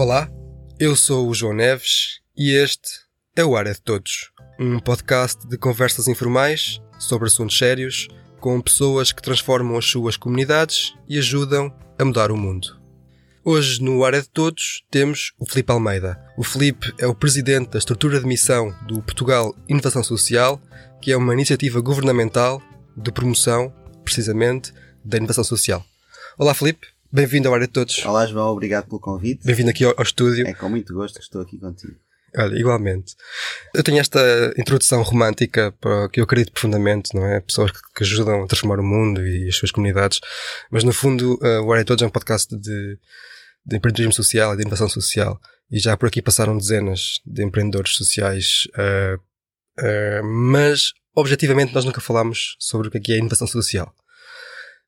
Olá, 0.00 0.30
eu 0.78 0.96
sou 0.96 1.28
o 1.28 1.34
João 1.34 1.52
Neves 1.52 2.20
e 2.34 2.52
este 2.52 2.88
é 3.36 3.44
o 3.44 3.54
Área 3.54 3.74
de 3.74 3.82
Todos, 3.82 4.30
um 4.58 4.78
podcast 4.78 5.46
de 5.46 5.58
conversas 5.58 6.08
informais 6.08 6.80
sobre 6.98 7.26
assuntos 7.26 7.58
sérios 7.58 8.08
com 8.40 8.58
pessoas 8.62 9.12
que 9.12 9.20
transformam 9.20 9.76
as 9.76 9.84
suas 9.84 10.16
comunidades 10.16 10.94
e 11.06 11.18
ajudam 11.18 11.70
a 11.98 12.04
mudar 12.06 12.32
o 12.32 12.36
mundo. 12.38 12.80
Hoje, 13.44 13.82
no 13.82 14.02
Área 14.02 14.22
de 14.22 14.30
Todos, 14.30 14.82
temos 14.90 15.34
o 15.38 15.44
Felipe 15.44 15.70
Almeida. 15.70 16.18
O 16.34 16.42
Felipe 16.42 16.94
é 16.98 17.06
o 17.06 17.14
presidente 17.14 17.68
da 17.68 17.78
estrutura 17.78 18.18
de 18.18 18.26
missão 18.26 18.74
do 18.86 19.02
Portugal 19.02 19.54
Inovação 19.68 20.02
Social, 20.02 20.58
que 21.02 21.12
é 21.12 21.16
uma 21.18 21.34
iniciativa 21.34 21.78
governamental 21.82 22.62
de 22.96 23.12
promoção, 23.12 23.70
precisamente, 24.02 24.72
da 25.04 25.18
inovação 25.18 25.44
social. 25.44 25.84
Olá, 26.38 26.54
Felipe. 26.54 26.88
Bem-vindo 27.12 27.48
ao 27.48 27.54
Área 27.54 27.66
de 27.66 27.72
Todos. 27.72 28.06
Olá, 28.06 28.24
João. 28.24 28.52
Obrigado 28.52 28.86
pelo 28.86 29.00
convite. 29.00 29.44
Bem-vindo 29.44 29.70
aqui 29.70 29.84
ao, 29.84 29.92
ao 29.96 30.04
estúdio. 30.04 30.46
É 30.46 30.54
com 30.54 30.68
muito 30.68 30.94
gosto 30.94 31.16
que 31.16 31.24
estou 31.24 31.42
aqui 31.42 31.58
contigo. 31.58 31.96
Olha, 32.36 32.56
igualmente. 32.56 33.16
Eu 33.74 33.82
tenho 33.82 33.98
esta 33.98 34.54
introdução 34.56 35.02
romântica 35.02 35.72
para 35.80 36.08
que 36.08 36.20
eu 36.20 36.24
acredito 36.24 36.52
profundamente, 36.52 37.12
não 37.12 37.26
é? 37.26 37.40
Pessoas 37.40 37.72
que 37.72 38.04
ajudam 38.04 38.44
a 38.44 38.46
transformar 38.46 38.78
o 38.78 38.84
mundo 38.84 39.26
e 39.26 39.48
as 39.48 39.56
suas 39.56 39.72
comunidades. 39.72 40.20
Mas 40.70 40.84
no 40.84 40.92
fundo, 40.92 41.34
uh, 41.42 41.64
o 41.64 41.72
Área 41.72 41.82
de 41.82 41.88
Todos 41.88 42.02
é 42.04 42.06
um 42.06 42.10
podcast 42.10 42.56
de, 42.56 42.96
de 43.66 43.76
empreendedorismo 43.76 44.12
social 44.12 44.54
e 44.54 44.58
de 44.58 44.62
inovação 44.62 44.88
social. 44.88 45.40
E 45.68 45.80
já 45.80 45.96
por 45.96 46.06
aqui 46.06 46.22
passaram 46.22 46.56
dezenas 46.56 47.20
de 47.26 47.42
empreendedores 47.42 47.96
sociais. 47.96 48.68
Uh, 48.78 49.16
uh, 49.80 50.24
mas, 50.24 50.92
objetivamente, 51.12 51.74
nós 51.74 51.84
nunca 51.84 52.00
falámos 52.00 52.54
sobre 52.60 52.86
o 52.86 52.90
que 52.92 53.12
é, 53.12 53.16
é 53.16 53.18
inovação 53.18 53.48
social. 53.48 53.92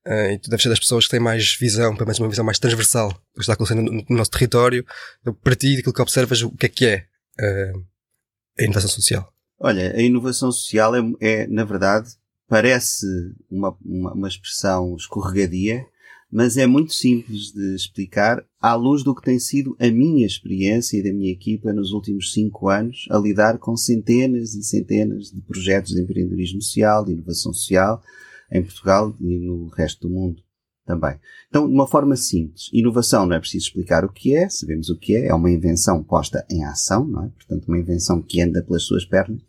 Uh, 0.07 0.33
e 0.33 0.39
tu 0.39 0.51
deves 0.51 0.63
ser 0.65 0.69
das 0.69 0.81
pessoas 0.81 1.05
que 1.05 1.13
têm 1.13 1.21
mais 1.21 1.55
visão, 1.55 1.95
pelo 1.95 2.07
menos 2.07 2.19
uma 2.19 2.29
visão 2.29 2.45
mais 2.45 2.59
transversal 2.59 3.11
do 3.11 3.35
que 3.35 3.41
está 3.41 3.53
acontecendo 3.53 3.83
no, 3.83 4.05
no, 4.09 4.17
nosso 4.17 4.31
território. 4.31 4.85
Então, 5.21 5.33
para 5.33 5.55
ti, 5.55 5.77
daquilo 5.77 5.95
que 5.95 6.03
observas, 6.03 6.43
o 6.43 6.51
que 6.51 6.67
é 6.67 6.69
que 6.69 6.87
é 6.87 7.07
uh, 7.41 7.85
a 8.59 8.65
inovação 8.65 8.91
social? 8.91 9.33
Olha, 9.61 9.95
a 9.95 10.03
inovação 10.03 10.51
social 10.51 10.97
é, 10.97 11.01
é 11.21 11.47
na 11.47 11.65
verdade, 11.65 12.11
parece 12.49 13.07
uma, 13.49 13.77
uma, 13.81 14.13
uma, 14.13 14.29
expressão 14.29 14.97
escorregadia, 14.97 15.87
mas 16.31 16.57
é 16.57 16.67
muito 16.67 16.93
simples 16.93 17.53
de 17.53 17.77
explicar 17.77 18.45
à 18.61 18.75
luz 18.75 19.05
do 19.05 19.15
que 19.15 19.23
tem 19.23 19.39
sido 19.39 19.77
a 19.79 19.89
minha 19.89 20.27
experiência 20.27 20.97
e 20.99 21.03
da 21.05 21.13
minha 21.13 21.31
equipa 21.31 21.73
nos 21.73 21.93
últimos 21.93 22.33
cinco 22.33 22.69
anos 22.69 23.07
a 23.09 23.19
lidar 23.19 23.59
com 23.59 23.77
centenas 23.77 24.55
e 24.55 24.65
centenas 24.65 25.31
de 25.31 25.41
projetos 25.43 25.93
de 25.93 26.03
empreendedorismo 26.03 26.61
social, 26.61 27.05
de 27.05 27.13
inovação 27.13 27.53
social, 27.53 28.03
em 28.53 28.63
Portugal 28.63 29.17
e 29.19 29.39
no 29.39 29.69
resto 29.69 30.07
do 30.07 30.15
mundo 30.15 30.43
também. 30.85 31.19
Então, 31.49 31.67
de 31.67 31.73
uma 31.73 31.87
forma 31.87 32.17
simples, 32.17 32.69
inovação 32.73 33.27
não 33.27 33.37
é 33.37 33.41
preciso 33.41 33.67
explicar 33.67 34.05
o 34.05 34.13
que 34.13 34.35
é, 34.35 34.49
sabemos 34.49 34.91
o 34.91 34.99
que 34.99 35.17
é, 35.17 35.29
é 35.29 35.35
uma 35.35 35.51
invenção 35.51 36.03
posta 36.03 36.45
em 36.51 36.65
ação, 36.65 37.07
não 37.07 37.25
é? 37.25 37.29
Portanto, 37.29 37.67
uma 37.69 37.79
invenção 37.79 38.21
que 38.21 38.41
anda 38.41 38.63
pelas 38.63 38.83
suas 38.83 39.05
pernas. 39.05 39.41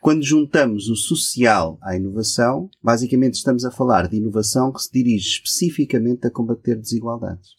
Quando 0.00 0.24
juntamos 0.24 0.88
o 0.88 0.96
social 0.96 1.78
à 1.80 1.94
inovação, 1.94 2.68
basicamente 2.82 3.34
estamos 3.34 3.64
a 3.64 3.70
falar 3.70 4.08
de 4.08 4.16
inovação 4.16 4.72
que 4.72 4.82
se 4.82 4.90
dirige 4.92 5.28
especificamente 5.28 6.26
a 6.26 6.30
combater 6.30 6.76
desigualdades. 6.76 7.50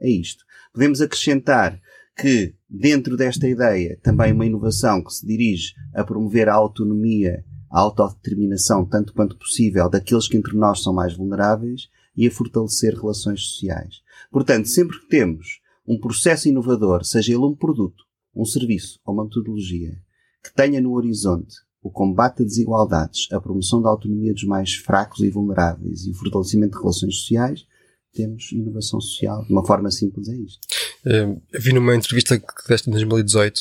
É 0.00 0.08
isto. 0.08 0.44
Podemos 0.72 1.00
acrescentar 1.02 1.78
que, 2.16 2.54
dentro 2.68 3.16
desta 3.16 3.48
ideia, 3.48 3.98
também 4.02 4.32
uma 4.32 4.46
inovação 4.46 5.02
que 5.02 5.12
se 5.12 5.26
dirige 5.26 5.74
a 5.94 6.04
promover 6.04 6.48
a 6.48 6.54
autonomia 6.54 7.44
a 7.74 7.80
autodeterminação, 7.80 8.84
tanto 8.84 9.12
quanto 9.12 9.36
possível, 9.36 9.90
daqueles 9.90 10.28
que 10.28 10.36
entre 10.36 10.56
nós 10.56 10.80
são 10.80 10.94
mais 10.94 11.16
vulneráveis 11.16 11.88
e 12.16 12.24
a 12.24 12.30
fortalecer 12.30 12.94
relações 12.94 13.48
sociais. 13.48 13.96
Portanto, 14.30 14.68
sempre 14.68 14.96
que 15.00 15.08
temos 15.08 15.60
um 15.84 15.98
processo 15.98 16.48
inovador, 16.48 17.04
seja 17.04 17.32
ele 17.32 17.42
um 17.42 17.54
produto, 17.54 18.04
um 18.32 18.44
serviço 18.44 19.00
ou 19.04 19.12
uma 19.12 19.24
metodologia, 19.24 19.98
que 20.40 20.54
tenha 20.54 20.80
no 20.80 20.92
horizonte 20.92 21.56
o 21.82 21.90
combate 21.90 22.42
a 22.42 22.46
desigualdades, 22.46 23.26
a 23.32 23.40
promoção 23.40 23.82
da 23.82 23.90
autonomia 23.90 24.32
dos 24.32 24.44
mais 24.44 24.74
fracos 24.74 25.20
e 25.20 25.28
vulneráveis 25.28 26.06
e 26.06 26.12
o 26.12 26.14
fortalecimento 26.14 26.76
de 26.76 26.80
relações 26.80 27.16
sociais, 27.16 27.66
temos 28.12 28.52
inovação 28.52 29.00
social. 29.00 29.44
De 29.44 29.52
uma 29.52 29.66
forma 29.66 29.90
simples 29.90 30.28
é 30.28 30.36
isto. 30.36 30.60
Eu 31.04 31.42
vi 31.52 31.72
numa 31.72 31.94
entrevista 31.94 32.38
que 32.38 32.68
deste 32.68 32.88
em 32.88 32.92
2018 32.92 33.60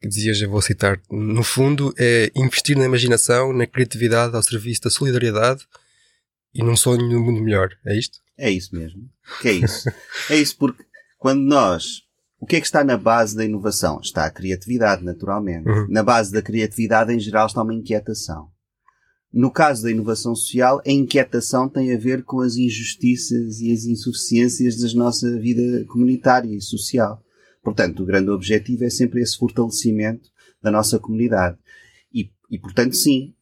que 0.00 0.08
dizias, 0.08 0.40
eu 0.40 0.50
vou 0.50 0.60
citar, 0.60 1.00
no 1.10 1.42
fundo 1.42 1.94
é 1.98 2.30
investir 2.34 2.76
na 2.76 2.84
imaginação, 2.84 3.52
na 3.52 3.66
criatividade 3.66 4.36
ao 4.36 4.42
serviço 4.42 4.82
da 4.82 4.90
solidariedade 4.90 5.66
e 6.54 6.62
num 6.62 6.76
sonho 6.76 7.08
de 7.08 7.16
um 7.16 7.24
mundo 7.24 7.42
melhor. 7.42 7.70
É 7.84 7.96
isto? 7.96 8.18
É 8.36 8.50
isso 8.50 8.74
mesmo. 8.74 9.08
Que 9.40 9.48
é 9.48 9.52
isso. 9.52 9.90
é 10.30 10.36
isso 10.36 10.56
porque 10.58 10.84
quando 11.18 11.40
nós 11.40 12.06
o 12.38 12.46
que 12.46 12.56
é 12.56 12.60
que 12.60 12.66
está 12.66 12.84
na 12.84 12.98
base 12.98 13.34
da 13.34 13.44
inovação? 13.44 13.98
Está 14.00 14.26
a 14.26 14.30
criatividade, 14.30 15.02
naturalmente. 15.02 15.68
Uhum. 15.68 15.86
Na 15.88 16.02
base 16.02 16.30
da 16.30 16.42
criatividade, 16.42 17.12
em 17.12 17.18
geral, 17.18 17.46
está 17.46 17.62
uma 17.62 17.74
inquietação. 17.74 18.50
No 19.36 19.50
caso 19.50 19.82
da 19.82 19.90
inovação 19.90 20.34
social, 20.34 20.80
a 20.80 20.90
inquietação 20.90 21.68
tem 21.68 21.92
a 21.92 21.98
ver 21.98 22.24
com 22.24 22.40
as 22.40 22.56
injustiças 22.56 23.60
e 23.60 23.70
as 23.70 23.84
insuficiências 23.84 24.80
da 24.80 24.98
nossa 24.98 25.38
vida 25.38 25.84
comunitária 25.84 26.48
e 26.48 26.58
social. 26.58 27.22
Portanto, 27.62 28.02
o 28.02 28.06
grande 28.06 28.30
objetivo 28.30 28.84
é 28.84 28.88
sempre 28.88 29.20
esse 29.20 29.36
fortalecimento 29.36 30.30
da 30.62 30.70
nossa 30.70 30.98
comunidade. 30.98 31.58
E, 32.10 32.30
e 32.50 32.58
portanto, 32.58 32.96
sim, 32.96 33.34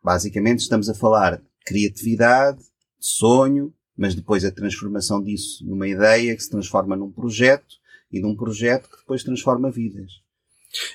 basicamente 0.00 0.60
estamos 0.60 0.88
a 0.88 0.94
falar 0.94 1.38
de 1.38 1.42
criatividade, 1.66 2.58
de 2.60 2.64
sonho, 3.00 3.74
mas 3.96 4.14
depois 4.14 4.44
a 4.44 4.52
transformação 4.52 5.20
disso 5.20 5.66
numa 5.66 5.88
ideia 5.88 6.36
que 6.36 6.42
se 6.44 6.50
transforma 6.50 6.94
num 6.94 7.10
projeto 7.10 7.74
e 8.12 8.20
num 8.20 8.36
projeto 8.36 8.88
que 8.88 8.98
depois 8.98 9.24
transforma 9.24 9.72
vidas. 9.72 10.21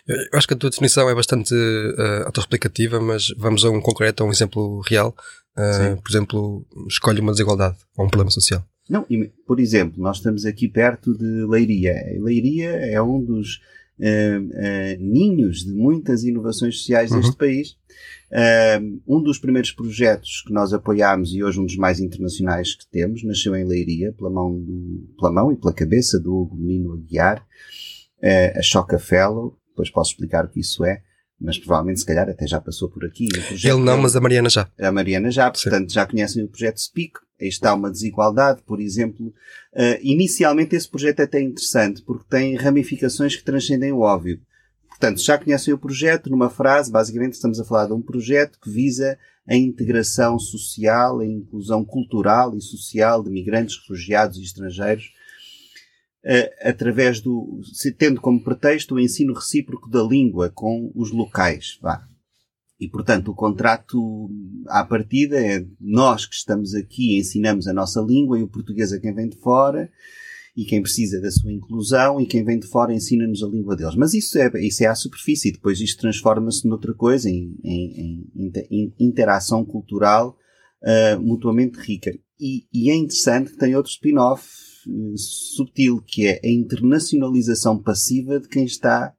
Eu 0.07 0.37
acho 0.37 0.47
que 0.47 0.53
a 0.53 0.57
tua 0.57 0.69
definição 0.69 1.09
é 1.09 1.15
bastante 1.15 1.53
uh, 1.53 2.25
autoexplicativa, 2.25 2.99
mas 2.99 3.27
vamos 3.37 3.63
a 3.63 3.69
um 3.69 3.81
concreto, 3.81 4.23
a 4.23 4.25
um 4.25 4.31
exemplo 4.31 4.81
real. 4.81 5.15
Uh, 5.57 5.99
por 6.01 6.09
exemplo, 6.09 6.65
escolhe 6.87 7.19
uma 7.19 7.31
desigualdade 7.31 7.77
ou 7.97 8.05
um 8.05 8.09
problema 8.09 8.31
social. 8.31 8.63
Não, 8.89 9.05
por 9.45 9.59
exemplo, 9.59 10.01
nós 10.01 10.17
estamos 10.17 10.45
aqui 10.45 10.67
perto 10.67 11.17
de 11.17 11.45
Leiria. 11.45 11.95
Leiria 12.19 12.69
é 12.69 13.01
um 13.01 13.23
dos 13.23 13.59
uh, 13.99 14.39
uh, 14.39 14.99
ninhos 14.99 15.65
de 15.65 15.73
muitas 15.73 16.23
inovações 16.23 16.77
sociais 16.77 17.11
uhum. 17.11 17.19
deste 17.19 17.35
país. 17.35 17.71
Uh, 18.31 19.01
um 19.07 19.21
dos 19.21 19.39
primeiros 19.39 19.71
projetos 19.71 20.43
que 20.45 20.53
nós 20.53 20.73
apoiámos 20.73 21.33
e 21.33 21.43
hoje 21.43 21.59
um 21.59 21.65
dos 21.65 21.77
mais 21.77 21.99
internacionais 21.99 22.75
que 22.75 22.87
temos 22.87 23.23
nasceu 23.23 23.55
em 23.55 23.65
Leiria 23.65 24.13
pela 24.13 24.29
mão, 24.29 24.57
do, 24.57 25.07
pela 25.17 25.31
mão 25.31 25.51
e 25.51 25.57
pela 25.57 25.73
cabeça 25.73 26.19
do 26.19 26.35
Hugo 26.35 26.55
Menino 26.55 26.93
Aguiar, 26.93 27.45
a 28.55 28.61
Choca 28.61 28.99
Fellow. 28.99 29.56
Depois 29.77 29.91
posso 29.91 30.11
explicar 30.11 30.45
o 30.45 30.49
que 30.49 30.59
isso 30.59 30.83
é 30.83 31.01
mas 31.39 31.55
provavelmente 31.59 31.99
se 31.99 32.05
calhar 32.07 32.27
até 32.27 32.47
já 32.47 32.59
passou 32.59 32.89
por 32.89 33.05
aqui. 33.05 33.27
Ele 33.51 33.77
não, 33.77 33.95
mas 33.99 34.15
a 34.15 34.19
Mariana 34.19 34.49
já. 34.49 34.67
A 34.79 34.91
Mariana 34.91 35.29
já, 35.29 35.51
portanto 35.51 35.89
Sim. 35.89 35.93
já 35.93 36.03
conhecem 36.03 36.43
o 36.43 36.47
projeto 36.47 36.77
SPIC, 36.79 37.19
Aí 37.39 37.47
está 37.47 37.73
uma 37.73 37.91
desigualdade, 37.91 38.61
por 38.65 38.81
exemplo. 38.81 39.27
Uh, 39.73 39.97
inicialmente 40.01 40.75
esse 40.75 40.89
projeto 40.89 41.19
é 41.19 41.23
até 41.23 41.39
interessante, 41.39 42.01
porque 42.01 42.25
tem 42.29 42.55
ramificações 42.55 43.35
que 43.35 43.43
transcendem 43.43 43.91
o 43.91 43.99
óbvio. 43.99 44.41
Portanto, 44.89 45.21
já 45.21 45.37
conhecem 45.37 45.73
o 45.73 45.77
projeto, 45.77 46.29
numa 46.31 46.49
frase, 46.49 46.91
basicamente 46.91 47.33
estamos 47.33 47.59
a 47.59 47.63
falar 47.63 47.85
de 47.85 47.93
um 47.93 48.01
projeto 48.01 48.59
que 48.59 48.71
visa 48.71 49.17
a 49.47 49.55
integração 49.55 50.39
social, 50.39 51.19
a 51.19 51.25
inclusão 51.25 51.85
cultural 51.85 52.57
e 52.57 52.61
social 52.61 53.23
de 53.23 53.29
migrantes, 53.29 53.77
refugiados 53.77 54.39
e 54.39 54.43
estrangeiros, 54.43 55.11
através 56.61 57.21
do, 57.21 57.61
tendo 57.97 58.19
como 58.19 58.43
pretexto 58.43 58.95
o 58.95 58.99
ensino 58.99 59.33
recíproco 59.33 59.89
da 59.89 60.03
língua 60.03 60.51
com 60.53 60.91
os 60.95 61.11
locais. 61.11 61.77
Vá. 61.81 62.05
E, 62.79 62.87
portanto, 62.87 63.31
o 63.31 63.35
contrato 63.35 64.29
à 64.67 64.83
partida 64.85 65.39
é 65.39 65.65
nós 65.79 66.25
que 66.25 66.35
estamos 66.35 66.75
aqui 66.75 67.17
ensinamos 67.17 67.67
a 67.67 67.73
nossa 67.73 68.01
língua 68.01 68.37
e 68.37 68.43
o 68.43 68.47
português 68.47 68.93
a 68.93 68.99
quem 68.99 69.13
vem 69.13 69.29
de 69.29 69.37
fora 69.37 69.89
e 70.55 70.65
quem 70.65 70.81
precisa 70.81 71.19
da 71.21 71.31
sua 71.31 71.51
inclusão 71.51 72.19
e 72.19 72.25
quem 72.25 72.43
vem 72.43 72.59
de 72.59 72.67
fora 72.67 72.93
ensina-nos 72.93 73.43
a 73.43 73.47
língua 73.47 73.75
deles. 73.75 73.95
Mas 73.95 74.13
isso 74.13 74.37
é, 74.37 74.51
isso 74.59 74.83
é 74.83 74.87
à 74.87 74.95
superfície, 74.95 75.51
depois 75.51 75.79
isto 75.79 76.01
transforma-se 76.01 76.67
noutra 76.67 76.93
coisa, 76.93 77.29
em, 77.29 77.55
em, 77.63 78.51
em 78.71 78.93
interação 78.99 79.63
cultural 79.63 80.35
uh, 80.81 81.21
mutuamente 81.21 81.79
rica. 81.79 82.11
E, 82.39 82.65
e, 82.73 82.89
é 82.91 82.95
interessante 82.95 83.51
que 83.51 83.57
tem 83.57 83.75
outro 83.75 83.91
spin-off 83.91 84.47
subtil, 85.15 86.01
que 86.01 86.27
é 86.27 86.41
a 86.43 86.49
internacionalização 86.49 87.77
passiva 87.77 88.39
de 88.39 88.47
quem 88.47 88.65
está 88.65 89.13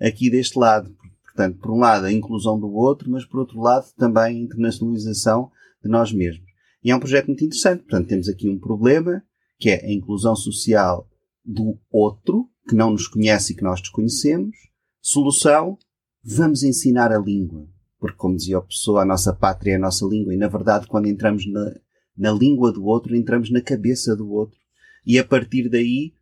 aqui 0.00 0.30
deste 0.30 0.58
lado. 0.58 0.94
Portanto, 1.24 1.58
por 1.58 1.72
um 1.72 1.78
lado, 1.78 2.06
a 2.06 2.12
inclusão 2.12 2.58
do 2.58 2.72
outro, 2.72 3.10
mas 3.10 3.24
por 3.24 3.40
outro 3.40 3.60
lado, 3.60 3.86
também 3.96 4.22
a 4.22 4.32
internacionalização 4.32 5.50
de 5.82 5.90
nós 5.90 6.12
mesmos. 6.12 6.46
E 6.82 6.90
é 6.90 6.96
um 6.96 7.00
projeto 7.00 7.26
muito 7.26 7.44
interessante. 7.44 7.80
Portanto, 7.80 8.08
temos 8.08 8.28
aqui 8.28 8.48
um 8.48 8.58
problema, 8.58 9.22
que 9.58 9.70
é 9.70 9.84
a 9.84 9.92
inclusão 9.92 10.36
social 10.36 11.08
do 11.44 11.78
outro, 11.90 12.48
que 12.68 12.74
não 12.74 12.92
nos 12.92 13.08
conhece 13.08 13.52
e 13.52 13.56
que 13.56 13.64
nós 13.64 13.80
desconhecemos. 13.80 14.56
Solução, 15.00 15.78
vamos 16.22 16.62
ensinar 16.62 17.10
a 17.10 17.18
língua. 17.18 17.66
Porque, 17.98 18.16
como 18.16 18.36
dizia 18.36 18.58
o 18.58 18.62
Pessoa, 18.62 19.02
a 19.02 19.06
nossa 19.06 19.32
pátria 19.32 19.72
é 19.72 19.76
a 19.76 19.78
nossa 19.78 20.04
língua. 20.06 20.34
E, 20.34 20.36
na 20.36 20.48
verdade, 20.48 20.86
quando 20.86 21.06
entramos 21.06 21.50
na, 21.50 21.74
na 22.16 22.32
língua 22.32 22.70
do 22.70 22.84
outro, 22.84 23.16
entramos 23.16 23.50
na 23.50 23.60
cabeça 23.60 24.14
do 24.14 24.30
outro. 24.30 24.58
E, 25.06 25.18
a 25.18 25.24
partir 25.24 25.68
daí, 25.68 26.14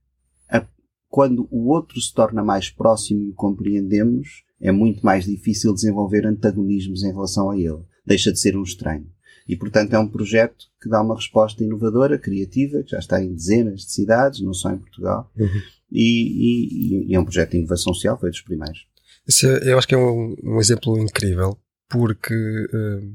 a, 0.48 0.66
quando 1.08 1.46
o 1.50 1.68
outro 1.68 2.00
se 2.00 2.12
torna 2.12 2.42
mais 2.42 2.70
próximo 2.70 3.24
e 3.24 3.30
o 3.30 3.34
compreendemos, 3.34 4.44
é 4.60 4.70
muito 4.70 5.04
mais 5.04 5.24
difícil 5.24 5.74
desenvolver 5.74 6.26
antagonismos 6.26 7.02
em 7.02 7.12
relação 7.12 7.50
a 7.50 7.58
ele. 7.58 7.82
Deixa 8.06 8.32
de 8.32 8.40
ser 8.40 8.56
um 8.56 8.62
estranho. 8.62 9.06
E, 9.46 9.56
portanto, 9.56 9.92
é 9.92 9.98
um 9.98 10.08
projeto 10.08 10.66
que 10.80 10.88
dá 10.88 11.02
uma 11.02 11.16
resposta 11.16 11.62
inovadora, 11.64 12.18
criativa, 12.18 12.82
que 12.82 12.90
já 12.90 12.98
está 12.98 13.22
em 13.22 13.34
dezenas 13.34 13.80
de 13.82 13.92
cidades, 13.92 14.40
não 14.40 14.54
só 14.54 14.70
em 14.70 14.78
Portugal. 14.78 15.30
Uhum. 15.36 15.48
E, 15.90 17.08
e, 17.08 17.10
e, 17.10 17.14
é 17.14 17.20
um 17.20 17.24
projeto 17.24 17.50
de 17.50 17.58
inovação 17.58 17.92
social, 17.92 18.18
foi 18.18 18.30
dos 18.30 18.40
primeiros. 18.40 18.86
Isso, 19.26 19.46
é, 19.46 19.72
eu 19.72 19.78
acho 19.78 19.86
que 19.86 19.94
é 19.94 19.98
um, 19.98 20.34
um 20.42 20.60
exemplo 20.60 20.98
incrível, 20.98 21.58
porque 21.88 22.34
uh, 22.34 23.12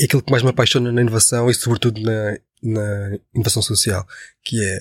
é 0.00 0.04
aquilo 0.04 0.22
que 0.22 0.30
mais 0.30 0.42
me 0.42 0.50
apaixona 0.50 0.90
na 0.90 1.00
inovação 1.00 1.48
e, 1.50 1.54
sobretudo, 1.54 2.00
na, 2.00 2.38
na 2.64 3.18
inovação 3.34 3.62
social, 3.62 4.06
que 4.42 4.62
é 4.64 4.78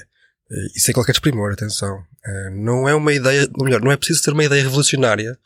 uh, 0.50 0.68
isso 0.76 0.90
é 0.90 0.94
qualquer 0.94 1.12
desprimor, 1.12 1.52
atenção. 1.52 1.98
Uh, 2.26 2.52
não 2.52 2.88
é 2.88 2.96
uma 2.96 3.12
ideia, 3.12 3.48
ou 3.56 3.66
melhor, 3.66 3.82
não 3.82 3.92
é 3.92 3.98
preciso 3.98 4.24
ter 4.24 4.32
uma 4.32 4.46
ideia 4.46 4.64
revolucionária, 4.64 5.38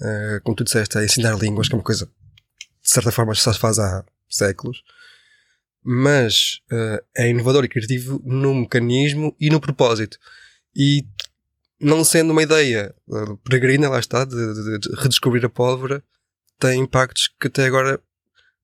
uh, 0.00 0.40
como 0.42 0.56
tu 0.56 0.64
disseste, 0.64 0.98
a 0.98 1.04
ensinar 1.04 1.38
línguas, 1.38 1.68
que 1.68 1.74
é 1.74 1.78
uma 1.78 1.84
coisa 1.84 2.06
de 2.06 2.90
certa 2.90 3.12
forma 3.12 3.32
já 3.32 3.52
se 3.52 3.60
faz 3.60 3.78
há 3.78 4.04
séculos, 4.28 4.82
mas 5.84 6.60
é 7.16 7.28
inovador 7.28 7.64
e 7.64 7.68
criativo 7.68 8.20
no 8.24 8.54
mecanismo 8.54 9.36
e 9.38 9.50
no 9.50 9.60
propósito. 9.60 10.18
E 10.74 11.06
não 11.80 12.02
sendo 12.02 12.32
uma 12.32 12.42
ideia 12.42 12.92
peregrina, 13.44 13.88
lá 13.88 14.00
está, 14.00 14.24
de, 14.24 14.34
de, 14.34 14.78
de, 14.78 15.00
redescobrir 15.00 15.44
a 15.44 15.48
pólvora, 15.48 16.02
tem 16.58 16.80
impactos 16.80 17.32
que 17.40 17.46
até 17.46 17.66
agora 17.66 18.00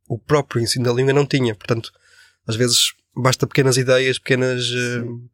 o 0.08 0.18
próprio 0.18 0.62
ensino 0.62 0.84
da 0.84 0.92
língua 0.92 1.12
não 1.12 1.26
tinha. 1.26 1.54
Portanto, 1.54 1.92
às 2.48 2.56
vezes 2.56 2.94
basta 3.14 3.46
pequenas 3.46 3.76
ideias, 3.76 4.18
pequenas 4.18 4.64
uh, 4.70 5.30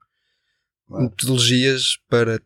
metodologias 0.91 1.99
para 2.09 2.41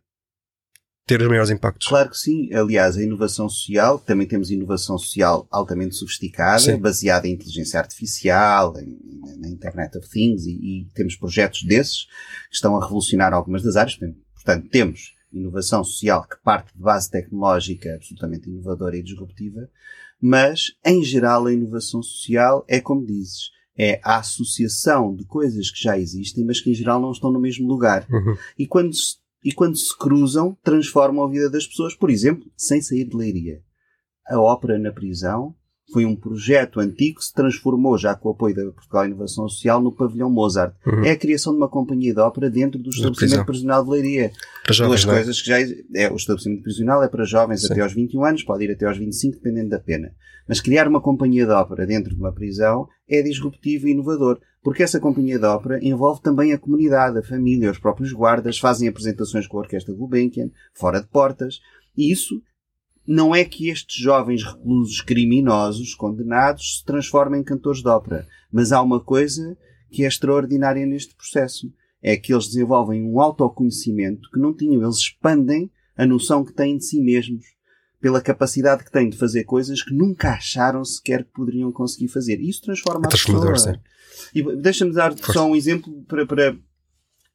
ter 1.07 1.23
os 1.23 1.29
maiores 1.29 1.51
impactos. 1.51 1.89
Claro 1.89 2.11
que 2.11 2.19
sim. 2.19 2.53
Aliás, 2.53 2.99
a 2.99 3.03
inovação 3.03 3.49
social, 3.49 3.99
também 3.99 4.27
temos 4.27 4.51
inovação 4.51 4.99
social 4.99 5.49
altamente 5.51 5.97
sofisticada, 5.97 6.61
sim. 6.61 6.77
baseada 6.79 7.27
em 7.27 7.33
inteligência 7.33 7.81
artificial, 7.81 8.79
em, 8.79 8.99
na 9.39 9.49
Internet 9.49 9.97
of 9.97 10.07
Things, 10.07 10.45
e, 10.45 10.51
e, 10.51 10.89
temos 10.95 11.17
projetos 11.17 11.63
desses 11.63 12.05
que 12.51 12.57
estão 12.57 12.77
a 12.77 12.85
revolucionar 12.85 13.33
algumas 13.33 13.63
das 13.63 13.77
áreas. 13.77 13.99
Portanto, 14.35 14.69
temos 14.69 15.15
inovação 15.33 15.83
social 15.83 16.27
que 16.29 16.37
parte 16.43 16.75
de 16.75 16.83
base 16.83 17.11
tecnológica 17.11 17.95
absolutamente 17.95 18.51
inovadora 18.51 18.97
e 18.97 19.03
disruptiva, 19.03 19.69
mas, 20.21 20.73
em 20.85 21.03
geral, 21.03 21.47
a 21.47 21.53
inovação 21.53 22.03
social 22.03 22.67
é 22.69 22.81
como 22.81 23.07
dizes, 23.07 23.51
é 23.79 24.01
a 24.03 24.19
associação 24.19 25.15
de 25.15 25.25
coisas 25.25 25.71
que 25.71 25.83
já 25.83 25.97
existem, 25.97 26.45
mas 26.45 26.61
que 26.61 26.71
em 26.71 26.75
geral 26.75 27.01
não 27.01 27.13
estão 27.13 27.31
no 27.31 27.41
mesmo 27.41 27.69
lugar. 27.69 28.07
Uhum. 28.11 28.37
E 28.59 28.67
quando 28.67 28.95
se 28.95 29.17
e 29.45 29.53
quando 29.53 29.77
se 29.77 29.97
cruzam, 29.97 30.57
transformam 30.63 31.25
a 31.25 31.31
vida 31.31 31.49
das 31.49 31.67
pessoas, 31.67 31.95
por 31.95 32.11
exemplo, 32.11 32.51
sem 32.57 32.83
sair 32.83 33.05
de 33.05 33.17
leiria. 33.17 33.63
A 34.27 34.41
ópera 34.41 34.79
na 34.79 34.93
prisão 34.93 35.55
foi 35.93 36.05
um 36.05 36.15
projeto 36.15 36.81
antigo 36.81 37.19
que 37.19 37.25
se 37.25 37.33
transformou, 37.33 37.97
já 37.97 38.15
com 38.15 38.29
o 38.29 38.33
apoio 38.33 38.55
da 38.55 38.63
Portugal 38.73 39.07
Inovação 39.07 39.49
Social, 39.49 39.81
no 39.81 39.91
pavilhão 39.91 40.31
Mozart. 40.31 40.75
Uhum. 40.87 41.05
É 41.05 41.13
a 41.13 41.17
criação 41.17 41.53
de 41.53 41.59
uma 41.59 41.69
companhia 41.69 42.13
de 42.13 42.21
ópera 42.21 42.51
dentro 42.51 42.79
do 42.79 42.91
estabelecimento 42.91 43.47
prisional 43.47 43.85
de 43.85 43.91
Leiria. 43.91 44.33
Para 44.65 44.75
jovens, 44.75 45.05
Duas 45.05 45.15
é? 45.15 45.17
coisas 45.17 45.43
que 45.43 45.49
já... 45.49 45.61
É, 45.95 46.11
o 46.11 46.17
estabelecimento 46.17 46.63
prisional 46.63 47.03
é 47.03 47.09
para 47.09 47.25
jovens 47.25 47.63
Sim. 47.63 47.73
até 47.73 47.81
aos 47.81 47.95
21 47.95 48.25
anos, 48.25 48.43
pode 48.43 48.65
ir 48.65 48.71
até 48.71 48.87
aos 48.87 48.99
25, 48.99 49.37
dependendo 49.37 49.71
da 49.71 49.79
pena. 49.79 50.13
Mas 50.47 50.61
criar 50.61 50.89
uma 50.89 51.01
companhia 51.01 51.47
de 51.47 51.53
ópera 51.53 51.87
dentro 51.87 52.15
de 52.15 52.21
uma 52.21 52.33
prisão 52.33 52.89
é 53.09 53.23
disruptivo 53.23 53.89
e 53.89 53.93
inovador. 53.93 54.41
Porque 54.63 54.83
essa 54.83 55.01
companhia 55.01 55.39
de 55.39 55.45
ópera 55.47 55.79
envolve 55.83 56.21
também 56.21 56.53
a 56.53 56.59
comunidade, 56.59 57.19
a 57.19 57.23
família, 57.23 57.71
os 57.71 57.79
próprios 57.79 58.13
guardas, 58.13 58.59
fazem 58.59 58.89
apresentações 58.89 59.47
com 59.47 59.57
a 59.57 59.61
Orquestra 59.61 59.95
Gulbenkian, 59.95 60.51
fora 60.75 61.01
de 61.01 61.07
portas, 61.07 61.61
e 61.97 62.13
isso 62.13 62.43
não 63.09 63.35
é 63.35 63.43
que 63.43 63.71
estes 63.71 63.97
jovens 63.97 64.45
reclusos 64.45 65.01
criminosos, 65.01 65.95
condenados, 65.95 66.77
se 66.77 66.85
transformem 66.85 67.41
em 67.41 67.45
cantores 67.45 67.81
de 67.81 67.89
ópera, 67.89 68.29
mas 68.53 68.71
há 68.71 68.83
uma 68.83 69.01
coisa 69.01 69.57
que 69.91 70.05
é 70.05 70.07
extraordinária 70.07 70.85
neste 70.85 71.15
processo. 71.15 71.73
É 72.03 72.19
que 72.19 72.33
eles 72.33 72.49
desenvolvem 72.49 73.03
um 73.03 73.19
autoconhecimento 73.19 74.31
que 74.31 74.39
não 74.39 74.55
tinham. 74.55 74.83
Eles 74.83 74.99
expandem 74.99 75.71
a 75.97 76.07
noção 76.07 76.45
que 76.45 76.53
têm 76.53 76.77
de 76.77 76.85
si 76.85 77.01
mesmos 77.01 77.47
pela 77.99 78.21
capacidade 78.21 78.85
que 78.85 78.93
têm 78.93 79.09
de 79.09 79.17
fazer 79.17 79.45
coisas 79.45 79.83
que 79.83 79.93
nunca 79.93 80.35
acharam 80.35 80.85
sequer 80.85 81.25
que 81.25 81.33
poderiam 81.33 81.73
conseguir 81.73 82.09
fazer. 82.09 82.39
E 82.41 82.51
isso 82.51 82.63
transforma 82.63 83.07
a 83.07 83.09
pessoa. 83.09 83.57
Sim. 83.57 83.73
E 84.35 84.57
deixa-me 84.57 84.93
dar 84.93 85.17
Força. 85.17 85.33
só 85.33 85.49
um 85.49 85.57
exemplo 85.57 86.05
para, 86.07 86.27
para... 86.27 86.57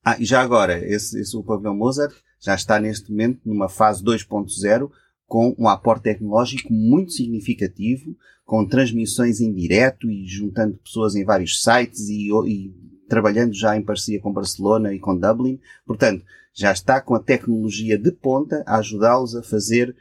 Ah, 0.05 0.17
e 0.19 0.23
já 0.23 0.41
agora, 0.41 0.77
esse, 0.87 1.19
esse 1.19 1.35
o 1.35 1.43
pavilhão 1.43 1.75
Mozart 1.75 2.13
já 2.39 2.53
está 2.53 2.79
neste 2.79 3.09
momento 3.09 3.41
numa 3.43 3.67
fase 3.67 4.03
2.0 4.03 4.89
com 5.33 5.55
um 5.57 5.67
aporte 5.67 6.03
tecnológico 6.03 6.71
muito 6.71 7.11
significativo, 7.11 8.15
com 8.45 8.67
transmissões 8.67 9.41
em 9.41 9.51
direto 9.51 10.07
e 10.07 10.27
juntando 10.27 10.77
pessoas 10.77 11.15
em 11.15 11.25
vários 11.25 11.63
sites 11.63 12.01
e, 12.07 12.29
e 12.47 12.71
trabalhando 13.09 13.51
já 13.51 13.75
em 13.75 13.81
parceria 13.81 14.21
com 14.21 14.31
Barcelona 14.31 14.93
e 14.93 14.99
com 14.99 15.17
Dublin. 15.17 15.59
Portanto, 15.87 16.23
já 16.53 16.71
está 16.71 17.01
com 17.01 17.15
a 17.15 17.19
tecnologia 17.19 17.97
de 17.97 18.11
ponta 18.11 18.63
a 18.67 18.77
ajudá-los 18.77 19.35
a 19.35 19.41
fazer 19.41 19.95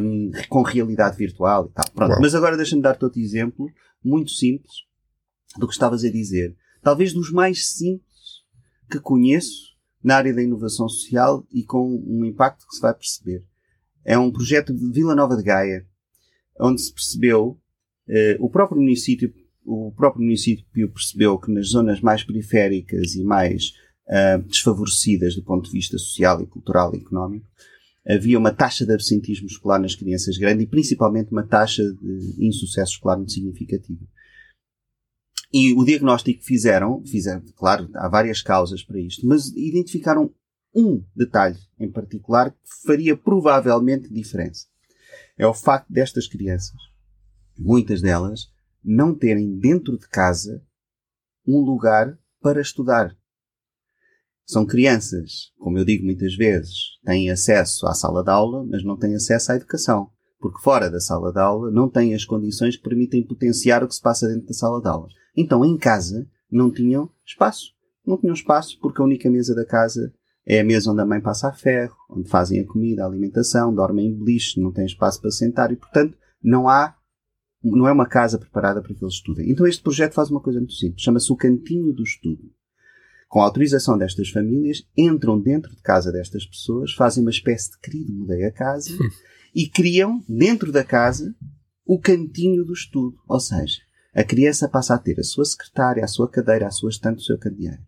um, 0.00 0.30
com 0.48 0.62
realidade 0.62 1.18
virtual 1.18 1.66
e 1.66 1.74
tal. 1.74 1.84
Pronto. 1.94 2.18
Mas 2.18 2.34
agora 2.34 2.56
deixa-me 2.56 2.80
dar-te 2.80 3.04
outro 3.04 3.20
exemplo, 3.20 3.70
muito 4.02 4.30
simples, 4.30 4.72
do 5.58 5.66
que 5.66 5.74
estavas 5.74 6.02
a 6.02 6.10
dizer. 6.10 6.56
Talvez 6.80 7.12
dos 7.12 7.30
mais 7.30 7.72
simples 7.72 8.40
que 8.90 8.98
conheço 8.98 9.76
na 10.02 10.16
área 10.16 10.32
da 10.32 10.42
inovação 10.42 10.88
social 10.88 11.46
e 11.52 11.62
com 11.62 12.02
um 12.06 12.24
impacto 12.24 12.66
que 12.66 12.74
se 12.74 12.80
vai 12.80 12.94
perceber. 12.94 13.44
É 14.04 14.18
um 14.18 14.30
projeto 14.30 14.74
de 14.74 14.90
Vila 14.92 15.14
Nova 15.14 15.36
de 15.36 15.42
Gaia, 15.42 15.86
onde 16.60 16.82
se 16.82 16.92
percebeu, 16.92 17.60
eh, 18.08 18.36
o 18.40 18.50
próprio 18.50 18.80
município, 18.80 19.32
o 19.64 19.92
próprio 19.92 20.24
município 20.24 20.90
percebeu 20.92 21.38
que 21.38 21.52
nas 21.52 21.68
zonas 21.68 22.00
mais 22.00 22.24
periféricas 22.24 23.14
e 23.14 23.22
mais 23.22 23.72
uh, 24.08 24.42
desfavorecidas 24.42 25.34
do 25.34 25.42
ponto 25.42 25.66
de 25.66 25.72
vista 25.72 25.96
social 25.98 26.42
e 26.42 26.46
cultural 26.46 26.94
e 26.94 26.98
económico, 26.98 27.46
havia 28.06 28.38
uma 28.38 28.52
taxa 28.52 28.84
de 28.84 28.92
absentismo 28.92 29.46
escolar 29.46 29.78
nas 29.78 29.94
crianças 29.94 30.36
grande 30.36 30.64
e 30.64 30.66
principalmente 30.66 31.30
uma 31.30 31.46
taxa 31.46 31.82
de 31.82 32.46
insucesso 32.46 32.94
escolar 32.94 33.16
muito 33.16 33.32
significativa. 33.32 34.04
E 35.52 35.74
o 35.74 35.84
diagnóstico 35.84 36.40
que 36.40 36.46
fizeram, 36.46 37.04
fizeram, 37.04 37.42
claro, 37.56 37.88
há 37.94 38.08
várias 38.08 38.40
causas 38.40 38.82
para 38.82 38.98
isto, 38.98 39.26
mas 39.26 39.48
identificaram 39.54 40.34
um 40.74 41.04
detalhe 41.14 41.58
em 41.78 41.90
particular 41.90 42.50
que 42.50 42.86
faria 42.86 43.16
provavelmente 43.16 44.12
diferença. 44.12 44.66
É 45.36 45.46
o 45.46 45.54
facto 45.54 45.92
destas 45.92 46.26
crianças, 46.26 46.80
muitas 47.58 48.00
delas, 48.00 48.50
não 48.82 49.14
terem 49.14 49.58
dentro 49.58 49.98
de 49.98 50.08
casa 50.08 50.62
um 51.46 51.58
lugar 51.58 52.18
para 52.40 52.60
estudar. 52.60 53.16
São 54.44 54.66
crianças, 54.66 55.52
como 55.58 55.78
eu 55.78 55.84
digo 55.84 56.04
muitas 56.04 56.34
vezes, 56.34 56.98
têm 57.04 57.30
acesso 57.30 57.86
à 57.86 57.94
sala 57.94 58.22
de 58.22 58.30
aula, 58.30 58.64
mas 58.64 58.84
não 58.84 58.96
têm 58.96 59.14
acesso 59.14 59.52
à 59.52 59.56
educação. 59.56 60.10
Porque 60.40 60.60
fora 60.60 60.90
da 60.90 60.98
sala 60.98 61.32
de 61.32 61.38
aula 61.38 61.70
não 61.70 61.88
têm 61.88 62.14
as 62.14 62.24
condições 62.24 62.76
que 62.76 62.82
permitem 62.82 63.24
potenciar 63.24 63.84
o 63.84 63.88
que 63.88 63.94
se 63.94 64.02
passa 64.02 64.26
dentro 64.26 64.48
da 64.48 64.52
sala 64.52 64.80
de 64.80 64.88
aula. 64.88 65.08
Então, 65.36 65.64
em 65.64 65.78
casa, 65.78 66.28
não 66.50 66.70
tinham 66.70 67.08
espaço. 67.24 67.72
Não 68.04 68.18
tinham 68.18 68.34
espaço 68.34 68.78
porque 68.80 69.00
a 69.00 69.04
única 69.04 69.30
mesa 69.30 69.54
da 69.54 69.64
casa 69.64 70.12
é 70.46 70.60
a 70.60 70.64
mesa 70.64 70.90
onde 70.90 71.00
a 71.00 71.06
mãe 71.06 71.20
passa 71.20 71.48
a 71.48 71.52
ferro, 71.52 71.96
onde 72.10 72.28
fazem 72.28 72.60
a 72.60 72.66
comida, 72.66 73.02
a 73.02 73.06
alimentação, 73.06 73.74
dormem 73.74 74.08
em 74.08 74.14
beliche, 74.14 74.60
não 74.60 74.72
têm 74.72 74.84
espaço 74.84 75.20
para 75.20 75.30
sentar 75.30 75.72
e, 75.72 75.76
portanto, 75.76 76.16
não 76.42 76.68
há, 76.68 76.96
não 77.62 77.86
é 77.86 77.92
uma 77.92 78.06
casa 78.06 78.38
preparada 78.38 78.82
para 78.82 78.94
que 78.94 79.04
eles 79.04 79.14
estudem. 79.14 79.50
Então 79.50 79.66
este 79.66 79.82
projeto 79.82 80.14
faz 80.14 80.30
uma 80.30 80.40
coisa 80.40 80.58
muito 80.58 80.74
simples. 80.74 81.02
Chama-se 81.02 81.32
o 81.32 81.36
Cantinho 81.36 81.92
do 81.92 82.02
Estudo. 82.02 82.50
Com 83.28 83.40
a 83.40 83.44
autorização 83.44 83.96
destas 83.96 84.28
famílias, 84.28 84.86
entram 84.96 85.40
dentro 85.40 85.74
de 85.74 85.80
casa 85.80 86.12
destas 86.12 86.44
pessoas, 86.44 86.92
fazem 86.92 87.22
uma 87.22 87.30
espécie 87.30 87.70
de 87.70 87.78
querido 87.78 88.12
mudei 88.12 88.44
a 88.44 88.52
casa 88.52 88.90
e 89.54 89.68
criam, 89.68 90.22
dentro 90.28 90.70
da 90.70 90.84
casa, 90.84 91.34
o 91.86 91.98
cantinho 91.98 92.64
do 92.64 92.72
estudo. 92.72 93.16
Ou 93.26 93.40
seja, 93.40 93.78
a 94.14 94.22
criança 94.22 94.68
passa 94.68 94.94
a 94.94 94.98
ter 94.98 95.18
a 95.18 95.22
sua 95.22 95.44
secretária, 95.44 96.04
a 96.04 96.08
sua 96.08 96.28
cadeira, 96.28 96.66
a 96.66 96.70
sua 96.70 96.90
estante, 96.90 97.20
o 97.20 97.24
seu 97.24 97.38
candeeiro. 97.38 97.80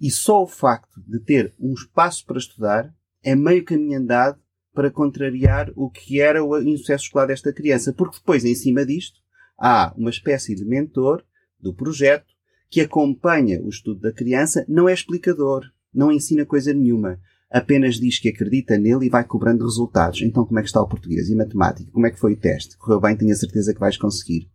E 0.00 0.10
só 0.10 0.42
o 0.42 0.46
facto 0.46 1.00
de 1.06 1.18
ter 1.18 1.54
um 1.58 1.72
espaço 1.72 2.24
para 2.24 2.38
estudar 2.38 2.94
é 3.22 3.34
meio 3.34 3.64
caminho 3.64 3.98
andado 3.98 4.40
para 4.72 4.90
contrariar 4.90 5.72
o 5.74 5.90
que 5.90 6.20
era 6.20 6.44
o 6.44 6.56
insucesso 6.60 7.04
escolar 7.04 7.26
desta 7.26 7.52
criança. 7.52 7.92
Porque 7.92 8.18
depois, 8.18 8.44
em 8.44 8.54
cima 8.54 8.86
disto, 8.86 9.18
há 9.58 9.92
uma 9.96 10.10
espécie 10.10 10.54
de 10.54 10.64
mentor 10.64 11.24
do 11.60 11.74
projeto 11.74 12.26
que 12.70 12.80
acompanha 12.80 13.60
o 13.60 13.68
estudo 13.68 14.00
da 14.00 14.12
criança, 14.12 14.64
não 14.68 14.88
é 14.88 14.92
explicador, 14.92 15.64
não 15.92 16.12
ensina 16.12 16.46
coisa 16.46 16.72
nenhuma. 16.72 17.18
Apenas 17.50 17.96
diz 17.96 18.18
que 18.18 18.28
acredita 18.28 18.76
nele 18.76 19.06
e 19.06 19.10
vai 19.10 19.24
cobrando 19.24 19.64
resultados. 19.64 20.20
Então, 20.22 20.44
como 20.44 20.58
é 20.58 20.62
que 20.62 20.68
está 20.68 20.82
o 20.82 20.88
português 20.88 21.30
e 21.30 21.34
matemática? 21.34 21.90
Como 21.90 22.06
é 22.06 22.10
que 22.10 22.20
foi 22.20 22.34
o 22.34 22.36
teste? 22.36 22.76
Correu 22.76 23.00
bem, 23.00 23.16
tenho 23.16 23.32
a 23.32 23.36
certeza 23.36 23.72
que 23.72 23.80
vais 23.80 23.96
conseguir. 23.96 24.50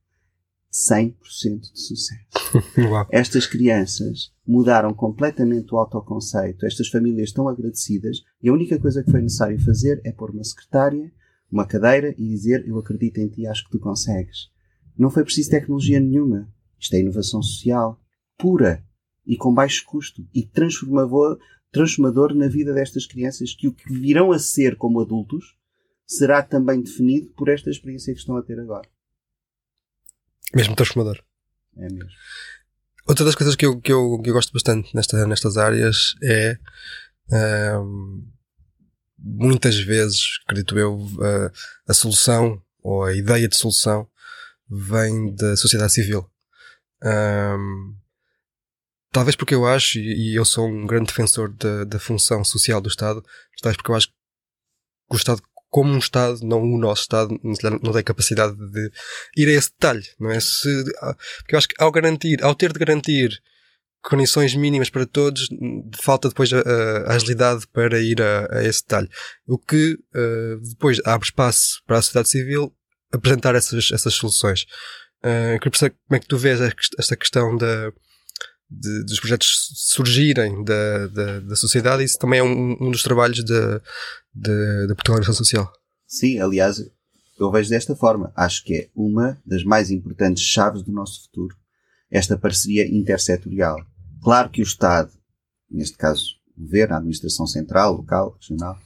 100% 0.72 1.74
de 1.74 1.80
sucesso. 1.80 2.43
Estas 3.12 3.46
crianças 3.46 4.32
mudaram 4.46 4.94
completamente 4.94 5.74
o 5.74 5.78
autoconceito. 5.78 6.66
Estas 6.66 6.88
famílias 6.88 7.30
estão 7.30 7.48
agradecidas 7.48 8.24
e 8.42 8.50
a 8.50 8.54
única 8.54 8.80
coisa 8.80 9.04
que 9.04 9.12
foi 9.12 9.22
necessário 9.22 9.60
fazer 9.60 10.02
é 10.04 10.12
pôr 10.12 10.32
uma 10.32 10.44
secretária, 10.44 11.12
uma 11.52 11.66
cadeira 11.66 12.14
e 12.18 12.28
dizer 12.28 12.68
eu 12.68 12.78
acredito 12.78 13.20
em 13.20 13.28
ti, 13.28 13.48
acho 13.48 13.66
que 13.66 13.72
tu 13.72 13.80
consegues. 13.80 14.52
Não 14.98 15.10
foi 15.10 15.24
preciso 15.24 15.50
tecnologia 15.50 16.00
nenhuma. 16.00 16.48
Isto 16.80 16.96
é 16.96 17.00
inovação 17.00 17.42
social 17.42 18.00
pura 18.38 18.84
e 19.26 19.38
com 19.38 19.54
baixo 19.54 19.86
custo 19.86 20.28
e 20.34 20.46
transformador, 20.46 21.40
transformador 21.72 22.36
na 22.36 22.48
vida 22.48 22.74
destas 22.74 23.06
crianças 23.06 23.54
que 23.54 23.68
o 23.68 23.74
que 23.74 23.92
virão 23.94 24.32
a 24.32 24.40
ser 24.40 24.76
como 24.76 25.00
adultos 25.00 25.58
será 26.06 26.44
também 26.44 26.82
definido 26.82 27.32
por 27.32 27.48
esta 27.50 27.70
experiência 27.70 28.14
que 28.14 28.20
estão 28.20 28.36
a 28.36 28.44
ter 28.44 28.60
agora. 28.60 28.88
Mesmo 30.54 30.76
transformador. 30.76 31.24
É 31.78 31.90
mesmo. 31.90 32.10
Outra 33.06 33.26
das 33.26 33.36
coisas 33.36 33.56
que 33.56 33.66
eu, 33.66 33.80
que 33.82 33.92
eu, 33.92 34.20
que 34.22 34.30
eu 34.30 34.34
gosto 34.34 34.54
bastante 34.54 34.96
nesta, 34.96 35.28
nestas 35.28 35.58
áreas 35.58 36.16
é 36.24 36.58
muitas 39.18 39.78
vezes, 39.80 40.40
acredito 40.46 40.78
eu, 40.78 41.00
a, 41.88 41.94
solução 41.94 42.62
ou 42.82 43.04
a 43.04 43.14
ideia 43.14 43.48
de 43.48 43.56
solução 43.56 44.08
vem 44.70 45.34
da 45.34 45.56
sociedade 45.56 45.94
civil. 45.94 46.30
Um, 47.04 47.96
talvez 49.12 49.36
porque 49.36 49.56
eu 49.56 49.66
acho, 49.66 50.00
e, 50.00 50.36
eu 50.36 50.44
sou 50.44 50.68
um 50.68 50.86
grande 50.86 51.08
defensor 51.08 51.54
da, 51.54 51.86
da 51.86 52.00
função 52.00 52.44
social 52.44 52.82
do 52.82 52.90
Estado, 52.90 53.24
talvez 53.62 53.78
porque 53.78 53.92
eu 53.92 53.96
acho 53.96 54.08
que 54.08 54.14
o 55.10 55.16
Estado 55.16 55.42
como 55.74 55.92
um 55.92 55.98
Estado, 55.98 56.40
não 56.44 56.62
o 56.62 56.78
nosso 56.78 57.02
Estado, 57.02 57.36
não 57.82 57.92
tem 57.92 58.04
capacidade 58.04 58.56
de 58.56 58.92
ir 59.36 59.48
a 59.48 59.54
esse 59.54 59.72
detalhe, 59.72 60.04
não 60.20 60.30
é? 60.30 60.40
Se, 60.40 60.70
porque 61.40 61.56
eu 61.56 61.58
acho 61.58 61.68
que 61.68 61.76
ao 61.80 61.92
garantir, 61.92 62.44
ao 62.44 62.54
ter 62.54 62.72
de 62.72 62.78
garantir 62.78 63.42
condições 64.04 64.54
mínimas 64.54 64.92
para 64.92 65.08
todos, 65.08 65.48
falta 66.00 66.30
depois 66.30 66.54
a, 66.54 66.60
a 66.60 67.16
agilidade 67.16 67.66
para 67.74 68.00
ir 68.00 68.22
a, 68.22 68.60
a, 68.60 68.64
esse 68.64 68.84
detalhe. 68.84 69.10
O 69.48 69.58
que 69.58 69.98
uh, 70.14 70.62
depois 70.62 71.02
abre 71.06 71.26
espaço 71.26 71.82
para 71.88 71.98
a 71.98 72.02
sociedade 72.04 72.30
civil 72.30 72.72
apresentar 73.12 73.56
essas, 73.56 73.90
essas 73.92 74.14
soluções. 74.14 74.68
Uh, 75.26 75.58
queria 75.58 75.72
perceber 75.72 75.96
como 76.08 76.18
é 76.18 76.20
que 76.20 76.28
tu 76.28 76.38
vês 76.38 76.62
esta 77.00 77.16
questão 77.16 77.58
da, 77.58 77.92
de, 78.80 79.04
dos 79.04 79.20
projetos 79.20 79.70
surgirem 79.76 80.64
da, 80.64 81.08
da, 81.08 81.40
da 81.42 81.56
sociedade, 81.56 82.04
isso 82.04 82.18
também 82.18 82.40
é 82.40 82.44
um, 82.44 82.78
um 82.82 82.92
dos 82.92 83.04
trabalhos 83.04 83.44
da, 83.44 83.82
Portugal 84.96 85.24
Social. 85.34 85.72
Sim, 86.08 86.40
aliás, 86.40 86.84
eu 87.40 87.52
vejo 87.52 87.70
desta 87.70 87.96
forma. 87.96 88.32
Acho 88.36 88.64
que 88.64 88.74
é 88.76 88.90
uma 88.96 89.42
das 89.46 89.64
mais 89.64 89.92
importantes 89.92 90.44
chaves 90.44 90.84
do 90.84 90.92
nosso 90.92 91.24
futuro, 91.24 91.56
esta 92.10 92.38
parceria 92.38 92.88
intersetorial. 92.88 93.78
Claro 94.24 94.50
que 94.50 94.62
o 94.62 94.64
Estado, 94.64 95.12
neste 95.70 95.98
caso 95.98 96.36
o 96.56 96.62
governo, 96.62 96.94
a 96.94 96.98
administração 96.98 97.48
central, 97.48 97.94
local, 97.94 98.38
regional, 98.40 98.78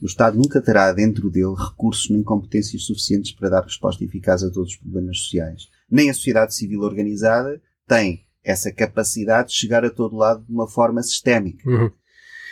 o 0.00 0.06
Estado 0.06 0.36
nunca 0.36 0.62
terá 0.62 0.92
dentro 0.92 1.28
dele 1.28 1.54
recursos 1.56 2.08
nem 2.08 2.22
competências 2.22 2.84
suficientes 2.84 3.32
para 3.32 3.48
dar 3.48 3.64
resposta 3.64 4.04
eficaz 4.04 4.44
a 4.44 4.50
todos 4.50 4.70
os 4.72 4.76
problemas 4.76 5.18
sociais. 5.18 5.68
Nem 5.90 6.08
a 6.08 6.14
sociedade 6.14 6.54
civil 6.54 6.82
organizada 6.82 7.60
tem 7.86 8.27
essa 8.50 8.72
capacidade 8.72 9.48
de 9.50 9.54
chegar 9.54 9.84
a 9.84 9.90
todo 9.90 10.16
lado 10.16 10.44
de 10.44 10.52
uma 10.52 10.68
forma 10.68 11.02
sistémica. 11.02 11.68
Uhum. 11.68 11.90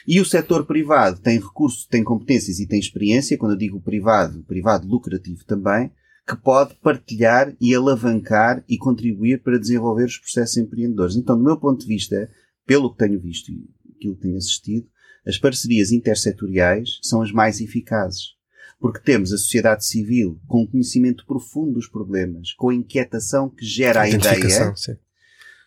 E 0.07 0.21
o 0.21 0.25
setor 0.25 0.65
privado 0.67 1.21
tem 1.21 1.39
recursos, 1.39 1.87
tem 1.87 2.05
competências 2.05 2.61
e 2.61 2.67
tem 2.67 2.79
experiência, 2.79 3.37
quando 3.37 3.53
eu 3.53 3.59
digo 3.59 3.81
privado, 3.81 4.43
privado 4.45 4.87
lucrativo 4.87 5.45
também, 5.45 5.91
que 6.27 6.37
pode 6.37 6.75
partilhar 6.77 7.55
e 7.61 7.75
alavancar 7.75 8.65
e 8.69 8.79
contribuir 8.79 9.43
para 9.43 9.59
desenvolver 9.59 10.05
os 10.05 10.19
processos 10.19 10.57
empreendedores. 10.57 11.17
Então, 11.17 11.37
do 11.37 11.43
meu 11.43 11.57
ponto 11.57 11.81
de 11.81 11.87
vista, 11.87 12.31
pelo 12.65 12.93
que 12.93 12.99
tenho 12.99 13.21
visto 13.21 13.51
e 13.51 13.69
aquilo 13.97 14.15
que 14.17 14.23
tenho 14.23 14.37
assistido, 14.37 14.87
as 15.27 15.39
parcerias 15.39 15.91
intersetoriais 15.91 17.01
são 17.03 17.21
as 17.21 17.33
mais 17.33 17.61
eficazes. 17.61 18.37
Porque 18.79 19.01
temos 19.01 19.33
a 19.33 19.39
sociedade 19.39 19.87
civil 19.87 20.39
com 20.47 20.67
conhecimento 20.67 21.25
profundo 21.27 21.75
dos 21.75 21.89
problemas, 21.89 22.53
com 22.55 22.69
a 22.69 22.75
inquietação 22.75 23.49
que 23.49 23.65
gera 23.65 24.03
a 24.03 24.09
ideia, 24.09 24.75
sim. 24.77 24.97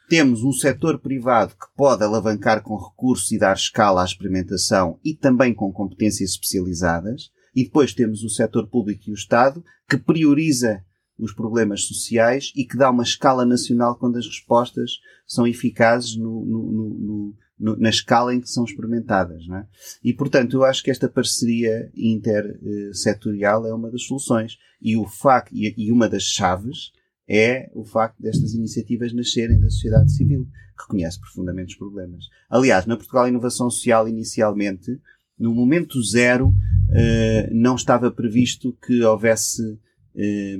Temos 0.10 0.44
um 0.44 0.52
setor 0.52 0.98
privado 1.00 1.54
que 1.54 1.68
pode 1.78 2.04
alavancar 2.04 2.64
com 2.64 2.76
recursos 2.76 3.32
e 3.32 3.38
dar 3.38 3.56
escala 3.56 4.02
à 4.02 4.06
experimentação 4.06 5.00
e 5.06 5.14
também 5.14 5.54
com 5.54 5.72
competências 5.72 6.32
especializadas. 6.32 7.30
E 7.56 7.64
depois 7.64 7.94
temos 7.94 8.24
o 8.24 8.30
setor 8.30 8.68
público 8.68 9.04
e 9.08 9.12
o 9.12 9.14
Estado 9.14 9.64
que 9.88 9.98
prioriza 9.98 10.84
os 11.16 11.32
problemas 11.32 11.84
sociais 11.84 12.52
e 12.56 12.66
que 12.66 12.76
dá 12.76 12.90
uma 12.90 13.04
escala 13.04 13.46
nacional 13.46 14.00
quando 14.00 14.18
as 14.18 14.26
respostas 14.26 14.94
são 15.28 15.46
eficazes 15.46 16.16
no, 16.16 16.44
no, 16.44 17.36
no, 17.60 17.78
na 17.78 17.90
escala 17.90 18.34
em 18.34 18.42
que 18.42 18.50
são 18.50 18.64
experimentadas. 18.64 19.44
É? 19.48 19.68
E, 20.04 20.12
portanto, 20.12 20.56
eu 20.56 20.64
acho 20.64 20.84
que 20.84 20.90
esta 20.90 21.08
parceria 21.08 21.92
intersetorial 21.96 23.68
é 23.68 23.74
uma 23.74 23.92
das 23.92 24.06
soluções. 24.06 24.58
E, 24.82 24.98
o 24.98 25.06
facto, 25.06 25.52
e 25.54 25.92
uma 25.92 26.10
das 26.10 26.24
chaves 26.24 26.98
é 27.30 27.70
o 27.76 27.86
facto 27.86 28.20
destas 28.20 28.56
iniciativas 28.56 29.14
nascerem 29.14 29.60
da 29.60 29.70
sociedade 29.70 30.12
civil, 30.12 30.48
que 30.76 30.84
reconhece 30.84 31.20
profundamente 31.20 31.74
os 31.74 31.78
problemas. 31.78 32.26
Aliás, 32.50 32.88
na 32.88 32.98
Portugal 32.98 33.28
Inovação 33.28 33.70
Social, 33.70 34.08
inicialmente, 34.10 35.00
no 35.38 35.54
momento 35.54 36.02
zero, 36.02 36.52
eh, 36.92 37.50
não 37.54 37.76
estava 37.76 38.12
previsto 38.12 38.76
que 38.86 39.04
houvesse, 39.04 39.80
eh, 40.16 40.58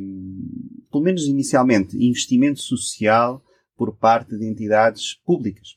pelo 0.92 1.04
menos 1.04 1.24
inicialmente, 1.24 1.98
investimento 1.98 2.62
social 2.62 3.44
por 3.76 3.96
parte 3.98 4.38
de 4.38 4.46
entidades 4.46 5.16
públicas. 5.26 5.70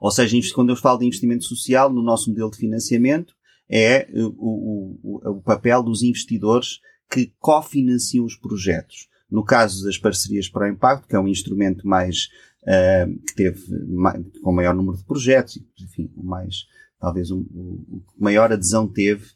Ou 0.00 0.10
seja, 0.10 0.36
quando 0.54 0.70
eu 0.70 0.76
falo 0.76 0.98
de 0.98 1.06
investimento 1.06 1.44
social, 1.44 1.90
no 1.90 2.02
nosso 2.02 2.28
modelo 2.28 2.50
de 2.50 2.58
financiamento, 2.58 3.34
é 3.68 4.08
o, 4.12 4.28
o, 4.28 5.00
o, 5.02 5.30
o 5.38 5.42
papel 5.42 5.82
dos 5.82 6.02
investidores 6.02 6.80
que 7.10 7.32
cofinanciam 7.38 8.24
os 8.24 8.36
projetos. 8.36 9.08
No 9.30 9.44
caso 9.44 9.84
das 9.84 9.96
parcerias 9.96 10.48
para 10.48 10.66
o 10.66 10.72
impacto, 10.72 11.06
que 11.06 11.14
é 11.14 11.20
um 11.20 11.28
instrumento 11.28 11.86
mais, 11.86 12.28
uh, 12.62 13.18
que 13.26 13.34
teve 13.34 13.60
mais, 13.86 14.22
com 14.42 14.52
maior 14.52 14.74
número 14.74 14.96
de 14.96 15.04
projetos, 15.04 15.58
enfim, 15.80 16.10
mais, 16.16 16.66
talvez 16.98 17.30
o, 17.30 17.38
o, 17.38 18.02
maior 18.18 18.52
adesão 18.52 18.88
teve 18.88 19.26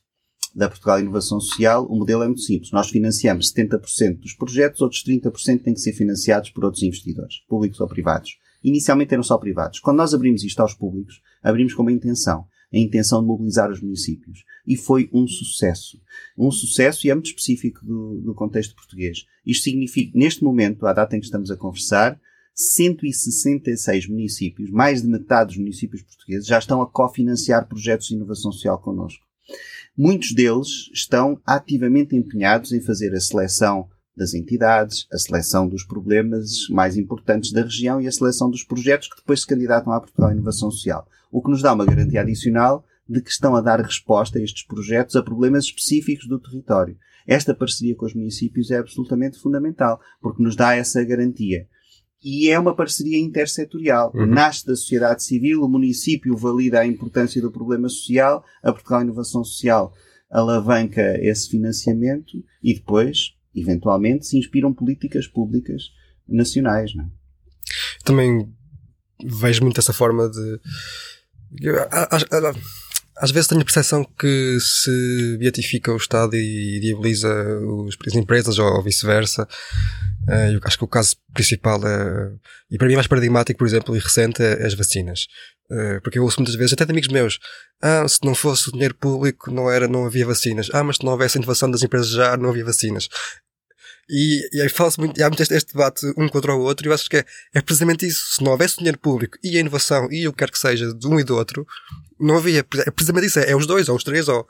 da 0.54 0.68
Portugal 0.68 1.00
Inovação 1.00 1.40
Social, 1.40 1.84
o 1.86 1.96
modelo 1.96 2.22
é 2.22 2.26
muito 2.26 2.42
simples. 2.42 2.70
Nós 2.70 2.88
financiamos 2.88 3.52
70% 3.52 4.20
dos 4.20 4.34
projetos, 4.34 4.80
outros 4.80 5.02
30% 5.04 5.62
têm 5.62 5.74
que 5.74 5.80
ser 5.80 5.92
financiados 5.92 6.50
por 6.50 6.64
outros 6.64 6.82
investidores, 6.82 7.40
públicos 7.48 7.80
ou 7.80 7.88
privados. 7.88 8.38
Inicialmente 8.62 9.12
eram 9.12 9.22
só 9.22 9.36
privados. 9.36 9.80
Quando 9.80 9.98
nós 9.98 10.14
abrimos 10.14 10.44
isto 10.44 10.60
aos 10.60 10.74
públicos, 10.74 11.20
abrimos 11.42 11.74
com 11.74 11.82
uma 11.82 11.92
intenção 11.92 12.46
a 12.74 12.78
intenção 12.80 13.20
de 13.20 13.26
mobilizar 13.26 13.70
os 13.70 13.80
municípios. 13.80 14.44
E 14.66 14.76
foi 14.76 15.08
um 15.12 15.26
sucesso. 15.26 16.00
Um 16.36 16.50
sucesso 16.50 17.06
e 17.06 17.10
é 17.10 17.14
muito 17.14 17.26
específico 17.26 17.84
do, 17.84 18.20
do 18.20 18.34
contexto 18.34 18.74
português. 18.74 19.24
Isto 19.46 19.64
significa, 19.64 20.18
neste 20.18 20.42
momento, 20.42 20.86
à 20.86 20.92
data 20.92 21.16
em 21.16 21.20
que 21.20 21.26
estamos 21.26 21.50
a 21.50 21.56
conversar, 21.56 22.20
166 22.54 24.08
municípios, 24.08 24.70
mais 24.70 25.02
de 25.02 25.08
metade 25.08 25.48
dos 25.48 25.58
municípios 25.58 26.02
portugueses, 26.02 26.46
já 26.46 26.58
estão 26.58 26.82
a 26.82 26.86
cofinanciar 26.86 27.68
projetos 27.68 28.08
de 28.08 28.14
inovação 28.14 28.52
social 28.52 28.78
connosco. 28.80 29.24
Muitos 29.96 30.32
deles 30.32 30.90
estão 30.92 31.40
ativamente 31.46 32.16
empenhados 32.16 32.72
em 32.72 32.80
fazer 32.80 33.14
a 33.14 33.20
seleção 33.20 33.88
das 34.16 34.34
entidades, 34.34 35.06
a 35.12 35.18
seleção 35.18 35.68
dos 35.68 35.84
problemas 35.84 36.68
mais 36.70 36.96
importantes 36.96 37.52
da 37.52 37.62
região 37.62 38.00
e 38.00 38.06
a 38.06 38.12
seleção 38.12 38.50
dos 38.50 38.62
projetos 38.62 39.08
que 39.08 39.16
depois 39.16 39.40
se 39.40 39.46
candidatam 39.46 39.92
à 39.92 40.00
Portugal 40.00 40.32
Inovação 40.32 40.70
Social 40.70 41.06
o 41.34 41.42
que 41.42 41.50
nos 41.50 41.60
dá 41.60 41.72
uma 41.72 41.84
garantia 41.84 42.20
adicional 42.20 42.84
de 43.08 43.20
que 43.20 43.28
estão 43.28 43.56
a 43.56 43.60
dar 43.60 43.80
resposta 43.80 44.38
a 44.38 44.42
estes 44.42 44.64
projetos 44.64 45.16
a 45.16 45.22
problemas 45.22 45.64
específicos 45.64 46.28
do 46.28 46.38
território. 46.38 46.96
Esta 47.26 47.52
parceria 47.52 47.96
com 47.96 48.06
os 48.06 48.14
municípios 48.14 48.70
é 48.70 48.78
absolutamente 48.78 49.36
fundamental, 49.40 50.00
porque 50.20 50.40
nos 50.40 50.54
dá 50.54 50.76
essa 50.76 51.02
garantia. 51.02 51.66
E 52.22 52.50
é 52.50 52.58
uma 52.58 52.74
parceria 52.74 53.18
intersetorial. 53.18 54.12
Uhum. 54.14 54.26
Nasce 54.26 54.64
da 54.64 54.76
sociedade 54.76 55.24
civil, 55.24 55.62
o 55.62 55.68
município 55.68 56.36
valida 56.36 56.78
a 56.78 56.86
importância 56.86 57.42
do 57.42 57.50
problema 57.50 57.88
social, 57.88 58.44
a 58.62 58.72
Portugal 58.72 59.02
Inovação 59.02 59.42
Social 59.42 59.92
alavanca 60.30 61.18
esse 61.20 61.50
financiamento 61.50 62.32
e 62.62 62.74
depois, 62.74 63.34
eventualmente, 63.54 64.26
se 64.26 64.38
inspiram 64.38 64.72
políticas 64.72 65.26
públicas 65.26 65.90
nacionais. 66.28 66.94
Não 66.94 67.04
é? 67.04 67.08
Também 68.04 68.48
vejo 69.24 69.62
muito 69.62 69.78
essa 69.80 69.92
forma 69.92 70.28
de 70.28 70.60
às, 73.16 73.30
vezes 73.30 73.48
tenho 73.48 73.60
a 73.60 73.64
percepção 73.64 74.04
que 74.18 74.58
se 74.60 75.36
beatifica 75.38 75.92
o 75.92 75.96
Estado 75.96 76.34
e 76.34 76.80
diaboliza 76.80 77.30
as 78.06 78.14
empresas 78.14 78.58
ou 78.58 78.82
vice-versa. 78.82 79.46
Uh, 80.28 80.52
eu 80.52 80.60
acho 80.64 80.78
que 80.78 80.84
o 80.84 80.88
caso 80.88 81.16
principal 81.32 81.86
é, 81.86 82.32
e 82.70 82.78
para 82.78 82.88
mim 82.88 82.94
mais 82.94 83.06
paradigmático, 83.06 83.58
por 83.58 83.66
exemplo, 83.66 83.94
e 83.94 84.00
recente, 84.00 84.42
é, 84.42 84.66
as 84.66 84.74
vacinas. 84.74 85.26
Uh, 85.70 86.00
porque 86.02 86.18
eu 86.18 86.24
ouço 86.24 86.40
muitas 86.40 86.56
vezes, 86.56 86.72
até 86.72 86.84
de 86.84 86.90
amigos 86.90 87.08
meus, 87.08 87.38
ah, 87.82 88.06
se 88.08 88.18
não 88.24 88.34
fosse 88.34 88.68
o 88.68 88.72
dinheiro 88.72 88.94
público, 88.94 89.50
não 89.50 89.70
era, 89.70 89.86
não 89.86 90.06
havia 90.06 90.26
vacinas. 90.26 90.68
Ah, 90.72 90.82
mas 90.82 90.96
se 90.96 91.04
não 91.04 91.12
houvesse 91.12 91.38
inovação 91.38 91.70
das 91.70 91.82
empresas 91.82 92.08
já, 92.08 92.36
não 92.36 92.50
havia 92.50 92.64
vacinas. 92.64 93.08
E, 94.08 94.56
e 94.56 94.60
aí 94.60 94.68
fala-se 94.68 94.98
muito, 94.98 95.18
e 95.18 95.22
há 95.22 95.28
muito 95.28 95.42
este, 95.42 95.54
este, 95.54 95.72
debate 95.72 96.06
um 96.16 96.28
contra 96.28 96.54
o 96.54 96.60
outro, 96.60 96.86
e 96.86 96.88
eu 96.88 96.94
acho 96.94 97.08
que 97.08 97.16
é, 97.16 97.24
é 97.54 97.60
precisamente 97.60 98.06
isso. 98.06 98.36
Se 98.36 98.42
não 98.42 98.52
houvesse 98.52 98.78
dinheiro 98.78 98.98
público 98.98 99.38
e 99.42 99.56
a 99.56 99.60
inovação 99.60 100.08
e 100.10 100.26
o 100.28 100.32
que 100.32 100.38
quer 100.38 100.50
que 100.50 100.58
seja 100.58 100.92
de 100.92 101.06
um 101.06 101.18
e 101.18 101.24
do 101.24 101.36
outro, 101.36 101.66
não 102.18 102.36
havia. 102.36 102.60
É 102.60 102.90
precisamente 102.90 103.26
isso. 103.26 103.38
É, 103.38 103.50
é 103.50 103.56
os 103.56 103.66
dois, 103.66 103.88
ou 103.88 103.96
os 103.96 104.04
três, 104.04 104.28
ou. 104.28 104.46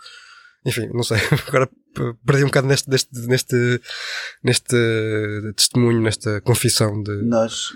Enfim, 0.67 0.89
não 0.93 1.03
sei. 1.03 1.19
Agora 1.47 1.69
perdi 2.25 2.43
um 2.43 2.47
bocado 2.47 2.67
neste, 2.67 2.89
neste, 2.91 3.09
neste, 3.27 3.81
neste 4.43 4.77
testemunho, 5.55 6.01
nesta 6.01 6.41
confissão 6.41 7.03
de. 7.03 7.23
Nós, 7.23 7.69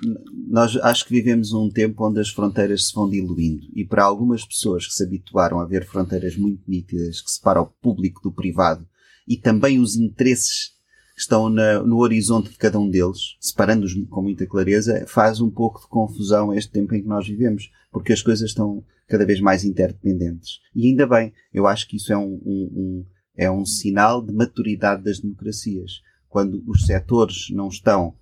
nós 0.49 0.77
acho 0.77 1.05
que 1.05 1.13
vivemos 1.13 1.53
um 1.53 1.71
tempo 1.71 2.07
onde 2.07 2.21
as 2.21 2.31
fronteiras 2.31 2.89
se 2.89 2.95
vão 2.95 3.09
diluindo 3.09 3.67
e 3.75 3.85
para 3.85 4.05
algumas 4.05 4.45
pessoas 4.45 4.87
que 4.87 4.95
se 4.95 5.05
habituaram 5.05 5.61
a 5.61 5.67
ver 5.67 5.87
fronteiras 5.87 6.37
muito 6.37 6.63
nítidas 6.67 7.21
que 7.21 7.31
separam 7.31 7.63
o 7.63 7.67
público 7.67 8.21
do 8.23 8.33
privado 8.33 8.87
e 9.27 9.37
também 9.37 9.79
os 9.79 9.95
interesses 9.95 10.78
estão 11.21 11.49
na, 11.49 11.83
no 11.83 11.99
horizonte 11.99 12.51
de 12.51 12.57
cada 12.57 12.79
um 12.79 12.89
deles, 12.89 13.37
separando-os 13.41 13.95
com 14.09 14.23
muita 14.23 14.47
clareza, 14.47 15.05
faz 15.07 15.41
um 15.41 15.51
pouco 15.51 15.81
de 15.81 15.89
confusão 15.89 16.55
este 16.55 16.71
tempo 16.71 16.95
em 16.95 17.03
que 17.03 17.09
nós 17.09 17.27
vivemos, 17.27 17.71
porque 17.91 18.13
as 18.13 18.23
coisas 18.23 18.51
estão 18.51 18.85
cada 19.07 19.25
vez 19.25 19.41
mais 19.41 19.65
interdependentes. 19.65 20.61
E 20.75 20.87
ainda 20.87 21.07
bem, 21.07 21.33
eu 21.53 21.67
acho 21.67 21.89
que 21.89 21.97
isso 21.97 22.13
é 22.13 22.17
um, 22.17 22.41
um, 22.45 22.71
um 22.75 23.07
é 23.39 23.49
um 23.49 23.65
sinal 23.65 24.21
de 24.21 24.33
maturidade 24.33 25.05
das 25.05 25.21
democracias. 25.21 26.03
Quando 26.29 26.63
os 26.67 26.85
setores 26.85 27.49
não 27.51 27.69
estão 27.69 28.15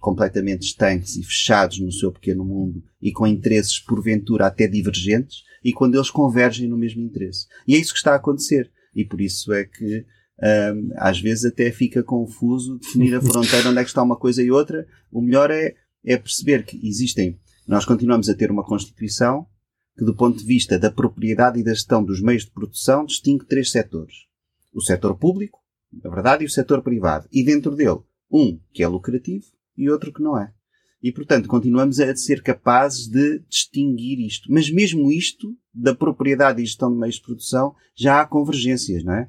completamente 0.00 0.66
estanques 0.66 1.16
e 1.16 1.22
fechados 1.22 1.78
no 1.80 1.92
seu 1.92 2.12
pequeno 2.12 2.44
mundo 2.44 2.82
e 3.00 3.12
com 3.12 3.26
interesses 3.26 3.78
porventura 3.78 4.46
até 4.46 4.66
divergentes 4.66 5.42
e 5.64 5.72
quando 5.72 5.96
eles 5.96 6.10
convergem 6.10 6.68
no 6.68 6.78
mesmo 6.78 7.02
interesse. 7.02 7.46
E 7.66 7.74
é 7.74 7.78
isso 7.78 7.92
que 7.92 7.98
está 7.98 8.12
a 8.12 8.16
acontecer. 8.16 8.70
E 8.94 9.04
por 9.04 9.20
isso 9.20 9.52
é 9.52 9.64
que 9.64 10.04
às 10.96 11.20
vezes 11.20 11.44
até 11.44 11.70
fica 11.70 12.02
confuso 12.02 12.78
definir 12.78 13.14
a 13.14 13.20
fronteira 13.20 13.68
onde 13.68 13.78
é 13.78 13.82
que 13.82 13.90
está 13.90 14.02
uma 14.02 14.16
coisa 14.16 14.42
e 14.42 14.50
outra. 14.50 14.86
O 15.10 15.20
melhor 15.20 15.50
é, 15.50 15.74
é 16.04 16.16
perceber 16.16 16.64
que 16.64 16.80
existem. 16.86 17.38
Nós 17.66 17.84
continuamos 17.84 18.28
a 18.28 18.34
ter 18.34 18.50
uma 18.50 18.64
Constituição 18.64 19.46
que, 19.96 20.04
do 20.04 20.16
ponto 20.16 20.38
de 20.38 20.44
vista 20.44 20.78
da 20.78 20.90
propriedade 20.90 21.60
e 21.60 21.64
da 21.64 21.74
gestão 21.74 22.02
dos 22.02 22.20
meios 22.20 22.44
de 22.44 22.50
produção, 22.50 23.04
distingue 23.04 23.46
três 23.46 23.70
setores 23.70 24.32
o 24.72 24.80
setor 24.80 25.16
público, 25.16 25.60
na 25.92 26.10
verdade, 26.10 26.44
e 26.44 26.46
o 26.46 26.50
setor 26.50 26.82
privado. 26.82 27.28
E 27.30 27.44
dentro 27.44 27.76
dele, 27.76 28.00
um 28.30 28.58
que 28.72 28.82
é 28.82 28.88
lucrativo 28.88 29.44
e 29.76 29.90
outro 29.90 30.12
que 30.12 30.22
não 30.22 30.38
é. 30.38 30.52
E, 31.02 31.12
portanto, 31.12 31.48
continuamos 31.48 31.98
a 32.00 32.14
ser 32.14 32.42
capazes 32.42 33.08
de 33.08 33.40
distinguir 33.48 34.20
isto. 34.20 34.50
Mas 34.50 34.70
mesmo 34.70 35.10
isto, 35.10 35.54
da 35.74 35.94
propriedade 35.94 36.62
e 36.62 36.64
gestão 36.64 36.92
de 36.92 36.98
meios 36.98 37.16
de 37.16 37.22
produção, 37.22 37.74
já 37.94 38.20
há 38.20 38.26
convergências, 38.26 39.02
não 39.02 39.12
é? 39.12 39.28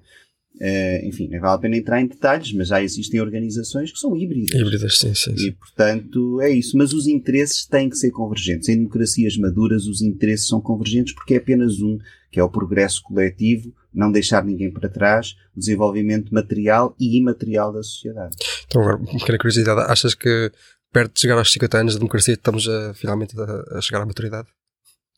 Uh, 0.63 1.05
enfim, 1.05 1.27
não 1.27 1.41
vale 1.41 1.55
a 1.55 1.57
pena 1.57 1.75
entrar 1.75 1.99
em 1.99 2.07
detalhes, 2.07 2.53
mas 2.53 2.69
já 2.69 2.81
existem 2.81 3.19
organizações 3.19 3.91
que 3.91 3.99
são 3.99 4.15
híbridas. 4.15 4.53
Híbridas, 4.53 4.97
sim, 4.97 5.13
sim, 5.13 5.35
sim. 5.35 5.47
E, 5.47 5.51
portanto, 5.51 6.39
é 6.39 6.49
isso. 6.51 6.77
Mas 6.77 6.93
os 6.93 7.05
interesses 7.05 7.65
têm 7.65 7.89
que 7.89 7.97
ser 7.97 8.11
convergentes. 8.11 8.69
Em 8.69 8.77
democracias 8.77 9.35
maduras, 9.35 9.85
os 9.87 10.01
interesses 10.01 10.47
são 10.47 10.61
convergentes 10.61 11.13
porque 11.13 11.33
é 11.33 11.37
apenas 11.37 11.81
um, 11.81 11.99
que 12.31 12.39
é 12.39 12.43
o 12.43 12.49
progresso 12.49 13.03
coletivo, 13.03 13.73
não 13.93 14.09
deixar 14.09 14.45
ninguém 14.45 14.71
para 14.71 14.87
trás, 14.87 15.35
o 15.53 15.59
desenvolvimento 15.59 16.33
material 16.33 16.95
e 16.97 17.17
imaterial 17.17 17.73
da 17.73 17.83
sociedade. 17.83 18.33
Então, 18.65 18.81
agora, 18.83 18.95
uma 18.95 19.19
pequena 19.19 19.37
curiosidade. 19.37 19.81
Achas 19.91 20.15
que 20.15 20.49
perto 20.93 21.13
de 21.13 21.19
chegar 21.19 21.37
aos 21.37 21.51
50 21.51 21.77
anos 21.77 21.93
de 21.93 21.99
democracia 21.99 22.35
estamos 22.35 22.69
a, 22.69 22.93
finalmente 22.93 23.37
a, 23.37 23.79
a 23.79 23.81
chegar 23.81 24.01
à 24.01 24.05
maturidade? 24.05 24.47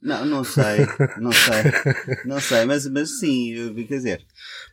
Não, 0.06 0.24
não 0.24 0.44
sei, 0.44 0.86
não 1.20 1.32
sei, 1.32 1.64
não 2.26 2.40
sei, 2.40 2.64
mas, 2.66 2.86
mas 2.86 3.18
sim, 3.18 3.74
quer 3.88 3.96
dizer. 3.96 4.26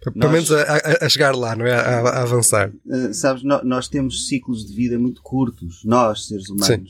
Pelo 0.04 0.16
nós, 0.16 0.30
menos 0.30 0.52
a, 0.52 1.06
a, 1.06 1.08
chegar 1.08 1.34
lá, 1.34 1.56
não 1.56 1.66
é? 1.66 1.72
A, 1.72 2.00
a 2.00 2.22
avançar. 2.22 2.70
Uh, 2.84 3.14
sabes, 3.14 3.42
nós, 3.42 3.64
nós, 3.64 3.88
temos 3.88 4.28
ciclos 4.28 4.66
de 4.66 4.74
vida 4.74 4.98
muito 4.98 5.22
curtos, 5.22 5.82
nós, 5.86 6.26
seres 6.28 6.50
humanos. 6.50 6.66
Sim. 6.66 6.84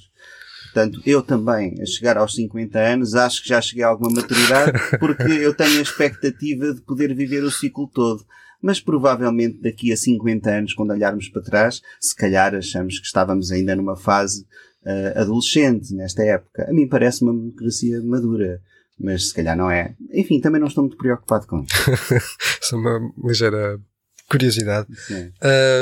Portanto, 0.72 1.00
eu 1.06 1.22
também, 1.22 1.80
a 1.80 1.86
chegar 1.86 2.16
aos 2.16 2.34
50 2.34 2.80
anos, 2.80 3.14
acho 3.14 3.42
que 3.42 3.48
já 3.48 3.60
cheguei 3.60 3.84
a 3.84 3.88
alguma 3.88 4.10
maturidade, 4.10 4.72
porque 4.98 5.22
eu 5.22 5.54
tenho 5.54 5.78
a 5.78 5.82
expectativa 5.82 6.74
de 6.74 6.80
poder 6.80 7.14
viver 7.14 7.44
o 7.44 7.50
ciclo 7.50 7.86
todo. 7.86 8.24
Mas 8.60 8.80
provavelmente 8.80 9.60
daqui 9.60 9.92
a 9.92 9.96
50 9.96 10.50
anos, 10.50 10.74
quando 10.74 10.90
olharmos 10.90 11.28
para 11.28 11.42
trás, 11.42 11.80
se 12.00 12.16
calhar 12.16 12.56
achamos 12.56 12.98
que 12.98 13.06
estávamos 13.06 13.52
ainda 13.52 13.76
numa 13.76 13.96
fase 13.96 14.44
uh, 14.84 15.20
adolescente 15.20 15.94
nesta 15.94 16.22
época. 16.22 16.66
A 16.68 16.72
mim 16.72 16.88
parece 16.88 17.22
uma 17.22 17.32
democracia 17.32 18.00
madura, 18.02 18.60
mas 18.98 19.28
se 19.28 19.34
calhar 19.34 19.56
não 19.56 19.70
é. 19.70 19.94
Enfim, 20.12 20.40
também 20.40 20.60
não 20.60 20.68
estou 20.68 20.84
muito 20.84 20.96
preocupado 20.96 21.46
com 21.46 21.60
isso. 21.60 22.20
Só 22.62 22.76
uma 22.76 23.00
ligeira 23.24 23.80
curiosidade. 24.28 24.88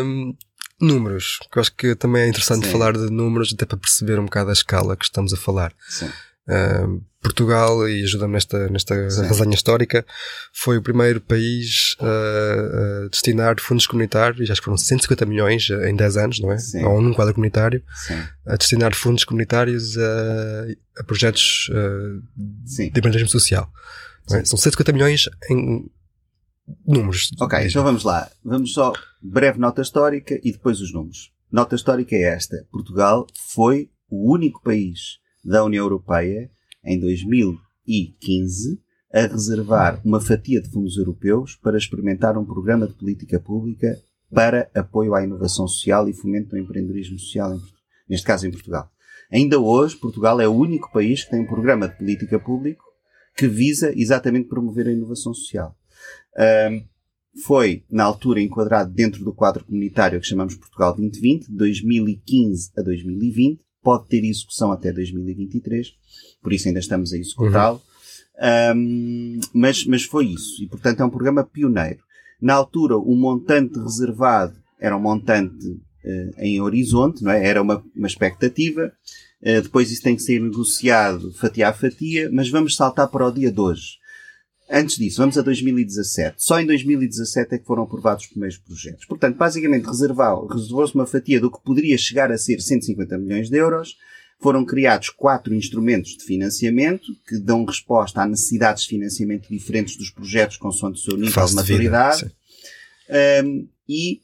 Um, 0.02 0.34
números, 0.80 1.38
que 1.50 1.58
eu 1.58 1.60
acho 1.60 1.74
que 1.74 1.94
também 1.94 2.22
é 2.22 2.28
interessante 2.28 2.66
Sim. 2.66 2.72
falar 2.72 2.92
de 2.92 3.10
números, 3.10 3.52
até 3.52 3.66
para 3.66 3.76
perceber 3.76 4.18
um 4.18 4.24
bocado 4.24 4.50
a 4.50 4.52
escala 4.52 4.96
que 4.96 5.04
estamos 5.04 5.32
a 5.32 5.36
falar. 5.36 5.72
Sim. 5.88 6.10
Uh, 6.50 7.00
Portugal, 7.22 7.86
e 7.86 8.02
ajuda-me 8.02 8.32
nesta, 8.32 8.68
nesta 8.68 8.94
resenha 8.94 9.54
histórica, 9.54 10.06
foi 10.54 10.78
o 10.78 10.82
primeiro 10.82 11.20
país 11.20 11.94
uh, 12.00 13.04
a 13.04 13.08
destinar 13.08 13.60
fundos 13.60 13.86
comunitários, 13.86 14.50
acho 14.50 14.60
que 14.60 14.64
foram 14.64 14.78
150 14.78 15.26
milhões 15.26 15.68
em 15.68 15.94
10 15.94 16.16
anos, 16.16 16.40
não 16.40 16.50
é? 16.50 16.56
Sim. 16.56 16.82
Ou 16.82 17.00
num 17.02 17.12
quadro 17.12 17.34
comunitário, 17.34 17.82
Sim. 18.06 18.22
a 18.46 18.56
destinar 18.56 18.94
fundos 18.94 19.24
comunitários 19.24 19.98
a, 19.98 21.00
a 21.00 21.04
projetos 21.04 21.68
uh, 21.70 22.22
de 22.36 22.84
empreendedorismo 22.84 23.28
social. 23.28 23.70
É? 24.30 24.44
São 24.44 24.56
150 24.56 24.92
milhões 24.92 25.28
em 25.50 25.90
números. 26.86 27.30
Ok, 27.38 27.58
então 27.66 27.82
vamos 27.82 28.02
lá. 28.02 28.30
Vamos 28.42 28.72
só, 28.72 28.92
breve 29.20 29.58
nota 29.58 29.82
histórica 29.82 30.40
e 30.42 30.52
depois 30.52 30.80
os 30.80 30.92
números. 30.92 31.32
Nota 31.52 31.74
histórica 31.74 32.14
é 32.14 32.22
esta. 32.22 32.64
Portugal 32.70 33.26
foi 33.52 33.90
o 34.08 34.32
único 34.32 34.62
país 34.62 35.19
da 35.42 35.64
União 35.64 35.84
Europeia 35.84 36.50
em 36.84 36.98
2015 36.98 38.80
a 39.12 39.22
reservar 39.22 40.00
uma 40.04 40.20
fatia 40.20 40.60
de 40.60 40.70
fundos 40.70 40.96
europeus 40.96 41.56
para 41.56 41.76
experimentar 41.76 42.38
um 42.38 42.44
programa 42.44 42.86
de 42.86 42.94
política 42.94 43.40
pública 43.40 43.98
para 44.32 44.70
apoio 44.74 45.14
à 45.14 45.24
inovação 45.24 45.66
social 45.66 46.08
e 46.08 46.12
fomento 46.12 46.50
do 46.50 46.58
empreendedorismo 46.58 47.18
social, 47.18 47.58
neste 48.08 48.26
caso 48.26 48.46
em 48.46 48.50
Portugal. 48.50 48.88
Ainda 49.30 49.58
hoje, 49.58 49.96
Portugal 49.96 50.40
é 50.40 50.46
o 50.46 50.54
único 50.54 50.92
país 50.92 51.24
que 51.24 51.30
tem 51.30 51.40
um 51.40 51.46
programa 51.46 51.88
de 51.88 51.96
política 51.96 52.38
pública 52.38 52.82
que 53.36 53.48
visa 53.48 53.92
exatamente 53.96 54.48
promover 54.48 54.86
a 54.86 54.92
inovação 54.92 55.34
social. 55.34 55.76
Um, 56.70 56.84
foi, 57.44 57.84
na 57.88 58.04
altura, 58.04 58.40
enquadrado 58.40 58.92
dentro 58.92 59.24
do 59.24 59.32
quadro 59.32 59.64
comunitário 59.64 60.20
que 60.20 60.26
chamamos 60.26 60.56
Portugal 60.56 60.94
2020, 60.96 61.46
de 61.46 61.56
2015 61.56 62.72
a 62.76 62.82
2020, 62.82 63.60
pode 63.82 64.08
ter 64.08 64.24
execução 64.24 64.72
até 64.72 64.92
2023, 64.92 65.94
por 66.42 66.52
isso 66.52 66.68
ainda 66.68 66.80
estamos 66.80 67.12
a 67.12 67.18
executá-lo. 67.18 67.76
Uhum. 67.76 67.90
Um, 68.76 69.40
mas, 69.52 69.84
mas 69.84 70.04
foi 70.04 70.26
isso. 70.28 70.62
E, 70.62 70.66
portanto, 70.66 71.00
é 71.00 71.04
um 71.04 71.10
programa 71.10 71.44
pioneiro. 71.44 72.00
Na 72.40 72.54
altura, 72.54 72.96
o 72.96 73.14
montante 73.14 73.78
reservado 73.78 74.56
era 74.78 74.96
um 74.96 75.00
montante 75.00 75.66
uh, 75.66 76.30
em 76.38 76.60
horizonte, 76.60 77.22
não 77.22 77.30
é? 77.30 77.46
Era 77.46 77.60
uma, 77.60 77.84
uma 77.94 78.06
expectativa. 78.06 78.92
Uh, 79.42 79.60
depois 79.62 79.90
isso 79.90 80.02
tem 80.02 80.16
que 80.16 80.22
ser 80.22 80.40
negociado 80.40 81.32
fatia 81.34 81.68
a 81.68 81.72
fatia, 81.72 82.30
mas 82.32 82.48
vamos 82.48 82.76
saltar 82.76 83.08
para 83.08 83.26
o 83.26 83.30
dia 83.30 83.52
de 83.52 83.60
hoje. 83.60 83.99
Antes 84.72 84.98
disso, 84.98 85.16
vamos 85.16 85.36
a 85.36 85.42
2017. 85.42 86.36
Só 86.38 86.60
em 86.60 86.66
2017 86.66 87.56
é 87.56 87.58
que 87.58 87.66
foram 87.66 87.82
aprovados 87.82 88.22
os 88.22 88.30
primeiros 88.30 88.56
projetos. 88.56 89.04
Portanto, 89.04 89.36
basicamente 89.36 89.84
reservou-se 89.84 90.94
uma 90.94 91.06
fatia 91.06 91.40
do 91.40 91.50
que 91.50 91.60
poderia 91.64 91.98
chegar 91.98 92.30
a 92.30 92.38
ser 92.38 92.60
150 92.60 93.18
milhões 93.18 93.50
de 93.50 93.56
euros. 93.56 93.96
Foram 94.38 94.64
criados 94.64 95.08
quatro 95.10 95.52
instrumentos 95.52 96.16
de 96.16 96.24
financiamento 96.24 97.06
que 97.26 97.36
dão 97.36 97.64
resposta 97.64 98.22
a 98.22 98.26
necessidades 98.28 98.84
de 98.84 98.90
financiamento 98.90 99.48
diferentes 99.48 99.96
dos 99.96 100.10
projetos 100.10 100.56
consoante 100.56 101.00
o 101.00 101.02
seu 101.02 101.16
nível 101.16 101.32
Faz 101.32 101.50
de 101.50 101.56
maturidade. 101.56 102.24
De 102.26 103.44
um, 103.44 103.68
e 103.88 104.20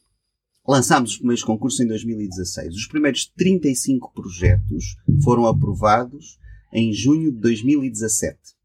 lançámos 0.67 1.11
os 1.11 1.17
primeiros 1.17 1.43
concursos 1.43 1.81
em 1.81 1.89
2016. 1.89 2.73
Os 2.73 2.87
primeiros 2.87 3.27
35 3.37 4.13
projetos 4.15 4.97
foram 5.25 5.45
aprovados 5.45 6.39
em 6.73 6.93
junho 6.93 7.33
de 7.33 7.39
2017 7.41 8.56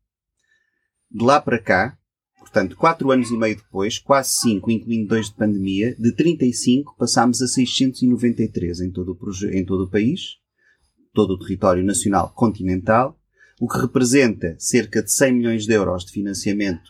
de 1.14 1.24
lá 1.24 1.42
para 1.42 1.60
cá, 1.60 1.98
portanto, 2.40 2.76
quatro 2.78 3.12
anos 3.12 3.30
e 3.30 3.38
meio 3.38 3.58
depois, 3.58 4.00
quase 4.00 4.34
cinco, 4.40 4.72
incluindo 4.72 5.10
dois 5.10 5.28
de 5.28 5.36
pandemia, 5.36 5.96
de 5.96 6.12
35 6.14 6.96
passámos 6.98 7.42
a 7.42 7.48
693 7.48 8.80
em 8.82 8.92
todo 8.92 9.12
o, 9.12 9.46
em 9.48 9.66
todo 9.66 9.84
o 9.84 9.90
país, 9.90 10.38
todo 11.14 11.32
o 11.32 11.40
território 11.40 11.84
nacional 11.84 12.32
continental, 12.34 13.20
o 13.60 13.68
que 13.68 13.78
representa 13.78 14.56
cerca 14.58 15.04
de 15.04 15.12
100 15.12 15.34
milhões 15.34 15.66
de 15.66 15.74
euros 15.74 16.06
de 16.06 16.14
financiamento 16.14 16.90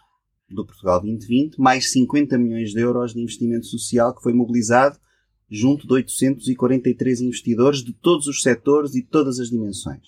do 0.50 0.66
Portugal 0.66 1.02
2020, 1.02 1.58
mais 1.58 1.92
50 1.92 2.38
milhões 2.38 2.72
de 2.72 2.80
euros 2.80 3.14
de 3.14 3.22
investimento 3.22 3.66
social 3.66 4.16
que 4.16 4.22
foi 4.22 4.34
mobilizado 4.34 5.00
junto 5.50 5.86
de 5.86 5.94
843 5.94 7.22
investidores 7.22 7.84
de 7.84 7.92
todos 7.94 8.28
os 8.28 8.42
setores 8.42 8.96
e 8.96 9.02
todas 9.02 9.40
as 9.40 9.50
dimensões. 9.50 10.02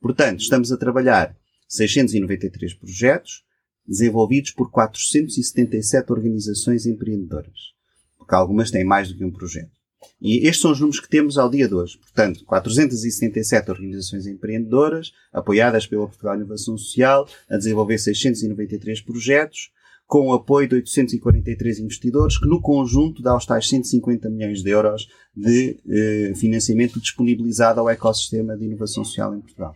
Portanto, 0.00 0.40
estamos 0.40 0.72
a 0.72 0.76
trabalhar 0.76 1.36
693 1.68 2.74
projetos, 2.74 3.44
desenvolvidos 3.88 4.50
por 4.50 4.70
477 4.70 6.12
organizações 6.12 6.86
empreendedoras, 6.86 7.72
porque 8.18 8.34
algumas 8.34 8.70
têm 8.70 8.84
mais 8.84 9.08
do 9.08 9.16
que 9.16 9.24
um 9.24 9.30
projeto. 9.30 9.78
E 10.20 10.46
estes 10.46 10.60
são 10.60 10.72
os 10.72 10.80
números 10.80 11.00
que 11.00 11.08
temos 11.08 11.38
ao 11.38 11.50
dia 11.50 11.66
de 11.66 11.74
hoje. 11.74 11.98
Portanto, 11.98 12.44
477 12.44 13.70
organizações 13.70 14.26
empreendedoras, 14.26 15.12
apoiadas 15.32 15.86
pela 15.86 16.06
Portugal 16.06 16.36
Inovação 16.36 16.76
Social, 16.76 17.28
a 17.48 17.56
desenvolver 17.56 17.98
693 17.98 19.00
projetos, 19.00 19.70
com 20.06 20.28
o 20.28 20.32
apoio 20.32 20.66
de 20.68 20.76
843 20.76 21.80
investidores, 21.80 22.38
que 22.38 22.46
no 22.46 22.62
conjunto 22.62 23.22
dá 23.22 23.36
os 23.36 23.44
tais 23.44 23.68
150 23.68 24.30
milhões 24.30 24.62
de 24.62 24.70
euros 24.70 25.06
de 25.36 25.78
eh, 25.86 26.32
financiamento 26.34 26.98
disponibilizado 26.98 27.78
ao 27.78 27.90
ecossistema 27.90 28.56
de 28.56 28.64
inovação 28.64 29.04
social 29.04 29.34
em 29.34 29.40
Portugal. 29.40 29.74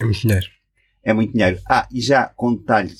É 0.00 0.04
muito 0.04 0.20
dinheiro. 0.20 0.57
É 1.04 1.12
muito 1.12 1.32
dinheiro. 1.32 1.58
Ah, 1.68 1.88
e 1.92 2.00
já 2.00 2.26
com 2.26 2.54
detalhe, 2.54 2.92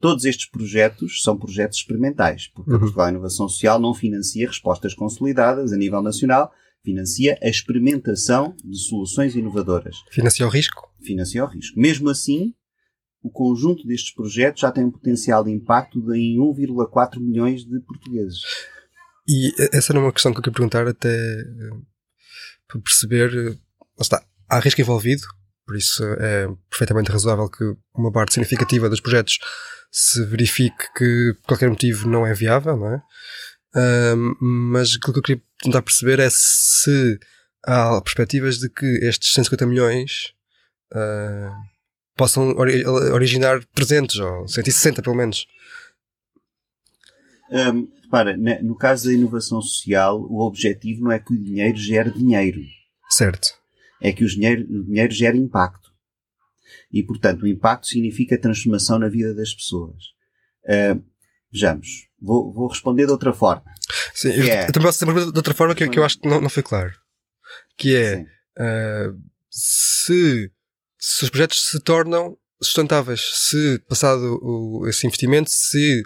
todos 0.00 0.24
estes 0.24 0.48
projetos 0.50 1.22
são 1.22 1.36
projetos 1.38 1.78
experimentais, 1.78 2.48
porque 2.48 2.70
Uhum. 2.70 2.76
a 2.76 2.80
Portugal 2.80 3.08
Inovação 3.08 3.48
Social 3.48 3.78
não 3.80 3.94
financia 3.94 4.46
respostas 4.46 4.94
consolidadas 4.94 5.72
a 5.72 5.76
nível 5.76 6.02
nacional, 6.02 6.52
financia 6.84 7.38
a 7.42 7.48
experimentação 7.48 8.54
de 8.62 8.76
soluções 8.78 9.34
inovadoras. 9.34 9.96
Financia 10.10 10.46
o 10.46 10.50
risco. 10.50 10.82
Financia 11.02 11.42
o 11.44 11.46
risco. 11.46 11.78
Mesmo 11.80 12.10
assim, 12.10 12.52
o 13.22 13.30
conjunto 13.30 13.86
destes 13.86 14.12
projetos 14.14 14.60
já 14.60 14.70
tem 14.70 14.84
um 14.84 14.90
potencial 14.90 15.42
de 15.42 15.50
impacto 15.50 16.02
de 16.02 16.18
em 16.18 16.38
1,4 16.38 17.18
milhões 17.20 17.64
de 17.64 17.80
portugueses. 17.80 18.40
E 19.26 19.50
essa 19.72 19.92
era 19.92 20.00
uma 20.00 20.12
questão 20.12 20.30
que 20.32 20.38
eu 20.38 20.42
queria 20.42 20.54
perguntar 20.56 20.86
até 20.86 21.08
eh, 21.08 21.70
para 22.68 22.80
perceber. 22.82 23.32
eh, 23.34 23.56
Lá 23.96 24.02
está, 24.02 24.22
há 24.50 24.58
risco 24.58 24.80
envolvido, 24.82 25.22
por 25.66 25.76
isso 25.76 26.02
é 26.18 26.46
perfeitamente 26.68 27.10
razoável 27.10 27.48
que 27.50 27.64
uma 27.94 28.12
parte 28.12 28.34
significativa 28.34 28.88
dos 28.88 29.00
projetos 29.00 29.38
se 29.90 30.24
verifique 30.26 30.92
que 30.96 31.34
por 31.42 31.48
qualquer 31.48 31.68
motivo 31.70 32.08
não 32.08 32.26
é 32.26 32.34
viável, 32.34 32.76
não 32.76 32.94
é? 32.94 33.02
Mas 34.40 34.94
aquilo 34.96 35.12
que 35.14 35.18
eu 35.18 35.22
queria 35.22 35.42
tentar 35.62 35.82
perceber 35.82 36.18
é 36.20 36.28
se 36.30 37.18
há 37.66 38.00
perspectivas 38.02 38.58
de 38.58 38.68
que 38.68 38.86
estes 39.02 39.32
150 39.32 39.66
milhões 39.66 40.32
ah, 40.92 41.56
possam 42.16 42.50
ori- 42.56 42.86
originar 42.86 43.64
300 43.74 44.16
ou 44.18 44.48
160 44.48 45.02
pelo 45.02 45.16
menos. 45.16 45.46
Hum, 47.50 47.88
repara, 48.02 48.36
no 48.36 48.76
caso 48.76 49.06
da 49.08 49.12
inovação 49.14 49.60
social, 49.60 50.20
o 50.20 50.40
objetivo 50.46 51.02
não 51.04 51.12
é 51.12 51.18
que 51.18 51.32
o 51.34 51.42
dinheiro 51.42 51.76
gere 51.76 52.10
dinheiro. 52.10 52.60
Certo. 53.10 53.48
É 54.04 54.12
que 54.12 54.22
o 54.22 54.28
dinheiro, 54.28 54.62
o 54.70 54.84
dinheiro 54.84 55.12
gera 55.12 55.34
impacto. 55.36 55.90
E, 56.92 57.02
portanto, 57.02 57.42
o 57.42 57.48
impacto 57.48 57.86
significa 57.86 58.38
transformação 58.38 58.98
na 58.98 59.08
vida 59.08 59.34
das 59.34 59.54
pessoas. 59.54 59.96
Ah, 60.68 61.00
vejamos. 61.50 61.88
Vou, 62.20 62.52
vou 62.52 62.68
responder 62.68 63.06
de 63.06 63.12
outra 63.12 63.32
forma. 63.32 63.64
Sim, 64.14 64.28
eu, 64.28 64.44
É. 64.44 64.68
eu 64.68 64.72
também 64.72 64.86
posso 64.88 65.04
dizer 65.06 65.32
de 65.32 65.38
outra 65.38 65.54
forma 65.54 65.74
que, 65.74 65.88
que 65.88 65.98
eu 65.98 66.04
acho 66.04 66.18
que 66.20 66.28
não, 66.28 66.40
não 66.40 66.50
foi 66.50 66.62
claro. 66.62 66.92
Que 67.78 67.96
é, 67.96 68.26
ah, 68.58 69.14
se, 69.50 70.52
se 70.98 71.24
os 71.24 71.30
projetos 71.30 71.70
se 71.70 71.80
tornam 71.80 72.36
sustentáveis, 72.62 73.20
se 73.34 73.78
passado 73.88 74.38
o, 74.42 74.86
esse 74.86 75.06
investimento, 75.06 75.50
se 75.50 76.02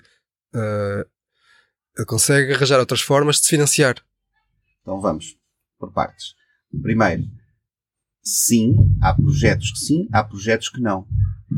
ah, 0.55 1.05
ele 1.97 2.07
consegue 2.07 2.53
arranjar 2.55 2.79
outras 2.79 3.01
formas 3.01 3.37
de 3.37 3.43
se 3.43 3.51
financiar. 3.51 3.97
Então 4.83 5.01
vamos 5.01 5.37
por 5.81 5.93
partes. 5.93 6.35
Primeiro, 6.83 7.25
sim, 8.29 8.75
há 9.01 9.15
projetos 9.15 9.71
que 9.73 9.79
sim, 9.79 10.09
há 10.13 10.23
projetos 10.23 10.69
que 10.69 10.81
não. 10.81 11.07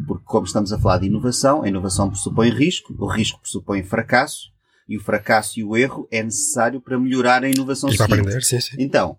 Porque, 0.06 0.24
como 0.24 0.46
estamos 0.46 0.72
a 0.72 0.78
falar 0.78 0.98
de 0.98 1.06
inovação, 1.06 1.62
a 1.62 1.68
inovação 1.68 2.08
pressupõe 2.08 2.50
risco, 2.50 2.94
o 2.98 3.06
risco 3.06 3.40
pressupõe 3.40 3.82
fracasso, 3.82 4.50
e 4.88 4.96
o 4.96 5.00
fracasso 5.00 5.58
e 5.58 5.64
o 5.64 5.76
erro 5.76 6.08
é 6.10 6.22
necessário 6.22 6.80
para 6.80 6.98
melhorar 6.98 7.44
a 7.44 7.48
inovação 7.48 7.90
E 7.90 7.96
seguinte. 7.96 8.12
aprender, 8.12 8.42
sim, 8.42 8.60
sim. 8.60 8.76
Então, 8.78 9.16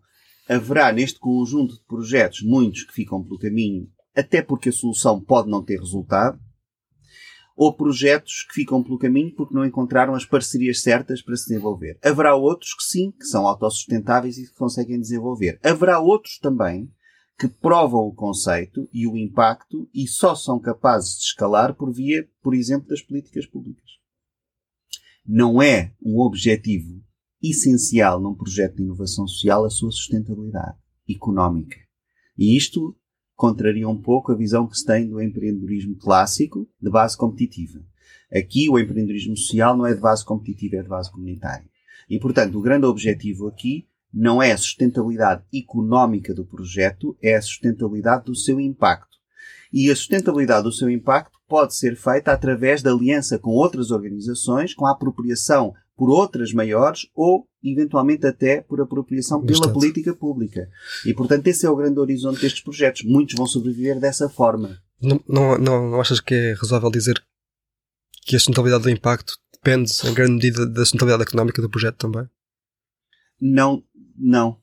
haverá 0.50 0.92
neste 0.92 1.20
conjunto 1.20 1.76
de 1.76 1.84
projetos 1.86 2.42
muitos 2.42 2.84
que 2.84 2.94
ficam 2.94 3.24
pelo 3.24 3.40
caminho, 3.40 3.88
até 4.16 4.42
porque 4.42 4.70
a 4.70 4.74
solução 4.74 5.20
pode 5.20 5.50
não 5.50 5.64
ter 5.64 5.80
resultado, 5.80 6.40
ou 7.56 7.74
projetos 7.74 8.46
que 8.50 8.56
ficam 8.56 8.82
pelo 8.82 8.98
caminho 8.98 9.34
porque 9.36 9.54
não 9.54 9.66
encontraram 9.66 10.16
as 10.16 10.26
parcerias 10.26 10.82
certas 10.82 11.22
para 11.22 11.36
se 11.36 11.50
desenvolver. 11.50 11.98
Haverá 12.04 12.36
outros 12.36 12.74
que 12.74 12.84
sim, 12.84 13.12
que 13.12 13.26
são 13.26 13.46
autossustentáveis 13.46 14.38
e 14.38 14.48
que 14.48 14.56
conseguem 14.56 15.00
desenvolver. 15.00 15.60
Haverá 15.64 16.00
outros 16.00 16.38
também 16.40 16.90
que 17.38 17.48
provam 17.48 18.02
o 18.02 18.13
conceito 18.13 18.88
e 18.94 19.08
o 19.08 19.17
impacto 19.17 19.89
e 19.94 20.08
só 20.08 20.36
são 20.36 20.60
capazes 20.60 21.17
de 21.17 21.24
escalar 21.24 21.74
por 21.76 21.91
via, 21.91 22.28
por 22.41 22.54
exemplo, 22.54 22.88
das 22.89 23.02
políticas 23.02 23.46
públicas. 23.46 23.89
Não 25.26 25.62
é 25.62 25.94
um 26.02 26.20
objetivo 26.20 27.02
essencial 27.41 28.20
num 28.20 28.36
projeto 28.36 28.76
de 28.76 28.84
inovação 28.84 29.28
social 29.28 29.65
a 29.65 29.70
sua 29.70 29.91
sustentabilidade 29.91 30.78
económica. 31.10 31.78
E 32.38 32.56
isto 32.56 32.96
contraria 33.36 33.89
um 33.89 34.00
pouco 34.00 34.32
a 34.32 34.36
visão 34.36 34.67
que 34.67 34.78
se 34.78 34.86
tem 34.86 35.10
do 35.10 35.22
empreendedorismo 35.22 35.96
clássico 35.96 36.70
de 36.80 36.89
base 36.91 37.17
competitiva. 37.17 37.84
Aqui 38.32 38.70
o 38.70 38.80
empreendedorismo 38.80 39.36
social 39.36 39.76
não 39.76 39.86
é 39.86 39.94
de 39.94 40.00
base 40.00 40.24
competitiva, 40.24 40.78
é 40.78 40.84
de 40.84 40.89
base 40.89 41.12
comunitária. 41.12 41.67
E, 42.10 42.20
portanto, 42.20 42.58
o 42.58 42.62
grande 42.62 42.86
objetivo 42.86 43.48
aqui 43.48 43.88
não 44.13 44.41
é 44.41 44.52
a 44.52 44.58
sustentabilidade 44.58 45.43
económica 45.54 46.34
do 46.34 46.45
projeto, 46.45 47.15
é 47.21 47.36
a 47.36 47.41
sustentabilidade 47.41 48.26
do 48.26 48.36
seu 48.36 48.60
impacto. 48.60 49.17
E 49.71 49.89
a 49.89 49.95
sustentabilidade 49.95 50.63
do 50.63 50.71
seu 50.71 50.89
impacto 50.89 51.39
pode 51.47 51.76
ser 51.76 51.95
feita 51.95 52.32
através 52.32 52.82
da 52.82 52.91
aliança 52.91 53.39
com 53.39 53.52
outras 53.52 53.91
organizações, 53.91 54.74
com 54.74 54.86
a 54.86 54.91
apropriação 54.91 55.74
por 55.95 56.10
outras 56.10 56.52
maiores 56.52 57.08
ou, 57.15 57.47
eventualmente, 57.63 58.26
até 58.26 58.62
por 58.62 58.82
apropriação 58.82 59.39
pela 59.41 59.54
Estado. 59.54 59.74
política 59.74 60.15
pública. 60.15 60.67
E, 61.06 61.13
portanto, 61.13 61.47
esse 61.47 61.65
é 61.65 61.69
o 61.69 61.76
grande 61.76 62.00
horizonte 62.00 62.41
destes 62.41 62.62
projetos. 62.62 63.04
Muitos 63.04 63.36
vão 63.36 63.45
sobreviver 63.45 64.00
dessa 64.00 64.28
forma. 64.28 64.82
Não, 65.02 65.21
não, 65.28 65.58
não, 65.58 65.89
não 65.91 66.02
achas 66.02 66.19
que 66.19 66.34
é 66.34 66.54
razoável 66.54 66.89
dizer 66.89 67.21
que 68.24 68.36
a 68.36 68.39
sustentabilidade 68.39 68.84
do 68.84 68.89
impacto 68.89 69.34
depende, 69.54 69.91
em 70.06 70.13
grande 70.13 70.34
medida, 70.34 70.65
da 70.65 70.82
sustentabilidade 70.82 71.30
económica 71.30 71.62
do 71.62 71.69
projeto 71.69 71.97
também? 71.97 72.28
Não, 73.39 73.84
não, 74.17 74.60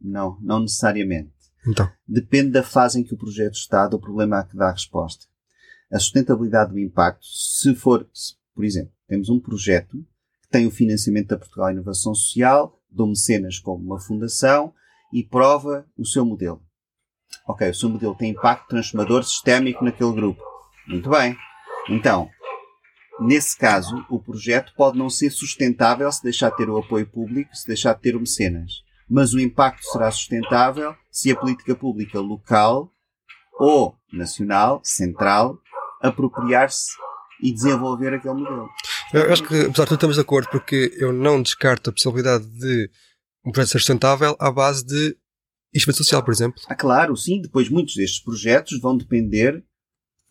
não, 0.00 0.38
não 0.40 0.60
necessariamente. 0.60 1.32
Então, 1.66 1.90
Depende 2.06 2.50
da 2.50 2.62
fase 2.62 3.00
em 3.00 3.04
que 3.04 3.14
o 3.14 3.18
projeto 3.18 3.54
está, 3.54 3.86
do 3.86 4.00
problema 4.00 4.38
a 4.38 4.44
que 4.44 4.56
dá 4.56 4.68
a 4.68 4.72
resposta. 4.72 5.26
A 5.92 5.98
sustentabilidade 5.98 6.72
do 6.72 6.78
impacto, 6.78 7.24
se 7.26 7.74
for, 7.74 8.08
se, 8.14 8.34
por 8.54 8.64
exemplo, 8.64 8.92
temos 9.06 9.28
um 9.28 9.40
projeto 9.40 9.98
que 10.42 10.48
tem 10.48 10.66
o 10.66 10.70
financiamento 10.70 11.28
da 11.28 11.38
Portugal 11.38 11.70
Inovação 11.70 12.14
Social, 12.14 12.80
do 12.90 13.06
Mecenas 13.06 13.58
como 13.58 13.84
uma 13.84 14.00
fundação 14.00 14.72
e 15.12 15.22
prova 15.22 15.86
o 15.96 16.04
seu 16.04 16.24
modelo. 16.24 16.62
Ok, 17.46 17.68
o 17.68 17.74
seu 17.74 17.88
modelo 17.88 18.14
tem 18.14 18.30
impacto 18.30 18.68
transformador 18.68 19.24
sistémico 19.24 19.84
naquele 19.84 20.12
grupo. 20.12 20.42
Muito 20.86 21.10
bem. 21.10 21.36
Então, 21.88 22.30
nesse 23.20 23.56
caso, 23.56 24.04
o 24.08 24.18
projeto 24.18 24.72
pode 24.76 24.98
não 24.98 25.10
ser 25.10 25.30
sustentável 25.30 26.10
se 26.10 26.22
deixar 26.22 26.50
de 26.50 26.56
ter 26.56 26.70
o 26.70 26.78
apoio 26.78 27.06
público, 27.06 27.54
se 27.54 27.66
deixar 27.66 27.94
de 27.94 28.00
ter 28.00 28.16
o 28.16 28.20
mecenas. 28.20 28.82
Mas 29.08 29.34
o 29.34 29.40
impacto 29.40 29.84
será 29.84 30.10
sustentável 30.10 30.94
se 31.10 31.30
a 31.30 31.36
política 31.36 31.74
pública 31.74 32.20
local 32.20 32.92
ou 33.58 33.94
nacional, 34.12 34.80
central, 34.82 35.58
apropriar-se 36.00 36.92
e 37.42 37.52
desenvolver 37.52 38.14
aquele 38.14 38.34
modelo. 38.34 38.68
eu 39.12 39.32
acho 39.32 39.42
que, 39.42 39.54
apesar 39.54 39.84
de 39.84 39.88
tudo, 39.88 39.94
estamos 39.94 40.16
de 40.16 40.22
acordo, 40.22 40.48
porque 40.50 40.92
eu 40.96 41.12
não 41.12 41.42
descarto 41.42 41.90
a 41.90 41.92
possibilidade 41.92 42.46
de 42.46 42.90
um 43.44 43.50
projeto 43.50 43.72
ser 43.72 43.78
sustentável 43.78 44.36
à 44.38 44.50
base 44.50 44.84
de 44.84 45.16
investimento 45.74 45.98
social, 45.98 46.22
por 46.22 46.32
exemplo. 46.32 46.60
Ah, 46.68 46.74
claro, 46.74 47.16
sim, 47.16 47.40
depois 47.40 47.68
muitos 47.68 47.94
destes 47.94 48.22
projetos 48.22 48.78
vão 48.80 48.96
depender 48.96 49.64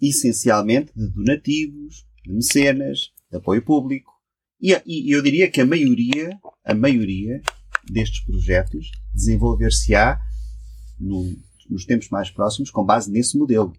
essencialmente 0.01 0.91
de 0.95 1.07
donativos, 1.07 2.05
de 2.29 2.35
mecenas, 2.35 3.11
de 3.31 3.37
apoio 3.37 3.61
público. 3.63 4.11
E, 4.61 4.73
e 4.85 5.11
eu 5.15 5.21
diria 5.23 5.49
que 5.49 5.59
a 5.61 5.65
maioria, 5.65 6.37
a 6.63 6.73
maioria 6.73 7.41
destes 7.89 8.23
projetos 8.23 8.91
desenvolver-se-á 9.13 10.19
no- 10.99 11.35
nos 11.69 11.85
tempos 11.85 12.09
mais 12.09 12.29
próximos 12.29 12.69
com 12.69 12.85
base 12.85 13.11
nesse 13.11 13.37
modelo. 13.37 13.73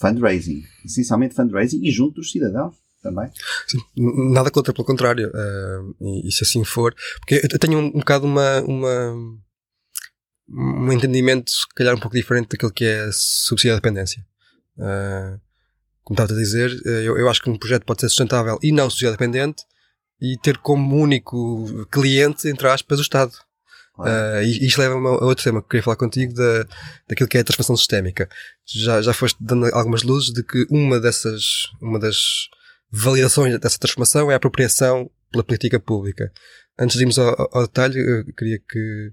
Fundraising. 0.00 0.62
Essencialmente 0.84 1.34
fundraising 1.34 1.80
e 1.84 1.90
junto 1.90 2.16
dos 2.16 2.32
cidadãos 2.32 2.74
também. 3.02 3.30
Sim, 3.68 3.78
nada 4.32 4.50
contra, 4.50 4.72
pelo 4.72 4.84
contrário. 4.86 5.30
ah, 5.34 5.92
e, 6.24 6.32
se 6.32 6.42
assim 6.42 6.64
for. 6.64 6.94
Porque 7.20 7.40
eu 7.52 7.58
tenho 7.58 7.78
um, 7.78 7.86
um 7.86 7.98
bocado 8.00 8.26
uma, 8.26 8.60
uma, 8.62 9.14
um 10.48 10.92
entendimento, 10.92 11.50
se 11.50 11.68
calhar, 11.76 11.94
um 11.94 12.00
pouco 12.00 12.16
diferente 12.16 12.48
daquilo 12.48 12.72
que 12.72 12.84
é 12.84 13.08
subsídio 13.12 13.72
à 13.72 13.76
dependência. 13.76 14.24
Ah, 14.78 15.38
como 16.04 16.14
estava 16.14 16.32
a 16.32 16.42
dizer, 16.42 16.70
eh, 16.86 17.02
eu, 17.04 17.18
eu 17.18 17.28
acho 17.28 17.42
que 17.42 17.50
um 17.50 17.58
projeto 17.58 17.84
pode 17.84 18.02
ser 18.02 18.08
sustentável 18.08 18.58
e 18.62 18.70
não 18.70 18.90
subsídio 18.90 19.12
dependente 19.12 19.64
e 20.20 20.36
ter 20.38 20.58
como 20.58 20.96
único 20.96 21.86
cliente, 21.90 22.48
entre 22.48 22.68
aspas, 22.68 22.98
o 22.98 23.02
Estado. 23.02 23.32
Claro. 23.94 24.42
E 24.42 24.64
e 24.64 24.66
isto 24.66 24.78
leva-me 24.78 25.06
a 25.06 25.24
outro 25.24 25.44
tema 25.44 25.62
que 25.62 25.68
queria 25.68 25.82
falar 25.82 25.96
contigo 25.96 26.34
da, 26.34 26.66
daquilo 27.08 27.28
que 27.28 27.38
é 27.38 27.40
a 27.40 27.44
transformação 27.44 27.76
sistémica. 27.76 28.28
Já, 28.66 29.00
já 29.00 29.12
foste 29.12 29.36
dando 29.40 29.66
algumas 29.74 30.02
luzes 30.02 30.32
de 30.32 30.42
que 30.42 30.66
uma 30.68 31.00
dessas, 31.00 31.70
uma 31.80 31.98
das 31.98 32.48
validações 32.90 33.58
dessa 33.58 33.78
transformação 33.78 34.30
é 34.30 34.34
a 34.34 34.36
apropriação 34.36 35.10
pela 35.30 35.44
política 35.44 35.80
pública. 35.80 36.32
antes 36.78 36.96
de 36.96 37.02
irmos 37.02 37.18
ao, 37.18 37.48
ao 37.52 37.62
detalhe, 37.62 37.98
eu 37.98 38.24
queria 38.34 38.58
que. 38.58 39.12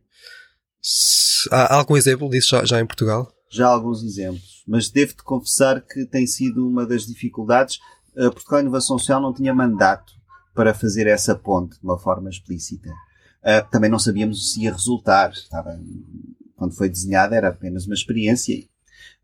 Se, 0.81 1.47
há 1.51 1.75
algum 1.75 1.95
exemplo 1.95 2.29
disso 2.29 2.49
já, 2.49 2.65
já 2.65 2.81
em 2.81 2.85
Portugal? 2.85 3.31
Já 3.51 3.67
alguns 3.67 4.01
exemplos, 4.01 4.63
mas 4.65 4.89
devo-te 4.89 5.23
confessar 5.23 5.81
que 5.81 6.05
tem 6.05 6.25
sido 6.25 6.65
uma 6.65 6.85
das 6.85 7.05
dificuldades. 7.05 7.79
A 8.17 8.31
Portugal 8.31 8.61
Inovação 8.61 8.97
Social 8.97 9.21
não 9.21 9.33
tinha 9.33 9.53
mandato 9.53 10.13
para 10.55 10.73
fazer 10.73 11.05
essa 11.07 11.35
ponte 11.35 11.77
de 11.77 11.83
uma 11.83 11.99
forma 11.99 12.29
explícita. 12.29 12.89
Uh, 12.89 13.69
também 13.69 13.89
não 13.89 13.99
sabíamos 13.99 14.53
se 14.53 14.63
ia 14.63 14.71
resultar. 14.71 15.31
Estava, 15.31 15.77
quando 16.55 16.75
foi 16.75 16.87
desenhada 16.87 17.35
era 17.35 17.49
apenas 17.49 17.85
uma 17.85 17.95
experiência. 17.95 18.55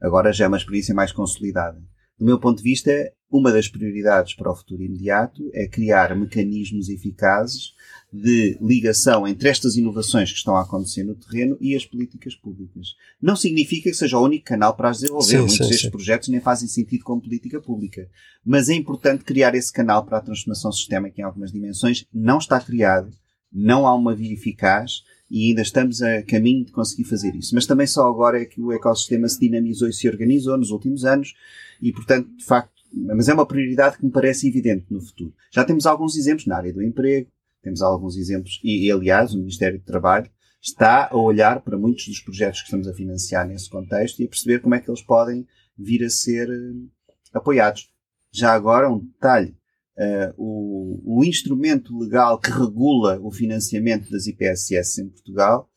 Agora 0.01 0.33
já 0.33 0.45
é 0.45 0.47
uma 0.47 0.57
experiência 0.57 0.93
mais 0.93 1.11
consolidada. 1.11 1.79
Do 2.19 2.25
meu 2.25 2.39
ponto 2.39 2.57
de 2.57 2.63
vista, 2.63 2.91
uma 3.29 3.51
das 3.51 3.67
prioridades 3.67 4.33
para 4.33 4.51
o 4.51 4.55
futuro 4.55 4.81
imediato 4.81 5.49
é 5.53 5.67
criar 5.67 6.15
mecanismos 6.15 6.87
eficazes 6.87 7.73
de 8.11 8.57
ligação 8.61 9.27
entre 9.27 9.49
estas 9.49 9.75
inovações 9.75 10.31
que 10.31 10.37
estão 10.37 10.55
a 10.55 10.61
acontecer 10.61 11.03
no 11.03 11.13
terreno 11.13 11.57
e 11.59 11.75
as 11.75 11.85
políticas 11.85 12.35
públicas. 12.35 12.95
Não 13.21 13.35
significa 13.35 13.89
que 13.89 13.95
seja 13.95 14.17
o 14.17 14.23
único 14.23 14.45
canal 14.45 14.75
para 14.75 14.89
as 14.89 14.99
desenvolver. 14.99 15.27
Sim, 15.27 15.37
Muitos 15.39 15.57
sim, 15.57 15.63
destes 15.63 15.81
sim. 15.81 15.91
projetos 15.91 16.29
nem 16.29 16.39
fazem 16.39 16.69
sentido 16.69 17.03
como 17.03 17.21
política 17.21 17.61
pública. 17.61 18.09
Mas 18.45 18.69
é 18.69 18.73
importante 18.73 19.25
criar 19.25 19.53
esse 19.55 19.73
canal 19.73 20.05
para 20.05 20.19
a 20.19 20.21
transformação 20.21 20.71
sistémica 20.71 21.19
em 21.19 21.23
algumas 21.23 21.51
dimensões. 21.51 22.05
Não 22.13 22.37
está 22.37 22.61
criado, 22.61 23.11
não 23.51 23.85
há 23.85 23.93
uma 23.93 24.15
via 24.15 24.33
eficaz 24.33 25.03
e 25.29 25.49
ainda 25.49 25.61
estamos 25.61 26.01
a 26.01 26.23
caminho 26.23 26.63
de 26.63 26.71
conseguir 26.71 27.03
fazer 27.03 27.35
isso. 27.35 27.53
Mas 27.53 27.65
também 27.65 27.87
só 27.87 28.07
agora 28.07 28.41
é 28.41 28.45
que 28.45 28.61
o 28.61 28.71
ecossistema 28.71 29.27
se 29.27 29.39
dinamizou 29.39 29.89
e 29.89 29.93
se 29.93 30.07
organizou 30.07 30.57
nos 30.57 30.71
últimos 30.71 31.03
anos 31.03 31.33
e, 31.81 31.91
portanto, 31.91 32.29
de 32.37 32.45
facto, 32.45 32.76
mas 32.93 33.27
é 33.27 33.33
uma 33.33 33.45
prioridade 33.45 33.97
que 33.97 34.05
me 34.05 34.11
parece 34.11 34.47
evidente 34.47 34.85
no 34.89 35.01
futuro. 35.01 35.33
Já 35.51 35.63
temos 35.63 35.85
alguns 35.85 36.15
exemplos 36.15 36.45
na 36.45 36.57
área 36.57 36.73
do 36.73 36.83
emprego, 36.83 37.29
temos 37.61 37.81
alguns 37.81 38.15
exemplos, 38.15 38.59
e, 38.63 38.89
aliás, 38.91 39.33
o 39.33 39.39
Ministério 39.39 39.79
do 39.79 39.85
Trabalho 39.85 40.29
está 40.61 41.09
a 41.11 41.17
olhar 41.17 41.61
para 41.61 41.77
muitos 41.77 42.07
dos 42.07 42.19
projetos 42.19 42.61
que 42.61 42.65
estamos 42.65 42.87
a 42.87 42.93
financiar 42.93 43.47
nesse 43.47 43.69
contexto 43.69 44.19
e 44.21 44.25
a 44.25 44.27
perceber 44.27 44.59
como 44.59 44.75
é 44.75 44.79
que 44.79 44.89
eles 44.89 45.01
podem 45.01 45.45
vir 45.77 46.03
a 46.03 46.09
ser 46.09 46.49
uh, 46.49 46.89
apoiados. 47.33 47.89
Já 48.31 48.53
agora, 48.53 48.89
um 48.89 48.99
detalhe. 48.99 49.55
Uh, 49.97 50.33
o, 50.37 51.19
o, 51.19 51.25
instrumento 51.25 51.97
legal 51.97 52.39
que 52.39 52.51
regula 52.51 53.19
o 53.19 53.31
financiamento 53.31 54.11
das 54.11 54.27
IPSS 54.27 55.01
em 55.01 55.09
Portugal 55.09 55.67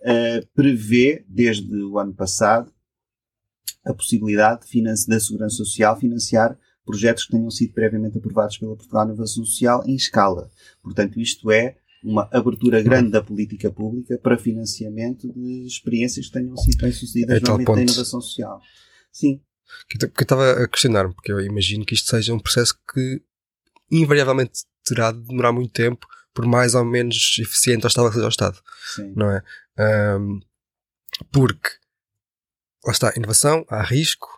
uh, 0.00 0.46
prevê, 0.54 1.26
desde 1.28 1.70
o 1.82 1.98
ano 1.98 2.14
passado, 2.14 2.72
a 3.86 3.94
possibilidade 3.94 4.66
da 5.06 5.20
Segurança 5.20 5.56
Social 5.56 5.98
financiar 5.98 6.58
projetos 6.84 7.24
que 7.24 7.32
tenham 7.32 7.50
sido 7.50 7.72
previamente 7.72 8.18
aprovados 8.18 8.58
pela 8.58 8.76
Portugal 8.76 9.06
Inovação 9.06 9.44
Social 9.44 9.82
em 9.86 9.94
escala. 9.94 10.50
Portanto, 10.82 11.20
isto 11.20 11.50
é 11.50 11.76
uma 12.02 12.28
abertura 12.32 12.82
grande 12.82 13.10
da 13.10 13.22
política 13.22 13.70
pública 13.70 14.18
para 14.18 14.38
financiamento 14.38 15.32
de 15.32 15.66
experiências 15.66 16.26
que 16.26 16.32
tenhão 16.32 16.56
sido 16.56 16.78
bem-sucedidas 16.78 17.36
é 17.36 17.40
no 17.40 17.54
âmbito 17.54 17.74
da 17.74 17.82
inovação 17.82 18.20
social. 18.20 18.60
Sim. 19.10 19.40
Que 19.88 20.04
eu 20.04 20.10
estava 20.22 20.52
a 20.52 20.68
questionar-me, 20.68 21.12
porque 21.12 21.32
eu 21.32 21.40
imagino 21.40 21.84
que 21.84 21.94
isto 21.94 22.08
seja 22.08 22.32
um 22.32 22.38
processo 22.38 22.78
que 22.94 23.20
invariavelmente 23.90 24.64
terá 24.84 25.10
de 25.10 25.20
demorar 25.20 25.52
muito 25.52 25.72
tempo, 25.72 26.06
por 26.32 26.46
mais 26.46 26.74
ou 26.74 26.84
menos 26.84 27.36
eficiente 27.40 27.84
ou 27.84 27.88
estável 27.88 28.10
que 28.10 28.16
seja 28.16 28.26
o 28.26 28.30
Estado. 28.30 28.58
Sim. 28.94 29.12
Não 29.16 29.30
é? 29.30 29.42
Um, 30.18 30.40
porque, 31.32 31.70
lá 32.86 32.92
está, 32.92 33.12
inovação, 33.16 33.64
há 33.68 33.82
risco, 33.82 34.28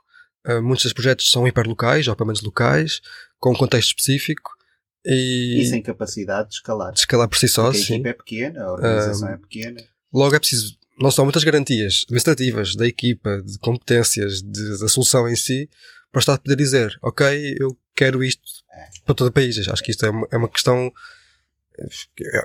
uh, 0.46 0.62
muitos 0.62 0.84
dos 0.84 0.92
projetos 0.92 1.30
são 1.30 1.46
hiperlocais, 1.46 2.08
ou 2.08 2.16
pelo 2.16 2.28
menos 2.28 2.42
locais, 2.42 3.00
com 3.38 3.52
um 3.52 3.56
contexto 3.56 3.88
específico, 3.88 4.56
e, 5.04 5.60
e 5.60 5.66
sem 5.66 5.82
capacidade 5.82 6.48
de 6.48 6.56
escalar. 6.56 6.92
De 6.92 6.98
escalar 7.00 7.28
por 7.28 7.38
si 7.38 7.48
só, 7.48 7.64
Porque 7.64 7.78
sim. 7.78 7.94
A 7.94 7.96
equipe 7.96 8.08
é 8.08 8.12
pequena, 8.12 8.64
a 8.64 8.72
organização 8.72 9.28
uh, 9.28 9.32
é 9.32 9.36
pequena. 9.36 9.84
Logo 10.12 10.34
é 10.34 10.38
preciso 10.38 10.76
não 11.00 11.10
só 11.10 11.22
muitas 11.22 11.44
garantias 11.44 12.02
administrativas 12.04 12.74
da 12.74 12.86
equipa, 12.86 13.40
de 13.42 13.58
competências, 13.58 14.42
de, 14.42 14.78
da 14.80 14.88
solução 14.88 15.28
em 15.28 15.36
si, 15.36 15.70
para 16.10 16.18
o 16.18 16.20
Estado 16.20 16.40
poder 16.40 16.56
dizer, 16.56 16.98
ok, 17.02 17.56
eu 17.58 17.78
quero 17.94 18.24
isto 18.24 18.42
é. 18.72 18.88
para 19.04 19.14
todo 19.14 19.28
o 19.28 19.32
país. 19.32 19.56
Acho 19.68 19.82
que 19.82 19.92
isto 19.92 20.04
é 20.04 20.10
uma, 20.10 20.28
é 20.32 20.36
uma 20.36 20.48
questão, 20.48 20.92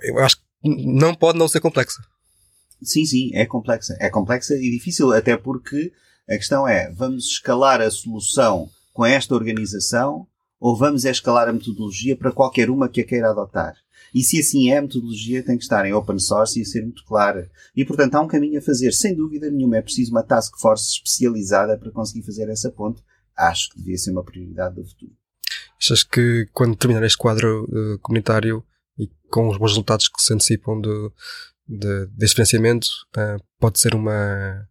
eu 0.04 0.20
acho 0.20 0.38
que 0.38 0.44
não 0.64 1.16
pode 1.16 1.40
não 1.40 1.48
ser 1.48 1.60
complexa. 1.60 2.02
Sim, 2.84 3.06
sim, 3.06 3.32
é 3.34 3.46
complexa. 3.46 3.96
É 4.00 4.10
complexa 4.10 4.56
e 4.56 4.70
difícil, 4.70 5.12
até 5.12 5.38
porque 5.38 5.92
a 6.30 6.36
questão 6.36 6.68
é, 6.68 6.92
vamos 6.92 7.26
escalar 7.26 7.82
a 7.82 7.92
solução 7.92 8.70
com 8.94 9.06
esta 9.06 9.36
organização 9.36 10.28
ou 10.60 10.78
vamos 10.78 11.04
escalar 11.04 11.50
a 11.50 11.54
metodologia 11.54 12.16
para 12.16 12.32
qualquer 12.32 12.70
uma 12.70 12.88
que 12.88 13.02
a 13.02 13.04
queira 13.06 13.30
adotar? 13.30 13.76
E 14.14 14.24
se 14.24 14.40
assim 14.40 14.70
é, 14.70 14.78
a 14.78 14.82
metodologia 14.82 15.44
tem 15.44 15.58
que 15.58 15.64
estar 15.64 15.86
em 15.86 15.94
open 15.94 16.20
source 16.20 16.62
e 16.62 16.66
ser 16.66 16.84
muito 16.84 17.04
clara. 17.04 17.50
E, 17.76 17.84
portanto, 17.84 18.14
há 18.16 18.22
um 18.22 18.28
caminho 18.28 18.60
a 18.60 18.62
fazer. 18.62 18.94
Sem 18.94 19.16
dúvida 19.16 19.50
nenhuma, 19.50 19.78
é 19.78 19.82
preciso 19.82 20.12
uma 20.12 20.22
task 20.22 20.56
force 20.60 20.94
especializada 20.94 21.78
para 21.78 21.92
conseguir 21.92 22.24
fazer 22.24 22.48
essa 22.50 22.70
ponte. 22.70 23.02
Acho 23.36 23.72
que 23.72 23.80
devia 23.80 23.98
ser 23.98 24.12
uma 24.12 24.24
prioridade 24.24 24.76
do 24.76 24.86
futuro. 24.86 25.12
Achas 25.80 26.04
que, 26.04 26.48
quando 26.54 26.76
terminar 26.76 27.04
este 27.04 27.18
quadro 27.18 27.66
uh, 27.66 28.00
comunitário 28.00 28.64
e 28.98 29.10
com 29.32 29.50
os 29.50 29.58
bons 29.58 29.72
resultados 29.72 30.08
que 30.08 30.22
se 30.22 30.34
antecipam 30.34 30.80
do, 30.80 31.12
de, 31.78 32.08
deste 32.08 32.36
financiamento, 32.36 32.88
uh, 33.18 33.44
pode 33.60 33.80
ser 33.80 33.96
uma, 33.96 34.68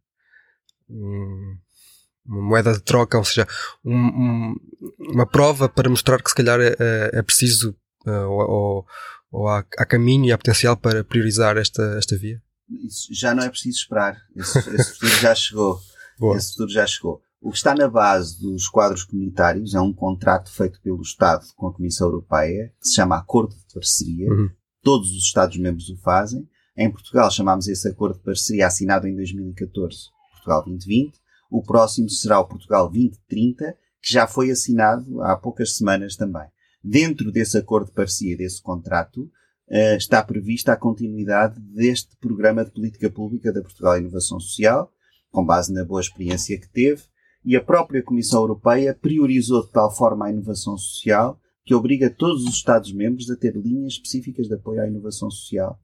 uma 0.88 2.42
moeda 2.42 2.72
de 2.72 2.82
troca, 2.82 3.18
ou 3.18 3.24
seja, 3.24 3.46
um, 3.84 3.94
um, 3.94 4.54
uma 4.98 5.26
prova 5.26 5.68
para 5.68 5.90
mostrar 5.90 6.22
que 6.22 6.30
se 6.30 6.36
calhar 6.36 6.60
é, 6.60 6.76
é 7.12 7.22
preciso 7.22 7.76
uh, 8.06 8.28
ou, 8.28 8.86
ou 9.30 9.48
há, 9.48 9.64
há, 9.78 9.86
caminho 9.86 10.26
e 10.26 10.32
há 10.32 10.38
potencial 10.38 10.76
para 10.76 11.02
priorizar 11.02 11.56
esta, 11.56 11.82
esta 11.98 12.16
via? 12.16 12.40
Isso 12.86 13.08
já 13.12 13.34
não 13.34 13.42
é 13.42 13.48
preciso 13.48 13.78
esperar. 13.78 14.16
Esse, 14.36 14.58
esse 14.74 14.92
futuro 14.92 15.20
já 15.20 15.34
chegou. 15.34 15.80
Boa. 16.18 16.36
Esse 16.36 16.52
futuro 16.52 16.70
já 16.70 16.86
chegou. 16.86 17.20
O 17.40 17.50
que 17.50 17.56
está 17.56 17.74
na 17.74 17.88
base 17.88 18.40
dos 18.40 18.68
quadros 18.68 19.02
comunitários 19.02 19.74
é 19.74 19.80
um 19.80 19.92
contrato 19.92 20.50
feito 20.50 20.80
pelo 20.80 21.02
Estado 21.02 21.44
com 21.56 21.66
a 21.66 21.74
Comissão 21.74 22.06
Europeia, 22.06 22.72
que 22.80 22.86
se 22.86 22.94
chama 22.94 23.18
Acordo 23.18 23.54
de 23.56 23.74
Parceria. 23.74 24.30
Uhum. 24.30 24.48
Todos 24.80 25.10
os 25.10 25.24
Estados-membros 25.24 25.88
o 25.88 25.96
fazem. 25.98 26.48
Em 26.76 26.90
Portugal 26.90 27.30
chamámos 27.30 27.68
esse 27.68 27.86
acordo 27.86 28.16
de 28.16 28.24
parceria 28.24 28.66
assinado 28.66 29.06
em 29.06 29.14
2014 29.14 30.10
Portugal 30.32 30.64
2020. 30.64 31.20
O 31.50 31.62
próximo 31.62 32.08
será 32.08 32.40
o 32.40 32.46
Portugal 32.46 32.88
2030, 32.88 33.76
que 34.02 34.12
já 34.12 34.26
foi 34.26 34.50
assinado 34.50 35.22
há 35.22 35.36
poucas 35.36 35.76
semanas 35.76 36.16
também. 36.16 36.46
Dentro 36.82 37.30
desse 37.30 37.58
acordo 37.58 37.86
de 37.86 37.92
parceria, 37.92 38.36
desse 38.36 38.60
contrato, 38.60 39.30
uh, 39.68 39.96
está 39.96 40.22
prevista 40.22 40.72
a 40.72 40.76
continuidade 40.76 41.60
deste 41.60 42.16
programa 42.16 42.64
de 42.64 42.72
política 42.72 43.10
pública 43.10 43.52
da 43.52 43.60
Portugal 43.60 43.98
Inovação 43.98 44.40
Social, 44.40 44.90
com 45.30 45.44
base 45.44 45.72
na 45.72 45.84
boa 45.84 46.00
experiência 46.00 46.58
que 46.58 46.68
teve, 46.68 47.02
e 47.44 47.54
a 47.54 47.62
própria 47.62 48.02
Comissão 48.02 48.40
Europeia 48.40 48.94
priorizou 48.94 49.64
de 49.64 49.72
tal 49.72 49.94
forma 49.94 50.26
a 50.26 50.30
inovação 50.30 50.76
social 50.76 51.38
que 51.64 51.74
obriga 51.74 52.10
todos 52.10 52.44
os 52.44 52.54
Estados-membros 52.54 53.30
a 53.30 53.36
ter 53.36 53.54
linhas 53.56 53.94
específicas 53.94 54.48
de 54.48 54.54
apoio 54.54 54.80
à 54.80 54.86
inovação 54.86 55.30
social 55.30 55.78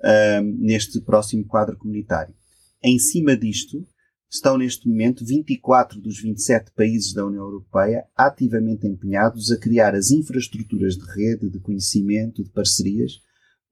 uh, 0.00 0.42
neste 0.58 1.00
próximo 1.00 1.44
quadro 1.44 1.76
comunitário. 1.76 2.34
Em 2.82 2.98
cima 2.98 3.36
disto, 3.36 3.86
estão 4.30 4.56
neste 4.56 4.88
momento 4.88 5.24
24 5.24 6.00
dos 6.00 6.20
27 6.20 6.70
países 6.72 7.12
da 7.12 7.26
União 7.26 7.42
Europeia 7.42 8.04
ativamente 8.16 8.86
empenhados 8.86 9.50
a 9.50 9.58
criar 9.58 9.94
as 9.94 10.10
infraestruturas 10.10 10.96
de 10.96 11.04
rede, 11.04 11.50
de 11.50 11.58
conhecimento, 11.58 12.44
de 12.44 12.50
parcerias, 12.50 13.20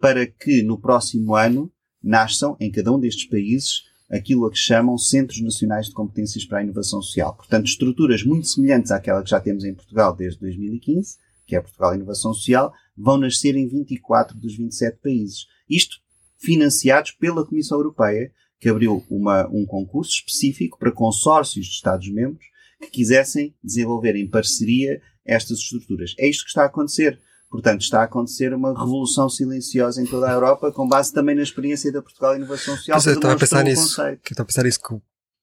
para 0.01 0.27
que 0.27 0.63
no 0.63 0.79
próximo 0.79 1.35
ano 1.35 1.73
nasçam 2.03 2.57
em 2.61 2.71
cada 2.71 2.93
um 2.93 2.99
destes 2.99 3.29
países 3.29 3.83
aquilo 4.11 4.47
a 4.47 4.51
que 4.51 4.59
chamam 4.59 4.97
Centros 4.97 5.41
Nacionais 5.41 5.87
de 5.87 5.93
Competências 5.93 6.45
para 6.45 6.59
a 6.59 6.63
Inovação 6.63 7.03
Social. 7.03 7.37
Portanto, 7.37 7.67
estruturas 7.67 8.25
muito 8.25 8.49
semelhantes 8.49 8.91
àquela 8.91 9.23
que 9.23 9.31
já 9.31 9.39
temos 9.39 9.65
em 9.65 9.75
Portugal 9.75 10.17
desde 10.17 10.41
2015, 10.41 11.17
que 11.47 11.55
é 11.55 11.61
Portugal 11.61 11.95
Inovação 11.95 12.33
Social, 12.33 12.73
vão 12.97 13.19
nascer 13.19 13.55
em 13.55 13.69
24 13.69 14.37
dos 14.39 14.57
27 14.57 14.99
países. 15.03 15.47
Isto 15.69 15.97
financiados 16.39 17.13
pela 17.13 17.47
Comissão 17.47 17.79
Europeia, 17.79 18.33
que 18.61 18.69
abriu 18.69 19.05
uma, 19.11 19.47
um 19.49 19.65
concurso 19.67 20.13
específico 20.13 20.79
para 20.79 20.93
consórcios 20.93 21.67
de 21.67 21.73
Estados-membros 21.73 22.45
que 22.81 22.91
quisessem 22.91 23.55
desenvolver 23.63 24.17
em 24.17 24.29
parceria 24.29 25.01
estas 25.25 25.59
estruturas. 25.59 26.15
É 26.19 26.29
isto 26.29 26.45
que 26.45 26.51
está 26.51 26.63
a 26.63 26.67
acontecer. 26.67 27.21
Portanto, 27.51 27.81
está 27.81 28.01
a 28.01 28.05
acontecer 28.05 28.53
uma 28.53 28.79
revolução 28.79 29.29
silenciosa 29.29 30.03
em 30.03 30.07
toda 30.07 30.29
a 30.29 30.33
Europa, 30.33 30.71
com 30.71 30.87
base 30.87 31.13
também 31.13 31.35
na 31.35 31.43
experiência 31.43 31.91
da 31.91 32.03
Portugal 32.03 32.37
Inovação 32.37 32.77
Social. 32.77 32.99
Estava 32.99 33.33
a 33.33 33.39
pensar 33.39 33.65
nisso. 33.65 33.85
Estava 34.03 34.43
a 34.43 34.45
pensar 34.45 34.67
isso 34.67 34.81
que 34.81 34.95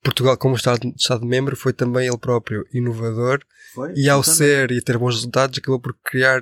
Portugal, 0.03 0.37
como 0.37 0.55
Estado, 0.55 0.93
Estado 0.95 1.25
membro, 1.25 1.55
foi 1.55 1.73
também 1.73 2.07
ele 2.07 2.17
próprio 2.17 2.63
inovador 2.71 3.39
foi, 3.73 3.93
e 3.95 4.07
ao 4.07 4.23
ser 4.23 4.71
e 4.71 4.79
ter 4.79 4.99
bons 4.99 5.15
resultados 5.15 5.57
acabou 5.57 5.79
por 5.79 5.97
criar 6.03 6.41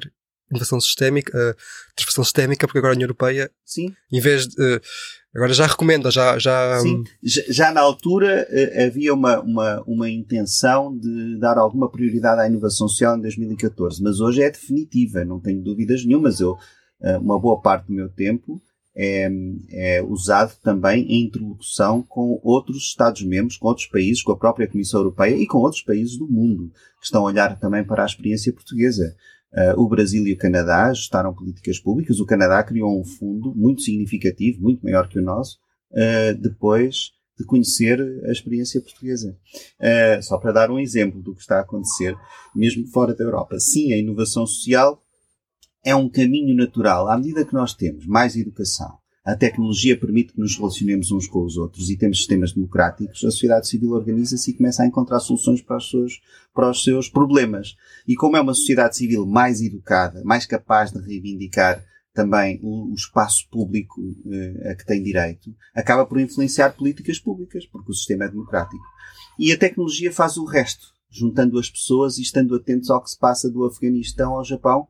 inovação 0.53 0.79
sistémica, 0.79 1.31
uh, 1.31 1.55
transformação 1.95 2.23
sistémica, 2.23 2.67
porque 2.67 2.77
agora 2.77 2.93
a 2.93 2.95
União 2.95 3.05
Europeia, 3.05 3.51
Sim. 3.65 3.93
em 4.11 4.19
vez 4.19 4.47
de, 4.47 4.55
uh, 4.61 4.81
agora 5.35 5.53
já 5.53 5.67
recomenda, 5.67 6.09
já, 6.09 6.37
já, 6.39 6.79
Sim. 6.79 7.03
já, 7.21 7.41
já 7.49 7.71
na 7.71 7.81
altura 7.81 8.47
uh, 8.49 8.85
havia 8.87 9.13
uma, 9.13 9.39
uma, 9.41 9.83
uma 9.85 10.09
intenção 10.09 10.97
de 10.97 11.37
dar 11.39 11.57
alguma 11.57 11.89
prioridade 11.89 12.41
à 12.41 12.47
inovação 12.47 12.87
social 12.87 13.17
em 13.17 13.21
2014, 13.21 14.01
mas 14.01 14.19
hoje 14.19 14.41
é 14.41 14.49
definitiva, 14.49 15.25
não 15.25 15.39
tenho 15.39 15.61
dúvidas 15.61 16.05
nenhumas. 16.05 16.39
Eu, 16.39 16.57
uma 17.19 17.37
boa 17.37 17.59
parte 17.59 17.87
do 17.87 17.93
meu 17.93 18.07
tempo 18.07 18.61
é, 18.95 19.27
é, 19.71 20.03
usado 20.03 20.55
também 20.61 21.03
em 21.03 21.25
interlocução 21.25 22.03
com 22.03 22.39
outros 22.43 22.83
Estados-membros, 22.83 23.57
com 23.57 23.67
outros 23.67 23.87
países, 23.87 24.21
com 24.21 24.31
a 24.31 24.37
própria 24.37 24.67
Comissão 24.67 24.99
Europeia 24.99 25.35
e 25.35 25.47
com 25.47 25.57
outros 25.57 25.81
países 25.81 26.17
do 26.17 26.27
mundo, 26.27 26.71
que 26.99 27.05
estão 27.05 27.23
a 27.23 27.31
olhar 27.31 27.59
também 27.59 27.83
para 27.83 28.03
a 28.03 28.05
experiência 28.05 28.53
portuguesa. 28.53 29.15
Uh, 29.53 29.79
o 29.79 29.87
Brasil 29.87 30.25
e 30.25 30.33
o 30.33 30.37
Canadá 30.37 30.87
ajustaram 30.87 31.33
políticas 31.33 31.79
públicas. 31.79 32.19
O 32.19 32.25
Canadá 32.25 32.63
criou 32.63 32.99
um 32.99 33.05
fundo 33.05 33.53
muito 33.55 33.83
significativo, 33.83 34.61
muito 34.61 34.83
maior 34.83 35.07
que 35.07 35.19
o 35.19 35.21
nosso, 35.21 35.59
uh, 35.91 36.35
depois 36.41 37.11
de 37.37 37.45
conhecer 37.45 37.99
a 38.25 38.31
experiência 38.31 38.81
portuguesa. 38.81 39.37
Uh, 39.79 40.23
só 40.23 40.37
para 40.37 40.51
dar 40.51 40.71
um 40.71 40.79
exemplo 40.79 41.21
do 41.21 41.35
que 41.35 41.41
está 41.41 41.57
a 41.57 41.61
acontecer, 41.61 42.15
mesmo 42.55 42.87
fora 42.87 43.13
da 43.13 43.23
Europa. 43.23 43.59
Sim, 43.59 43.93
a 43.93 43.97
inovação 43.97 44.45
social 44.45 44.99
é 45.85 45.95
um 45.95 46.09
caminho 46.09 46.55
natural. 46.55 47.07
À 47.07 47.17
medida 47.17 47.45
que 47.45 47.53
nós 47.53 47.73
temos 47.73 48.07
mais 48.07 48.35
educação, 48.35 48.97
a 49.25 49.35
tecnologia 49.35 49.97
permite 49.97 50.33
que 50.33 50.39
nos 50.39 50.57
relacionemos 50.57 51.11
uns 51.11 51.27
com 51.27 51.45
os 51.45 51.55
outros 51.55 51.89
e 51.89 51.97
temos 51.97 52.17
sistemas 52.17 52.51
democráticos, 52.51 53.23
a 53.23 53.31
sociedade 53.31 53.67
civil 53.67 53.91
organiza-se 53.91 54.51
e 54.51 54.53
começa 54.53 54.83
a 54.83 54.85
encontrar 54.85 55.21
soluções 55.21 55.61
para 55.61 55.77
os, 55.77 55.89
seus, 55.89 56.21
para 56.53 56.69
os 56.69 56.83
seus 56.83 57.07
problemas. 57.07 57.75
E 58.05 58.15
como 58.15 58.35
é 58.35 58.41
uma 58.41 58.53
sociedade 58.53 58.97
civil 58.97 59.25
mais 59.25 59.61
educada, 59.61 60.21
mais 60.25 60.45
capaz 60.45 60.91
de 60.91 60.99
reivindicar 60.99 61.83
também 62.13 62.59
o, 62.61 62.91
o 62.91 62.93
espaço 62.93 63.47
público 63.49 64.01
eh, 64.29 64.71
a 64.71 64.75
que 64.75 64.85
tem 64.85 65.01
direito, 65.01 65.55
acaba 65.73 66.05
por 66.05 66.19
influenciar 66.19 66.71
políticas 66.71 67.17
públicas, 67.17 67.65
porque 67.65 67.91
o 67.91 67.95
sistema 67.95 68.25
é 68.25 68.29
democrático. 68.29 68.83
E 69.39 69.51
a 69.51 69.57
tecnologia 69.57 70.11
faz 70.11 70.37
o 70.37 70.45
resto, 70.45 70.87
juntando 71.09 71.57
as 71.57 71.69
pessoas 71.69 72.17
e 72.17 72.21
estando 72.21 72.55
atentos 72.55 72.89
ao 72.89 73.01
que 73.01 73.09
se 73.09 73.17
passa 73.17 73.49
do 73.49 73.65
Afeganistão 73.65 74.33
ao 74.33 74.43
Japão 74.43 74.87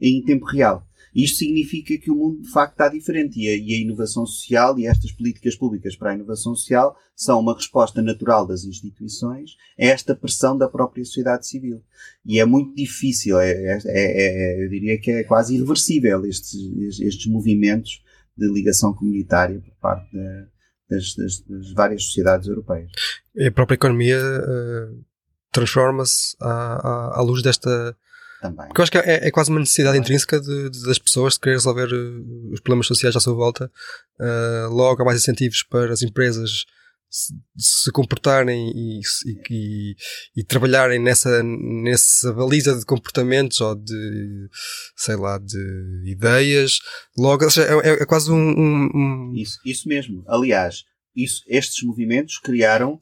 em 0.00 0.22
tempo 0.22 0.46
real. 0.46 0.84
Isto 1.14 1.38
significa 1.38 1.96
que 1.96 2.10
o 2.10 2.16
mundo 2.16 2.42
de 2.42 2.50
facto 2.50 2.72
está 2.72 2.88
diferente 2.88 3.38
e 3.38 3.48
a, 3.48 3.56
e 3.56 3.74
a, 3.74 3.82
inovação 3.82 4.26
social 4.26 4.78
e 4.78 4.86
estas 4.86 5.12
políticas 5.12 5.54
públicas 5.54 5.94
para 5.94 6.10
a 6.10 6.14
inovação 6.14 6.54
social 6.54 6.96
são 7.14 7.38
uma 7.38 7.54
resposta 7.54 8.02
natural 8.02 8.46
das 8.46 8.64
instituições 8.64 9.56
a 9.78 9.84
esta 9.84 10.14
pressão 10.16 10.58
da 10.58 10.68
própria 10.68 11.04
sociedade 11.04 11.46
civil. 11.46 11.82
E 12.26 12.40
é 12.40 12.44
muito 12.44 12.74
difícil, 12.74 13.38
é, 13.38 13.52
é, 13.52 13.78
é, 13.84 14.60
é 14.60 14.64
eu 14.64 14.68
diria 14.68 14.98
que 14.98 15.10
é 15.10 15.24
quase 15.24 15.54
irreversível 15.54 16.26
estes, 16.26 17.00
estes 17.00 17.26
movimentos 17.26 18.02
de 18.36 18.52
ligação 18.52 18.92
comunitária 18.92 19.60
por 19.60 19.74
parte 19.76 20.10
de, 20.10 20.46
das, 20.90 21.14
das, 21.14 21.40
das, 21.40 21.72
várias 21.72 22.04
sociedades 22.04 22.48
europeias. 22.48 22.90
A 23.46 23.50
própria 23.52 23.76
economia 23.76 24.18
uh, 24.18 25.04
transforma-se 25.52 26.36
à, 26.40 26.50
à, 26.50 27.18
à 27.18 27.22
luz 27.22 27.42
desta 27.42 27.96
também. 28.44 28.66
Porque 28.66 28.80
eu 28.80 28.82
acho 28.82 28.92
que 28.92 28.98
é, 28.98 29.28
é 29.28 29.30
quase 29.30 29.50
uma 29.50 29.60
necessidade 29.60 29.96
intrínseca 29.96 30.38
de, 30.38 30.68
de, 30.68 30.82
das 30.84 30.98
pessoas 30.98 31.34
de 31.34 31.40
querer 31.40 31.54
resolver 31.54 31.90
uh, 31.90 32.52
os 32.52 32.60
problemas 32.60 32.86
sociais 32.86 33.16
à 33.16 33.20
sua 33.20 33.34
volta. 33.34 33.70
Uh, 34.20 34.68
logo 34.70 35.00
há 35.00 35.04
mais 35.04 35.18
incentivos 35.18 35.62
para 35.62 35.92
as 35.92 36.02
empresas 36.02 36.66
se, 37.08 37.32
se 37.56 37.92
comportarem 37.92 38.70
e, 38.74 39.00
e, 39.50 39.96
e, 40.36 40.44
trabalharem 40.44 40.98
nessa, 40.98 41.42
nessa 41.42 42.32
baliza 42.32 42.76
de 42.78 42.84
comportamentos 42.84 43.60
ou 43.60 43.74
de, 43.74 44.48
sei 44.94 45.16
lá, 45.16 45.38
de 45.38 46.02
ideias. 46.04 46.80
Logo, 47.16 47.44
é, 47.44 47.48
é, 47.88 48.02
é 48.02 48.06
quase 48.06 48.30
um, 48.30 48.36
um, 48.36 48.90
um... 48.94 49.32
Isso, 49.34 49.58
isso 49.64 49.88
mesmo. 49.88 50.22
Aliás, 50.26 50.82
isso, 51.16 51.42
estes 51.48 51.82
movimentos 51.82 52.38
criaram 52.38 53.00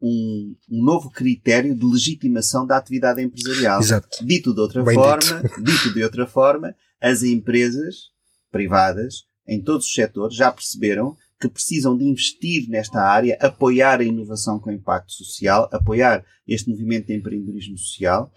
um, 0.00 0.54
um, 0.70 0.82
novo 0.82 1.10
critério 1.10 1.74
de 1.74 1.84
legitimação 1.84 2.66
da 2.66 2.76
atividade 2.76 3.22
empresarial. 3.22 3.80
Exato. 3.80 4.24
Dito 4.24 4.54
de 4.54 4.60
outra 4.60 4.82
Bem 4.82 4.94
forma, 4.94 5.42
dito. 5.42 5.62
dito 5.62 5.94
de 5.94 6.02
outra 6.02 6.26
forma, 6.26 6.74
as 7.00 7.22
empresas 7.22 8.10
privadas 8.50 9.24
em 9.46 9.62
todos 9.62 9.86
os 9.86 9.94
setores 9.94 10.36
já 10.36 10.52
perceberam 10.52 11.16
que 11.40 11.48
precisam 11.48 11.96
de 11.96 12.04
investir 12.04 12.68
nesta 12.68 13.00
área, 13.00 13.38
apoiar 13.40 14.00
a 14.00 14.04
inovação 14.04 14.58
com 14.58 14.72
impacto 14.72 15.12
social, 15.12 15.68
apoiar 15.72 16.24
este 16.46 16.68
movimento 16.68 17.06
de 17.06 17.16
empreendedorismo 17.16 17.78
social, 17.78 18.30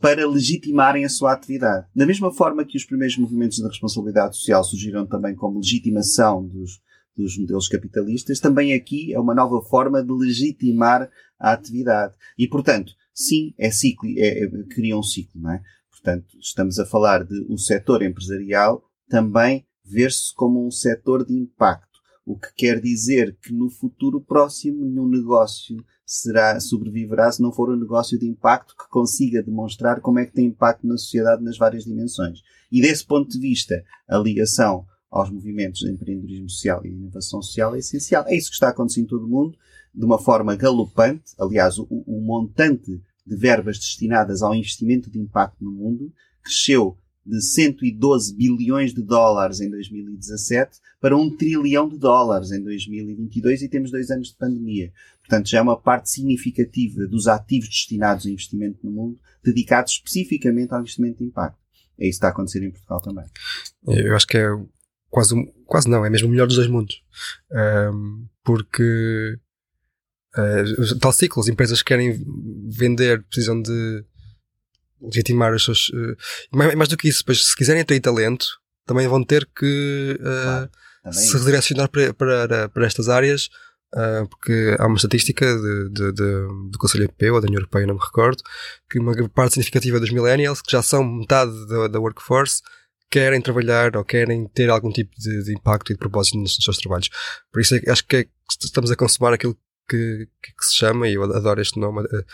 para 0.00 0.28
legitimarem 0.28 1.04
a 1.04 1.08
sua 1.08 1.32
atividade. 1.32 1.86
Da 1.94 2.04
mesma 2.04 2.32
forma 2.32 2.64
que 2.64 2.76
os 2.76 2.84
primeiros 2.84 3.16
movimentos 3.16 3.60
da 3.60 3.68
responsabilidade 3.68 4.36
social 4.36 4.64
surgiram 4.64 5.06
também 5.06 5.34
como 5.36 5.60
legitimação 5.60 6.44
dos, 6.44 6.80
dos 7.16 7.38
modelos 7.38 7.68
capitalistas, 7.68 8.40
também 8.40 8.72
aqui 8.72 9.12
é 9.12 9.20
uma 9.20 9.34
nova 9.34 9.60
forma 9.62 10.02
de 10.02 10.12
legitimar 10.12 11.10
a 11.38 11.52
atividade. 11.52 12.14
E, 12.38 12.48
portanto, 12.48 12.92
sim, 13.12 13.54
é 13.58 13.70
ciclo, 13.70 14.08
é, 14.16 14.44
é, 14.44 14.48
cria 14.70 14.96
um 14.96 15.02
ciclo, 15.02 15.40
não 15.40 15.52
é? 15.52 15.62
Portanto, 15.90 16.36
estamos 16.40 16.78
a 16.78 16.86
falar 16.86 17.24
de 17.24 17.46
o 17.48 17.56
setor 17.58 18.02
empresarial 18.02 18.82
também 19.08 19.66
ver-se 19.84 20.34
como 20.34 20.66
um 20.66 20.70
setor 20.70 21.24
de 21.24 21.34
impacto, 21.34 22.00
o 22.24 22.38
que 22.38 22.48
quer 22.54 22.80
dizer 22.80 23.36
que 23.42 23.52
no 23.52 23.68
futuro 23.68 24.20
próximo 24.20 24.84
nenhum 24.84 25.08
negócio 25.08 25.84
será, 26.04 26.58
sobreviverá 26.60 27.30
se 27.30 27.42
não 27.42 27.52
for 27.52 27.70
um 27.70 27.76
negócio 27.76 28.18
de 28.18 28.26
impacto 28.26 28.74
que 28.76 28.88
consiga 28.88 29.42
demonstrar 29.42 30.00
como 30.00 30.18
é 30.18 30.26
que 30.26 30.32
tem 30.32 30.46
impacto 30.46 30.86
na 30.86 30.96
sociedade 30.96 31.42
nas 31.42 31.58
várias 31.58 31.84
dimensões. 31.84 32.40
E 32.70 32.80
desse 32.80 33.04
ponto 33.04 33.30
de 33.30 33.38
vista, 33.38 33.82
a 34.08 34.18
ligação 34.18 34.86
aos 35.12 35.30
movimentos 35.30 35.80
de 35.80 35.90
empreendedorismo 35.90 36.48
social 36.48 36.80
e 36.84 36.88
inovação 36.88 37.42
social 37.42 37.76
é 37.76 37.80
essencial. 37.80 38.24
É 38.26 38.34
isso 38.34 38.48
que 38.48 38.54
está 38.54 38.70
acontecendo 38.70 39.04
em 39.04 39.08
todo 39.08 39.26
o 39.26 39.28
mundo, 39.28 39.58
de 39.94 40.04
uma 40.04 40.18
forma 40.18 40.56
galopante. 40.56 41.34
Aliás, 41.38 41.78
o, 41.78 41.86
o 41.90 42.20
montante 42.22 42.98
de 43.24 43.36
verbas 43.36 43.78
destinadas 43.78 44.42
ao 44.42 44.54
investimento 44.54 45.10
de 45.10 45.18
impacto 45.18 45.62
no 45.62 45.70
mundo 45.70 46.10
cresceu 46.42 46.96
de 47.24 47.40
112 47.40 48.34
bilhões 48.34 48.92
de 48.92 49.02
dólares 49.02 49.60
em 49.60 49.70
2017 49.70 50.78
para 51.00 51.16
um 51.16 51.30
trilhão 51.36 51.88
de 51.88 51.98
dólares 51.98 52.50
em 52.50 52.60
2022 52.62 53.62
e 53.62 53.68
temos 53.68 53.90
dois 53.92 54.10
anos 54.10 54.28
de 54.28 54.36
pandemia. 54.36 54.92
Portanto, 55.20 55.48
já 55.48 55.58
é 55.58 55.62
uma 55.62 55.78
parte 55.78 56.10
significativa 56.10 57.06
dos 57.06 57.28
ativos 57.28 57.68
destinados 57.68 58.26
a 58.26 58.30
investimento 58.30 58.78
no 58.82 58.90
mundo 58.90 59.20
dedicados 59.44 59.92
especificamente 59.92 60.72
ao 60.72 60.80
investimento 60.80 61.18
de 61.18 61.24
impacto. 61.24 61.58
É 61.98 62.08
isso 62.08 62.12
que 62.12 62.16
está 62.16 62.28
a 62.28 62.30
acontecer 62.30 62.62
em 62.64 62.70
Portugal 62.70 63.00
também. 63.00 63.26
Eu 63.86 64.16
acho 64.16 64.26
que 64.26 64.38
é 64.38 64.48
quase, 65.12 65.34
quase 65.66 65.88
não, 65.88 66.04
é 66.04 66.10
mesmo 66.10 66.26
o 66.26 66.30
melhor 66.30 66.46
dos 66.46 66.56
dois 66.56 66.68
mundos. 66.68 66.96
Um, 67.52 68.26
porque 68.42 69.38
uh, 70.36 70.98
tal 70.98 71.12
ciclo, 71.12 71.42
as 71.42 71.48
empresas 71.48 71.82
que 71.82 71.88
querem 71.88 72.24
vender 72.70 73.22
precisam 73.24 73.60
de 73.60 74.04
legitimar 75.00 75.52
os 75.52 75.64
seus. 75.64 75.90
Uh, 75.90 76.16
mais, 76.50 76.74
mais, 76.74 76.88
do 76.88 76.96
que 76.96 77.08
isso, 77.08 77.22
se 77.34 77.54
quiserem 77.54 77.82
atrair 77.82 78.00
talento, 78.00 78.46
também 78.86 79.06
vão 79.06 79.22
ter 79.22 79.46
que 79.54 80.18
uh, 80.18 80.70
claro, 81.02 81.12
se 81.12 81.36
redirecionar 81.36 81.90
para, 81.90 82.14
para, 82.14 82.68
para 82.70 82.86
estas 82.86 83.08
áreas. 83.08 83.48
Uh, 83.94 84.26
porque 84.26 84.74
há 84.78 84.86
uma 84.86 84.96
estatística 84.96 85.44
de, 85.44 85.90
de, 85.90 86.12
de, 86.12 86.70
do 86.70 86.78
Conselho 86.78 87.04
Europeu 87.04 87.34
ou 87.34 87.40
da 87.42 87.46
União 87.46 87.58
Europeia, 87.60 87.86
não 87.86 87.94
me 87.94 88.00
recordo, 88.00 88.42
que 88.88 88.98
uma 88.98 89.12
parte 89.28 89.52
significativa 89.52 90.00
dos 90.00 90.10
millennials, 90.10 90.62
que 90.62 90.72
já 90.72 90.80
são 90.80 91.04
metade 91.04 91.52
da, 91.66 91.88
da 91.88 92.00
workforce, 92.00 92.62
querem 93.12 93.42
trabalhar 93.42 93.94
ou 93.94 94.02
querem 94.02 94.46
ter 94.48 94.70
algum 94.70 94.90
tipo 94.90 95.14
de, 95.18 95.44
de 95.44 95.52
impacto 95.52 95.92
e 95.92 95.94
de 95.94 95.98
propósito 95.98 96.38
nos, 96.38 96.56
nos 96.56 96.64
seus 96.64 96.78
trabalhos. 96.78 97.10
Por 97.52 97.60
isso 97.60 97.74
é, 97.74 97.90
acho 97.90 98.06
que 98.06 98.16
é, 98.16 98.26
estamos 98.64 98.90
a 98.90 98.96
consumar 98.96 99.34
aquilo 99.34 99.54
que, 99.86 100.26
que, 100.42 100.52
que, 100.54 100.64
se 100.64 100.76
chama, 100.76 101.06
e 101.06 101.14
eu 101.14 101.22
adoro 101.22 101.60
este 101.60 101.78
nome, 101.78 102.00
uh, 102.00 102.24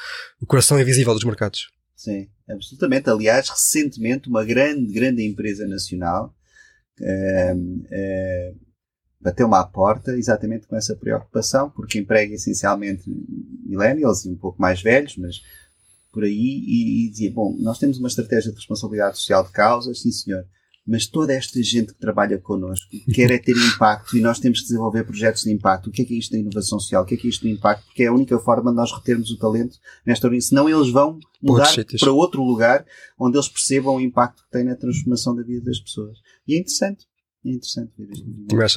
o 0.41 0.47
coração 0.47 0.81
invisível 0.81 1.13
dos 1.13 1.25
mercados. 1.25 1.69
Sim, 1.97 2.29
absolutamente. 2.49 3.11
Aliás, 3.11 3.49
recentemente 3.49 4.29
uma 4.29 4.45
grande, 4.45 4.93
grande 4.93 5.27
empresa 5.27 5.67
nacional 5.67 6.33
uh, 7.01 7.57
uh, 7.57 8.61
bateu-me 9.21 9.57
à 9.57 9.65
porta 9.65 10.17
exatamente 10.17 10.69
com 10.69 10.77
essa 10.77 10.95
preocupação, 10.95 11.71
porque 11.71 11.99
emprega 11.99 12.35
essencialmente 12.35 13.03
millennials 13.67 14.25
e 14.25 14.31
um 14.31 14.37
pouco 14.37 14.63
mais 14.63 14.81
velhos, 14.81 15.17
mas 15.17 15.43
por 16.13 16.23
aí, 16.23 16.33
e, 16.33 17.07
e 17.07 17.11
dizia, 17.11 17.33
bom, 17.33 17.57
nós 17.59 17.81
temos 17.81 17.99
uma 17.99 18.07
estratégia 18.07 18.53
de 18.53 18.59
responsabilidade 18.59 19.17
social 19.17 19.45
de 19.45 19.51
causas, 19.51 20.03
sim 20.03 20.13
senhor, 20.13 20.47
mas 20.89 21.07
toda 21.07 21.35
esta 21.35 21.63
gente 21.63 21.93
que 21.93 22.01
trabalha 22.01 22.39
connosco 22.39 22.87
quer 23.15 23.31
é 23.31 23.39
ter 23.39 23.55
impacto 23.55 24.17
e 24.17 24.23
nós 24.23 24.41
temos 24.41 24.61
que 24.61 24.69
desenvolver 24.69 25.05
projetos 25.05 25.43
de 25.43 25.53
impacto. 25.53 25.91
O 25.91 25.93
que 25.93 26.01
é 26.01 26.05
que 26.07 26.15
é 26.15 26.17
isto 26.17 26.33
da 26.33 26.39
inovação 26.39 26.81
social? 26.81 27.03
O 27.03 27.07
que 27.07 27.15
é 27.15 27.17
que 27.19 27.27
é 27.27 27.31
isto 27.31 27.43
do 27.43 27.49
impacto? 27.49 27.85
Porque 27.85 28.05
é 28.05 28.07
a 28.07 28.13
única 28.13 28.39
forma 28.39 28.71
de 28.71 28.77
nós 28.77 28.91
retermos 28.91 29.31
o 29.31 29.39
talento 29.39 29.77
nesta 30.07 30.27
organização. 30.27 30.65
Senão 30.65 30.69
eles 30.69 30.91
vão 30.91 31.21
mudar 31.43 31.71
para 32.01 32.11
outro 32.11 32.43
lugar 32.43 32.87
onde 33.21 33.37
eles 33.37 33.49
percebam 33.49 33.97
o 33.97 34.01
impacto 34.01 34.43
que 34.45 34.51
tem 34.51 34.65
na 34.65 34.75
transformação 34.75 35.37
da 35.37 35.43
vida 35.43 35.63
das 35.63 35.79
pessoas. 35.79 36.17
E 36.47 36.55
é 36.55 36.59
interessante. 36.59 37.07
É 37.45 37.51
interessante 37.51 37.93
ver 37.99 38.11
isto. 38.11 38.25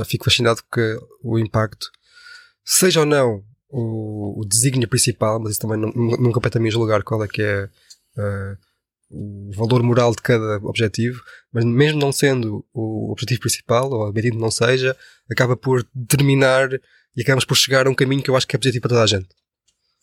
Fico 0.03 0.25
fascinado 0.25 0.61
porque 0.63 0.99
o 1.23 1.39
impacto, 1.39 1.87
seja 2.65 2.99
ou 2.99 3.05
não 3.05 3.41
o, 3.69 4.41
o 4.41 4.45
desígnio 4.45 4.89
principal, 4.89 5.39
mas 5.39 5.51
isso 5.51 5.61
também 5.61 5.79
não, 5.79 5.93
nunca 5.93 6.33
compete 6.33 6.57
a 6.57 6.61
mim 6.61 6.69
julgar 6.69 7.03
qual 7.03 7.23
é 7.23 7.27
que 7.29 7.41
é 7.41 7.69
uh, 8.17 8.70
o 9.11 9.51
valor 9.53 9.83
moral 9.83 10.11
de 10.11 10.21
cada 10.21 10.57
objetivo, 10.65 11.21
mas 11.51 11.65
mesmo 11.65 11.99
não 11.99 12.11
sendo 12.11 12.65
o 12.73 13.11
objetivo 13.11 13.41
principal, 13.41 13.91
ou 13.91 14.07
admitindo 14.07 14.37
não 14.37 14.49
seja, 14.49 14.95
acaba 15.29 15.57
por 15.57 15.85
determinar 15.93 16.71
e 17.15 17.21
acabamos 17.21 17.43
por 17.43 17.55
chegar 17.55 17.87
a 17.87 17.89
um 17.89 17.95
caminho 17.95 18.23
que 18.23 18.29
eu 18.29 18.35
acho 18.35 18.47
que 18.47 18.55
é 18.55 18.57
objetivo 18.57 18.83
para 18.83 18.89
toda 18.89 19.03
a 19.03 19.07
gente. 19.07 19.27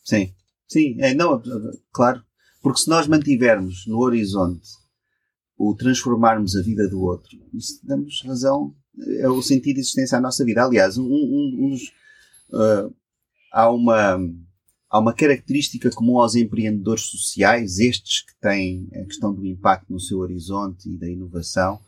Sim, 0.03 0.33
sim, 0.67 0.95
é, 0.99 1.13
não, 1.13 1.41
claro, 1.91 2.21
porque 2.61 2.81
se 2.81 2.89
nós 2.89 3.07
mantivermos 3.07 3.85
no 3.87 3.99
horizonte 3.99 4.69
o 5.57 5.75
transformarmos 5.75 6.55
a 6.55 6.61
vida 6.61 6.87
do 6.87 7.01
outro, 7.01 7.37
isso 7.53 7.79
damos 7.83 8.21
razão, 8.23 8.75
é 9.19 9.27
o 9.27 9.41
sentido 9.41 9.75
de 9.75 9.81
existência 9.81 10.17
à 10.17 10.21
nossa 10.21 10.45
vida. 10.45 10.63
Aliás, 10.63 10.97
um, 10.97 11.05
um, 11.05 11.73
um 11.73 11.75
uh, 12.55 12.93
há 13.51 13.69
uma 13.69 14.19
há 14.89 14.99
uma 14.99 15.13
característica 15.13 15.89
comum 15.91 16.19
aos 16.19 16.35
empreendedores 16.35 17.03
sociais, 17.03 17.79
estes 17.79 18.21
que 18.25 18.33
têm 18.41 18.87
a 18.93 19.05
questão 19.05 19.33
do 19.33 19.45
impacto 19.45 19.91
no 19.91 19.99
seu 19.99 20.19
horizonte 20.19 20.89
e 20.89 20.97
da 20.97 21.07
inovação, 21.07 21.79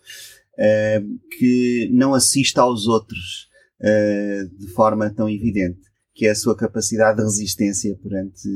eh, 0.57 1.01
que 1.37 1.89
não 1.91 2.13
assiste 2.13 2.59
aos 2.59 2.85
outros 2.85 3.49
eh, 3.81 4.47
de 4.59 4.67
forma 4.67 5.09
tão 5.09 5.27
evidente, 5.27 5.79
que 6.13 6.27
é 6.27 6.31
a 6.31 6.35
sua 6.35 6.55
capacidade 6.55 7.17
de 7.17 7.23
resistência 7.23 7.95
perante 7.95 8.47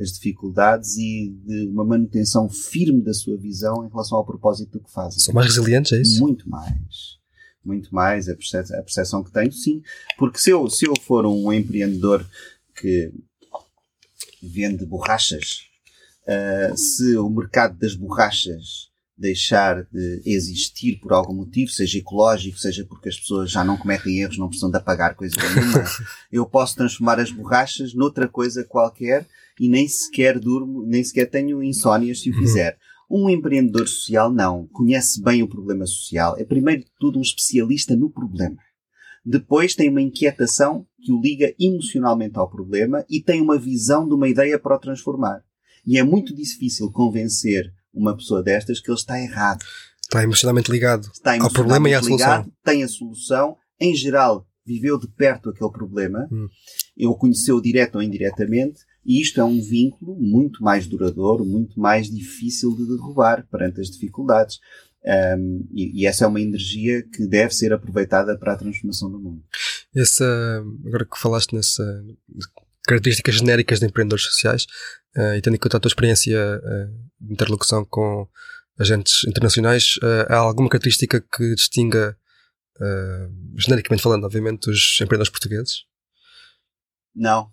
as 0.00 0.12
dificuldades 0.12 0.96
e 0.96 1.34
de 1.44 1.66
uma 1.66 1.84
manutenção 1.84 2.48
firme 2.48 3.02
da 3.02 3.12
sua 3.12 3.36
visão 3.36 3.84
em 3.84 3.88
relação 3.88 4.18
ao 4.18 4.24
propósito 4.24 4.78
do 4.78 4.84
que 4.84 4.92
fazem. 4.92 5.18
São 5.18 5.34
mais 5.34 5.48
resilientes, 5.48 5.92
é 5.92 6.00
isso? 6.00 6.20
Muito 6.20 6.48
mais. 6.48 7.18
Muito 7.64 7.92
mais 7.92 8.28
a 8.28 8.36
percepção, 8.36 8.78
a 8.78 8.82
percepção 8.82 9.24
que 9.24 9.32
tenho, 9.32 9.52
sim. 9.52 9.82
Porque 10.16 10.38
se 10.38 10.50
eu, 10.50 10.70
se 10.70 10.86
eu 10.86 10.94
for 11.02 11.26
um 11.26 11.52
empreendedor 11.52 12.24
que 12.80 13.12
vende 14.42 14.86
borrachas, 14.86 15.62
uh, 16.24 16.76
se 16.76 17.16
o 17.16 17.28
mercado 17.28 17.78
das 17.78 17.94
borrachas 17.94 18.88
deixar 19.18 19.84
de 19.92 20.22
existir 20.24 21.00
por 21.00 21.12
algum 21.12 21.34
motivo, 21.34 21.70
seja 21.70 21.98
ecológico, 21.98 22.56
seja 22.56 22.84
porque 22.84 23.08
as 23.08 23.18
pessoas 23.18 23.50
já 23.50 23.64
não 23.64 23.76
cometem 23.76 24.20
erros, 24.20 24.38
não 24.38 24.46
precisam 24.46 24.70
de 24.70 24.76
apagar 24.76 25.16
coisa 25.16 25.34
nenhuma, 25.36 25.84
eu 26.30 26.46
posso 26.46 26.76
transformar 26.76 27.18
as 27.18 27.32
borrachas 27.32 27.94
noutra 27.94 28.28
coisa 28.28 28.62
qualquer 28.62 29.26
e 29.58 29.68
nem 29.68 29.88
sequer 29.88 30.38
durmo, 30.38 30.86
nem 30.86 31.02
sequer 31.02 31.26
tenho 31.26 31.62
insónias 31.62 32.20
se 32.20 32.30
o 32.30 32.34
fizer. 32.34 32.78
Um 33.10 33.28
empreendedor 33.28 33.88
social 33.88 34.30
não. 34.30 34.66
Conhece 34.66 35.20
bem 35.22 35.42
o 35.42 35.48
problema 35.48 35.86
social. 35.86 36.36
É 36.38 36.44
primeiro 36.44 36.84
de 36.84 36.90
tudo 37.00 37.18
um 37.18 37.22
especialista 37.22 37.96
no 37.96 38.10
problema. 38.10 38.56
Depois 39.30 39.74
tem 39.74 39.90
uma 39.90 40.00
inquietação 40.00 40.86
que 41.02 41.12
o 41.12 41.20
liga 41.20 41.54
emocionalmente 41.60 42.38
ao 42.38 42.48
problema 42.48 43.04
e 43.10 43.20
tem 43.20 43.42
uma 43.42 43.58
visão 43.58 44.08
de 44.08 44.14
uma 44.14 44.26
ideia 44.26 44.58
para 44.58 44.74
o 44.74 44.78
transformar. 44.78 45.44
E 45.86 45.98
é 45.98 46.02
muito 46.02 46.34
difícil 46.34 46.90
convencer 46.90 47.70
uma 47.92 48.16
pessoa 48.16 48.42
destas 48.42 48.80
que 48.80 48.90
ele 48.90 48.96
está 48.96 49.20
errado. 49.20 49.62
Está 50.00 50.22
emocionalmente 50.22 50.70
ligado 50.70 51.10
está 51.12 51.36
emocionalmente 51.36 51.44
ao 51.44 51.52
problema 51.52 51.88
e 51.90 51.94
à 51.94 52.00
ligado, 52.00 52.44
solução. 52.44 52.52
Tem 52.64 52.82
a 52.82 52.88
solução. 52.88 53.56
Em 53.78 53.94
geral, 53.94 54.46
viveu 54.64 54.98
de 54.98 55.06
perto 55.08 55.50
aquele 55.50 55.72
problema. 55.72 56.26
Hum. 56.32 56.48
O 57.06 57.14
conheceu 57.14 57.60
direto 57.60 57.96
ou 57.96 58.02
indiretamente. 58.02 58.80
E 59.04 59.20
isto 59.20 59.40
é 59.40 59.44
um 59.44 59.60
vínculo 59.60 60.18
muito 60.18 60.62
mais 60.62 60.86
duradouro, 60.86 61.44
muito 61.44 61.78
mais 61.78 62.10
difícil 62.10 62.74
de 62.74 62.86
derrubar 62.86 63.46
perante 63.50 63.80
as 63.82 63.88
dificuldades. 63.88 64.58
Um, 65.08 65.66
e, 65.72 66.02
e, 66.02 66.06
essa 66.06 66.26
é 66.26 66.28
uma 66.28 66.40
energia 66.40 67.02
que 67.02 67.26
deve 67.26 67.54
ser 67.54 67.72
aproveitada 67.72 68.38
para 68.38 68.52
a 68.52 68.56
transformação 68.58 69.10
do 69.10 69.18
mundo. 69.18 69.42
Essa, 69.96 70.62
agora 70.84 71.06
que 71.06 71.18
falaste 71.18 71.54
nessa 71.54 71.82
características 72.86 73.36
genéricas 73.36 73.80
de 73.80 73.86
empreendedores 73.86 74.24
sociais, 74.24 74.66
uh, 75.16 75.34
e 75.34 75.42
tendo 75.42 75.56
em 75.56 75.58
conta 75.58 75.76
a 75.76 75.80
tua 75.80 75.88
experiência 75.88 76.38
uh, 76.58 77.10
de 77.20 77.32
interlocução 77.32 77.84
com 77.84 78.28
agentes 78.78 79.24
internacionais, 79.26 79.96
uh, 80.02 80.30
há 80.30 80.36
alguma 80.36 80.68
característica 80.68 81.20
que 81.20 81.54
distinga, 81.54 82.16
genericamente 83.56 84.02
falando, 84.02 84.24
obviamente, 84.24 84.70
os 84.70 85.00
empreendedores 85.00 85.30
portugueses? 85.30 85.84
Não. 87.12 87.50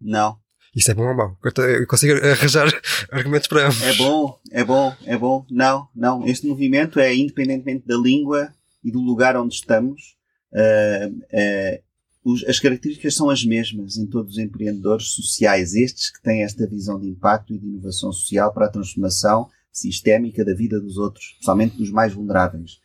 Não. 0.00 0.40
Isso 0.76 0.90
é 0.90 0.94
bom 0.94 1.08
ou 1.08 1.16
mau? 1.16 1.38
Eu 1.42 1.86
consigo 1.86 2.12
arranjar 2.22 2.68
argumentos 3.10 3.48
para 3.48 3.64
ambos. 3.64 3.80
É 3.80 3.94
bom, 3.94 4.38
é 4.50 4.62
bom, 4.62 4.94
é 5.06 5.16
bom. 5.16 5.46
Não, 5.50 5.88
não. 5.94 6.26
Este 6.26 6.46
movimento 6.46 7.00
é 7.00 7.14
independentemente 7.14 7.86
da 7.86 7.96
língua 7.96 8.52
e 8.84 8.90
do 8.92 9.00
lugar 9.00 9.38
onde 9.38 9.54
estamos. 9.54 10.18
Uh, 10.52 11.08
uh, 11.08 11.82
os, 12.22 12.44
as 12.44 12.60
características 12.60 13.14
são 13.14 13.30
as 13.30 13.42
mesmas 13.42 13.96
em 13.96 14.06
todos 14.06 14.32
os 14.32 14.38
empreendedores 14.38 15.12
sociais, 15.12 15.74
estes 15.74 16.10
que 16.10 16.20
têm 16.22 16.42
esta 16.42 16.66
visão 16.66 17.00
de 17.00 17.08
impacto 17.08 17.54
e 17.54 17.58
de 17.58 17.66
inovação 17.66 18.12
social 18.12 18.52
para 18.52 18.66
a 18.66 18.70
transformação 18.70 19.48
sistémica 19.72 20.44
da 20.44 20.54
vida 20.54 20.78
dos 20.78 20.98
outros, 20.98 21.24
especialmente 21.32 21.78
dos 21.78 21.90
mais 21.90 22.12
vulneráveis. 22.12 22.80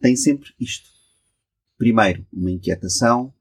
Tem 0.00 0.16
sempre 0.16 0.50
isto. 0.58 0.88
Primeiro, 1.76 2.26
uma 2.32 2.50
inquietação. 2.50 3.34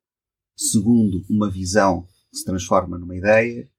Segundo, 0.56 1.24
uma 1.30 1.50
visão 1.50 2.06
que 2.32 2.38
se 2.38 2.46
transforma 2.46 2.98
numa 2.98 3.16
ideia. 3.16 3.70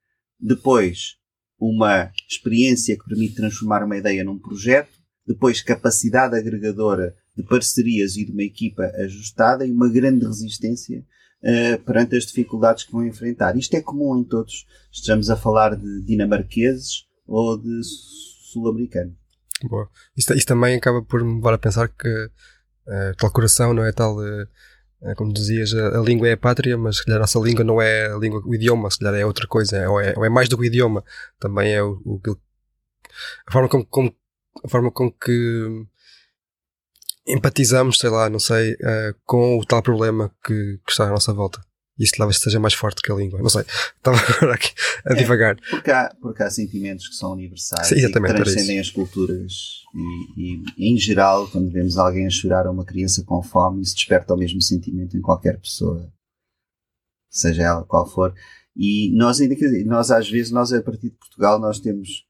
Depois, 0.46 1.16
uma 1.58 2.12
experiência 2.28 2.98
que 2.98 3.06
permite 3.06 3.36
transformar 3.36 3.82
uma 3.82 3.96
ideia 3.96 4.22
num 4.22 4.38
projeto. 4.38 4.92
Depois, 5.26 5.62
capacidade 5.62 6.36
agregadora 6.36 7.14
de 7.34 7.42
parcerias 7.42 8.16
e 8.16 8.26
de 8.26 8.32
uma 8.32 8.42
equipa 8.42 8.84
ajustada 8.98 9.66
e 9.66 9.72
uma 9.72 9.88
grande 9.88 10.26
resistência 10.26 11.02
uh, 11.42 11.82
perante 11.84 12.14
as 12.14 12.26
dificuldades 12.26 12.84
que 12.84 12.92
vão 12.92 13.06
enfrentar. 13.06 13.56
Isto 13.56 13.74
é 13.74 13.80
comum 13.80 14.18
em 14.18 14.24
todos. 14.24 14.66
Estamos 14.92 15.30
a 15.30 15.36
falar 15.36 15.76
de 15.76 16.04
dinamarqueses 16.04 17.06
ou 17.26 17.56
de 17.56 17.80
sul-americanos. 18.52 19.14
Boa. 19.62 19.88
Isto, 20.14 20.34
isto, 20.34 20.48
também 20.48 20.76
acaba 20.76 21.02
por 21.02 21.24
me 21.24 21.36
levar 21.36 21.54
a 21.54 21.58
pensar 21.58 21.88
que 21.88 22.06
uh, 22.06 23.16
tal 23.16 23.32
coração 23.32 23.72
não 23.72 23.82
é 23.82 23.92
tal. 23.92 24.18
Uh, 24.18 24.46
como 25.14 25.32
dizias, 25.32 25.74
a, 25.74 25.98
a, 25.98 26.00
língua 26.00 26.28
é 26.28 26.32
a 26.32 26.36
pátria, 26.36 26.78
mas 26.78 26.96
se 26.96 27.04
calhar 27.04 27.18
a 27.18 27.20
nossa 27.20 27.38
língua 27.38 27.64
não 27.64 27.80
é 27.82 28.06
a 28.06 28.16
língua, 28.16 28.42
o 28.44 28.54
idioma, 28.54 28.90
se 28.90 28.98
calhar 28.98 29.14
é 29.14 29.26
outra 29.26 29.46
coisa, 29.46 29.76
é, 29.76 29.88
ou, 29.88 30.00
é, 30.00 30.14
ou 30.16 30.24
é 30.24 30.30
mais 30.30 30.48
do 30.48 30.56
que 30.56 30.62
o 30.62 30.64
idioma, 30.64 31.04
também 31.38 31.74
é 31.74 31.82
o, 31.82 32.00
o 32.04 32.20
a 33.46 33.52
forma 33.52 33.68
como, 33.68 33.86
como, 33.86 34.16
a 34.64 34.68
forma 34.68 34.90
com 34.90 35.10
que 35.10 35.86
empatizamos, 37.26 37.98
sei 37.98 38.10
lá, 38.10 38.28
não 38.28 38.38
sei, 38.38 38.72
uh, 38.74 39.14
com 39.24 39.58
o 39.58 39.64
tal 39.64 39.82
problema 39.82 40.34
que, 40.44 40.78
que 40.84 40.90
está 40.90 41.06
à 41.06 41.10
nossa 41.10 41.32
volta. 41.32 41.60
Isso 41.98 42.14
talvez 42.16 42.38
seja 42.38 42.58
mais 42.58 42.74
forte 42.74 43.00
que 43.00 43.12
a 43.12 43.14
língua. 43.14 43.40
Não 43.40 43.48
sei. 43.48 43.62
Estava 43.96 44.16
agora 44.16 44.54
aqui 44.54 44.72
a 45.04 45.12
é, 45.12 45.16
divagar. 45.16 45.56
Porque 45.70 45.90
há, 45.90 46.14
porque 46.20 46.42
há 46.42 46.50
sentimentos 46.50 47.08
que 47.08 47.14
são 47.14 47.32
universais 47.32 47.86
Sim, 47.86 47.96
e 47.96 48.06
que 48.06 48.20
transcendem 48.20 48.80
as 48.80 48.90
culturas. 48.90 49.82
E, 50.36 50.62
e, 50.76 50.92
em 50.92 50.98
geral, 50.98 51.48
quando 51.48 51.70
vemos 51.70 51.96
alguém 51.96 52.26
a 52.26 52.30
chorar 52.30 52.66
a 52.66 52.70
uma 52.70 52.84
criança 52.84 53.22
com 53.24 53.42
fome, 53.42 53.82
isso 53.82 53.94
desperta 53.94 54.34
o 54.34 54.36
mesmo 54.36 54.60
sentimento 54.60 55.16
em 55.16 55.20
qualquer 55.20 55.60
pessoa. 55.60 56.12
Seja 57.30 57.62
ela 57.62 57.84
qual 57.84 58.06
for. 58.08 58.34
E 58.76 59.16
nós 59.16 59.40
ainda, 59.40 59.54
nós 59.86 60.10
às 60.10 60.28
vezes, 60.28 60.50
nós 60.50 60.72
a 60.72 60.82
partir 60.82 61.10
de 61.10 61.16
Portugal, 61.16 61.60
nós 61.60 61.78
temos 61.78 62.26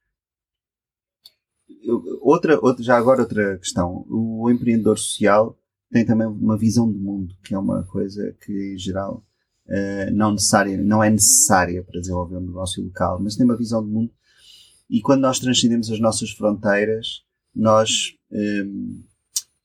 outra, 2.21 2.59
outra, 2.61 2.83
já 2.83 2.97
agora 2.97 3.23
outra 3.23 3.59
questão. 3.59 4.05
O 4.09 4.51
empreendedor 4.51 4.99
social 4.99 5.59
tem 5.91 6.05
também 6.05 6.27
uma 6.27 6.57
visão 6.57 6.91
de 6.91 6.99
mundo, 6.99 7.35
que 7.43 7.55
é 7.55 7.59
uma 7.59 7.85
coisa 7.85 8.37
que, 8.45 8.75
em 8.75 8.79
geral, 8.79 9.25
uh, 9.67 10.12
não, 10.12 10.33
necessária, 10.33 10.77
não 10.77 11.03
é 11.03 11.11
necessária 11.11 11.83
para 11.83 12.01
desenvolver 12.01 12.37
um 12.37 12.47
negócio 12.47 12.83
local, 12.83 13.21
mas 13.23 13.37
tem 13.37 13.45
uma 13.45 13.57
visão 13.57 13.85
de 13.85 13.91
mundo. 13.91 14.12
E 14.89 15.01
quando 15.01 15.23
nós 15.23 15.39
transcendemos 15.39 15.91
as 15.91 15.99
nossas 15.99 16.31
fronteiras, 16.31 17.23
nós 17.55 18.15
um, 18.31 19.03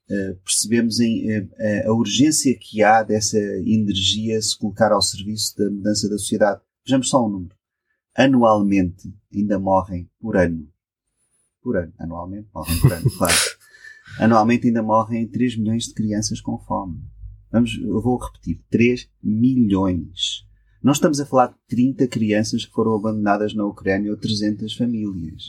uh, 0.09 0.13
eh, 0.13 0.33
percebemos 0.43 0.99
em, 0.99 1.39
uh, 1.39 1.49
a 1.87 1.93
urgência 1.93 2.57
que 2.59 2.83
há 2.83 3.03
dessa 3.03 3.37
energia 3.37 4.41
se 4.41 4.57
colocar 4.57 4.91
ao 4.91 5.01
serviço 5.01 5.55
da 5.57 5.69
mudança 5.69 6.09
da 6.09 6.17
sociedade. 6.17 6.61
Vejamos 6.85 7.09
só 7.09 7.25
um 7.25 7.29
número. 7.29 7.55
Anualmente 8.15 9.13
ainda 9.33 9.59
morrem 9.59 10.09
por 10.19 10.37
ano. 10.37 10.67
Por 11.61 11.77
ano. 11.77 11.93
Anualmente 11.99 12.47
morrem 12.53 12.79
por 12.79 12.91
ano, 12.91 13.11
claro. 13.17 13.37
Anualmente 14.19 14.67
ainda 14.67 14.81
morrem 14.81 15.27
3 15.27 15.57
milhões 15.57 15.85
de 15.85 15.93
crianças 15.93 16.41
com 16.41 16.57
fome. 16.57 16.99
Vamos, 17.51 17.79
eu 17.81 18.01
vou 18.01 18.17
repetir, 18.17 18.61
3 18.69 19.09
milhões. 19.23 20.45
Não 20.81 20.93
estamos 20.93 21.19
a 21.19 21.25
falar 21.25 21.47
de 21.47 21.55
30 21.67 22.07
crianças 22.07 22.65
que 22.65 22.71
foram 22.71 22.95
abandonadas 22.95 23.53
na 23.53 23.65
Ucrânia 23.65 24.11
ou 24.11 24.17
300 24.17 24.73
famílias, 24.75 25.43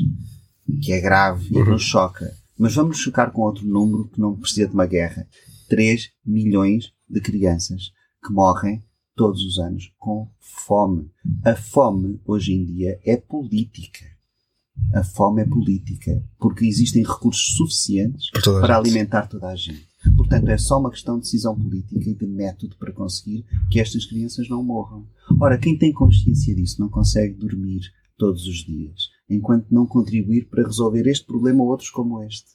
que 0.83 0.93
é 0.93 1.01
grave 1.01 1.49
e 1.51 1.63
nos 1.63 1.83
choca. 1.83 2.33
Mas 2.59 2.75
vamos 2.75 2.99
chocar 2.99 3.31
com 3.31 3.43
outro 3.43 3.67
número 3.67 4.09
que 4.09 4.21
não 4.21 4.37
precisa 4.37 4.69
de 4.69 4.75
uma 4.75 4.87
guerra. 4.87 5.27
3 5.69 6.11
milhões 6.27 6.93
de 7.09 7.21
crianças 7.21 7.93
que 8.25 8.33
morrem 8.33 8.83
todos 9.15 9.45
os 9.45 9.59
anos 9.59 9.93
com 9.99 10.29
fome. 10.39 11.11
A 11.45 11.55
fome, 11.55 12.21
hoje 12.25 12.53
em 12.53 12.65
dia, 12.65 12.99
é 13.05 13.17
política. 13.17 14.05
A 14.95 15.05
fome 15.05 15.43
é 15.43 15.45
política, 15.45 16.23
porque 16.39 16.65
existem 16.65 17.03
recursos 17.03 17.55
suficientes 17.57 18.31
para 18.61 18.77
alimentar 18.77 19.27
toda 19.27 19.49
a 19.49 19.55
gente. 19.55 19.90
Portanto, 20.17 20.49
é 20.49 20.57
só 20.57 20.79
uma 20.79 20.91
questão 20.91 21.17
de 21.17 21.25
decisão 21.25 21.59
política 21.59 22.09
e 22.09 22.15
de 22.15 22.27
método 22.27 22.77
para 22.77 22.93
conseguir 22.93 23.45
que 23.71 23.81
estas 23.81 24.07
crianças 24.07 24.49
não 24.49 24.63
morram. 24.63 25.07
Ora, 25.39 25.59
quem 25.59 25.77
tem 25.77 25.93
consciência 25.93 26.55
disso 26.55 26.81
não 26.81 26.89
consegue 26.89 27.35
dormir 27.35 27.93
todos 28.17 28.47
os 28.47 28.65
dias, 28.65 29.09
enquanto 29.29 29.67
não 29.71 29.87
contribuir 29.87 30.49
para 30.49 30.65
resolver 30.65 31.07
este 31.07 31.27
problema 31.27 31.63
ou 31.63 31.71
outros 31.71 31.91
como 31.91 32.23
este. 32.23 32.51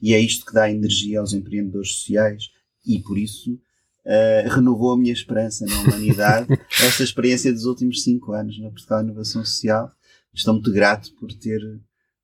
E 0.00 0.14
é 0.14 0.20
isto 0.20 0.46
que 0.46 0.54
dá 0.54 0.70
energia 0.70 1.20
aos 1.20 1.32
empreendedores 1.32 1.96
sociais 1.96 2.50
e, 2.86 3.00
por 3.00 3.18
isso, 3.18 3.52
uh, 3.54 4.48
renovou 4.54 4.92
a 4.92 4.96
minha 4.96 5.12
esperança 5.12 5.66
na 5.66 5.80
humanidade 5.80 6.48
esta 6.82 7.02
experiência 7.02 7.52
dos 7.52 7.64
últimos 7.64 8.02
cinco 8.02 8.32
anos 8.32 8.58
na 8.58 8.70
Portugal 8.70 9.02
Inovação 9.02 9.44
Social. 9.44 9.90
Estou 10.32 10.54
muito 10.54 10.72
grato 10.72 11.12
por 11.14 11.32
ter 11.32 11.60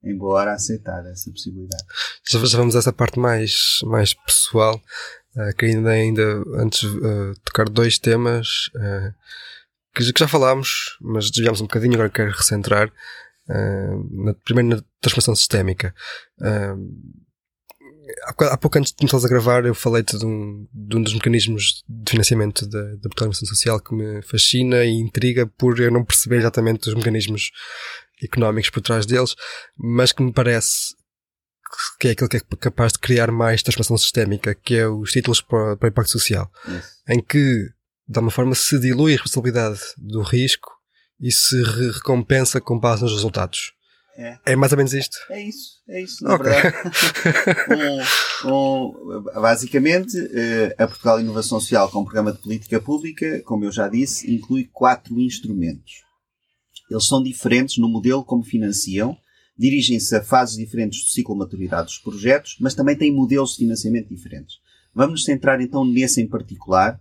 em 0.02 0.16
boa 0.16 0.40
hora 0.40 0.52
aceitar 0.52 1.04
essa 1.06 1.30
possibilidade. 1.30 1.84
Já, 2.28 2.38
vamos 2.38 2.74
a 2.74 2.78
essa 2.78 2.92
parte 2.92 3.18
mais, 3.18 3.80
mais 3.84 4.14
pessoal, 4.14 4.80
uh, 5.36 5.56
que 5.56 5.66
ainda, 5.66 5.90
ainda 5.90 6.42
antes 6.56 6.82
uh, 6.82 7.34
tocar 7.44 7.68
dois 7.68 7.98
temas 7.98 8.70
uh, 8.76 9.14
que, 9.94 10.12
que, 10.12 10.20
já 10.20 10.28
falámos, 10.28 10.96
mas 11.00 11.30
desviámos 11.30 11.60
um 11.60 11.64
bocadinho, 11.64 11.94
agora 11.94 12.10
quero 12.10 12.32
recentrar. 12.32 12.90
Uh, 13.48 14.24
na, 14.24 14.34
primeiro 14.44 14.76
na 14.76 14.84
transformação 15.00 15.34
sistémica. 15.34 15.92
Uh, 16.40 17.20
há, 18.26 18.56
pouco 18.56 18.78
antes 18.78 18.92
de 18.92 18.98
começares 18.98 19.24
a 19.24 19.28
gravar, 19.28 19.64
eu 19.64 19.74
falei-te 19.74 20.18
de 20.18 20.24
um, 20.24 20.66
de 20.72 20.96
um 20.96 21.02
dos 21.02 21.14
mecanismos 21.14 21.82
de 21.88 22.10
financiamento 22.10 22.66
da, 22.66 22.82
da 22.96 23.08
programação 23.08 23.46
social 23.46 23.80
que 23.80 23.94
me 23.94 24.22
fascina 24.22 24.84
e 24.84 24.92
intriga 24.92 25.46
por 25.46 25.78
eu 25.80 25.90
não 25.90 26.04
perceber 26.04 26.38
exatamente 26.38 26.88
os 26.88 26.94
mecanismos 26.94 27.50
económicos 28.22 28.70
por 28.70 28.80
trás 28.80 29.06
deles, 29.06 29.34
mas 29.76 30.12
que 30.12 30.22
me 30.22 30.32
parece 30.32 30.94
que 31.98 32.08
é 32.08 32.10
aquilo 32.12 32.28
que 32.28 32.38
é 32.38 32.40
capaz 32.58 32.92
de 32.92 32.98
criar 32.98 33.30
mais 33.30 33.62
transformação 33.62 33.96
sistémica, 33.96 34.54
que 34.54 34.76
é 34.76 34.88
os 34.88 35.12
títulos 35.12 35.40
para, 35.40 35.76
para 35.76 35.86
o 35.86 35.90
impacto 35.90 36.10
social, 36.10 36.50
em 37.08 37.22
que, 37.22 37.68
de 38.08 38.18
alguma 38.18 38.30
forma, 38.30 38.54
se 38.54 38.78
dilui 38.78 39.12
a 39.12 39.16
responsabilidade 39.16 39.80
do 39.96 40.22
risco 40.22 40.70
e 41.20 41.30
se 41.30 41.62
re 41.62 41.90
recompensa 41.92 42.60
com 42.60 42.78
base 42.78 43.02
nos 43.02 43.12
resultados. 43.12 43.72
É. 44.16 44.38
é 44.46 44.56
mais 44.56 44.72
ou 44.72 44.76
menos 44.76 44.92
isto? 44.92 45.16
É 45.30 45.40
isso, 45.40 45.80
é 45.88 46.02
isso, 46.02 46.24
na 46.24 46.34
okay. 46.34 46.52
verdade. 46.52 46.76
um, 48.44 48.50
um, 48.50 49.22
basicamente, 49.40 50.16
eh, 50.34 50.74
a 50.76 50.86
Portugal 50.86 51.20
Inovação 51.20 51.60
Social 51.60 51.90
com 51.90 52.00
o 52.00 52.04
Programa 52.04 52.32
de 52.32 52.38
Política 52.38 52.80
Pública, 52.80 53.40
como 53.44 53.64
eu 53.64 53.72
já 53.72 53.88
disse, 53.88 54.30
inclui 54.30 54.68
quatro 54.72 55.18
instrumentos. 55.18 56.02
Eles 56.90 57.06
são 57.06 57.22
diferentes 57.22 57.78
no 57.78 57.88
modelo 57.88 58.24
como 58.24 58.42
financiam, 58.42 59.16
dirigem-se 59.56 60.16
a 60.16 60.22
fases 60.22 60.56
diferentes 60.56 61.04
do 61.04 61.10
ciclo 61.10 61.34
de 61.34 61.38
maturidade 61.38 61.86
dos 61.86 61.98
projetos, 61.98 62.56
mas 62.60 62.74
também 62.74 62.96
têm 62.96 63.14
modelos 63.14 63.52
de 63.52 63.58
financiamento 63.58 64.08
diferentes. 64.08 64.56
Vamos 64.92 65.12
nos 65.12 65.24
centrar 65.24 65.60
então 65.60 65.84
nesse 65.84 66.20
em 66.20 66.26
particular, 66.26 67.00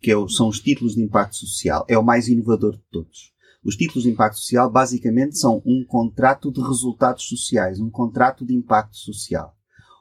que 0.00 0.10
é 0.10 0.14
são 0.28 0.48
os 0.48 0.60
títulos 0.60 0.94
de 0.94 1.02
impacto 1.02 1.36
social. 1.36 1.86
É 1.88 1.96
o 1.96 2.02
mais 2.02 2.28
inovador 2.28 2.76
de 2.76 2.82
todos. 2.90 3.32
Os 3.64 3.76
títulos 3.76 4.04
de 4.04 4.10
impacto 4.10 4.38
social 4.38 4.70
basicamente 4.70 5.38
são 5.38 5.62
um 5.64 5.84
contrato 5.84 6.50
de 6.50 6.60
resultados 6.60 7.24
sociais, 7.24 7.78
um 7.78 7.90
contrato 7.90 8.44
de 8.44 8.54
impacto 8.54 8.96
social, 8.96 9.54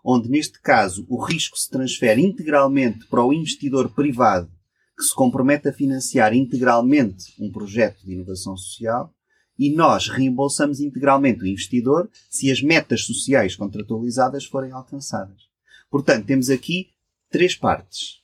onde 0.03 0.29
neste 0.29 0.61
caso 0.61 1.05
o 1.09 1.21
risco 1.21 1.57
se 1.57 1.69
transfere 1.69 2.21
integralmente 2.21 3.05
para 3.07 3.23
o 3.23 3.33
investidor 3.33 3.89
privado 3.89 4.49
que 4.97 5.03
se 5.03 5.15
compromete 5.15 5.69
a 5.69 5.73
financiar 5.73 6.33
integralmente 6.33 7.33
um 7.39 7.49
projeto 7.49 8.05
de 8.05 8.13
inovação 8.13 8.57
social 8.57 9.13
e 9.59 9.75
nós 9.75 10.07
reembolsamos 10.07 10.79
integralmente 10.79 11.43
o 11.43 11.45
investidor 11.45 12.09
se 12.29 12.49
as 12.49 12.61
metas 12.61 13.03
sociais 13.03 13.57
contratualizadas 13.57 14.45
forem 14.45 14.71
alcançadas. 14.71 15.49
Portanto, 15.91 16.25
temos 16.25 16.49
aqui 16.49 16.91
três 17.29 17.55
partes. 17.55 18.21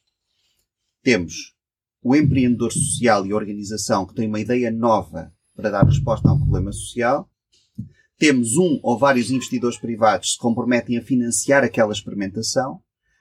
Temos 1.03 1.53
o 2.01 2.15
empreendedor 2.15 2.71
social 2.71 3.25
e 3.25 3.33
organização 3.33 4.05
que 4.05 4.15
tem 4.15 4.29
uma 4.29 4.39
ideia 4.39 4.71
nova 4.71 5.33
para 5.53 5.69
dar 5.69 5.83
resposta 5.83 6.29
a 6.29 6.33
um 6.33 6.39
problema 6.39 6.71
social. 6.71 7.29
Temos 8.17 8.55
um 8.55 8.79
ou 8.81 8.97
vários 8.97 9.29
investidores 9.29 9.77
privados 9.77 10.27
que 10.27 10.33
se 10.35 10.39
comprometem 10.39 10.97
a 10.97 11.03
financiar 11.03 11.65
aquela 11.65 11.91
experimentação, 11.91 12.79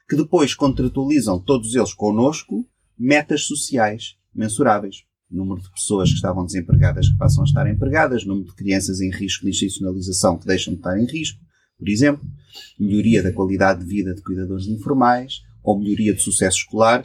que 0.09 0.15
depois 0.15 0.55
contratualizam 0.55 1.41
todos 1.41 1.75
eles 1.75 1.93
connosco 1.93 2.65
metas 2.97 3.45
sociais 3.45 4.17
mensuráveis. 4.33 5.05
Número 5.31 5.61
de 5.61 5.70
pessoas 5.70 6.11
que 6.11 6.16
estavam 6.16 6.45
desempregadas 6.45 7.09
que 7.09 7.16
passam 7.16 7.43
a 7.43 7.47
estar 7.47 7.68
empregadas, 7.68 8.25
número 8.25 8.49
de 8.49 8.55
crianças 8.55 9.01
em 9.01 9.11
risco 9.11 9.45
de 9.45 9.51
institucionalização 9.51 10.39
que 10.39 10.47
deixam 10.47 10.75
de 10.75 10.81
estar 10.81 10.99
em 10.99 11.07
risco, 11.07 11.41
por 11.79 11.89
exemplo, 11.89 12.25
melhoria 12.79 13.22
da 13.22 13.33
qualidade 13.33 13.81
de 13.81 13.87
vida 13.87 14.14
de 14.14 14.22
cuidadores 14.22 14.66
informais, 14.66 15.43
ou 15.62 15.79
melhoria 15.79 16.14
de 16.14 16.20
sucesso 16.20 16.59
escolar, 16.59 17.05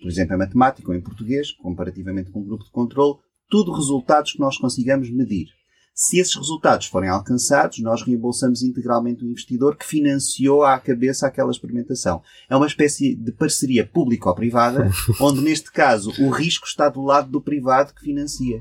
por 0.00 0.08
exemplo, 0.08 0.34
em 0.34 0.38
matemática 0.38 0.90
ou 0.90 0.96
em 0.96 1.00
português, 1.00 1.52
comparativamente 1.52 2.30
com 2.30 2.40
o 2.40 2.44
grupo 2.44 2.64
de 2.64 2.70
controle, 2.70 3.18
tudo 3.50 3.72
resultados 3.72 4.32
que 4.32 4.40
nós 4.40 4.56
consigamos 4.56 5.10
medir. 5.10 5.48
Se 5.94 6.18
esses 6.18 6.34
resultados 6.34 6.86
forem 6.86 7.08
alcançados, 7.08 7.78
nós 7.78 8.02
reembolsamos 8.02 8.62
integralmente 8.62 9.24
o 9.24 9.28
investidor 9.28 9.76
que 9.76 9.86
financiou 9.86 10.64
à 10.64 10.78
cabeça 10.78 11.26
aquela 11.26 11.52
experimentação. 11.52 12.20
É 12.50 12.56
uma 12.56 12.66
espécie 12.66 13.14
de 13.14 13.30
parceria 13.30 13.86
público-privada, 13.86 14.90
onde 15.20 15.40
neste 15.40 15.70
caso 15.70 16.10
o 16.20 16.30
risco 16.30 16.66
está 16.66 16.88
do 16.88 17.00
lado 17.00 17.30
do 17.30 17.40
privado 17.40 17.94
que 17.94 18.02
financia. 18.02 18.60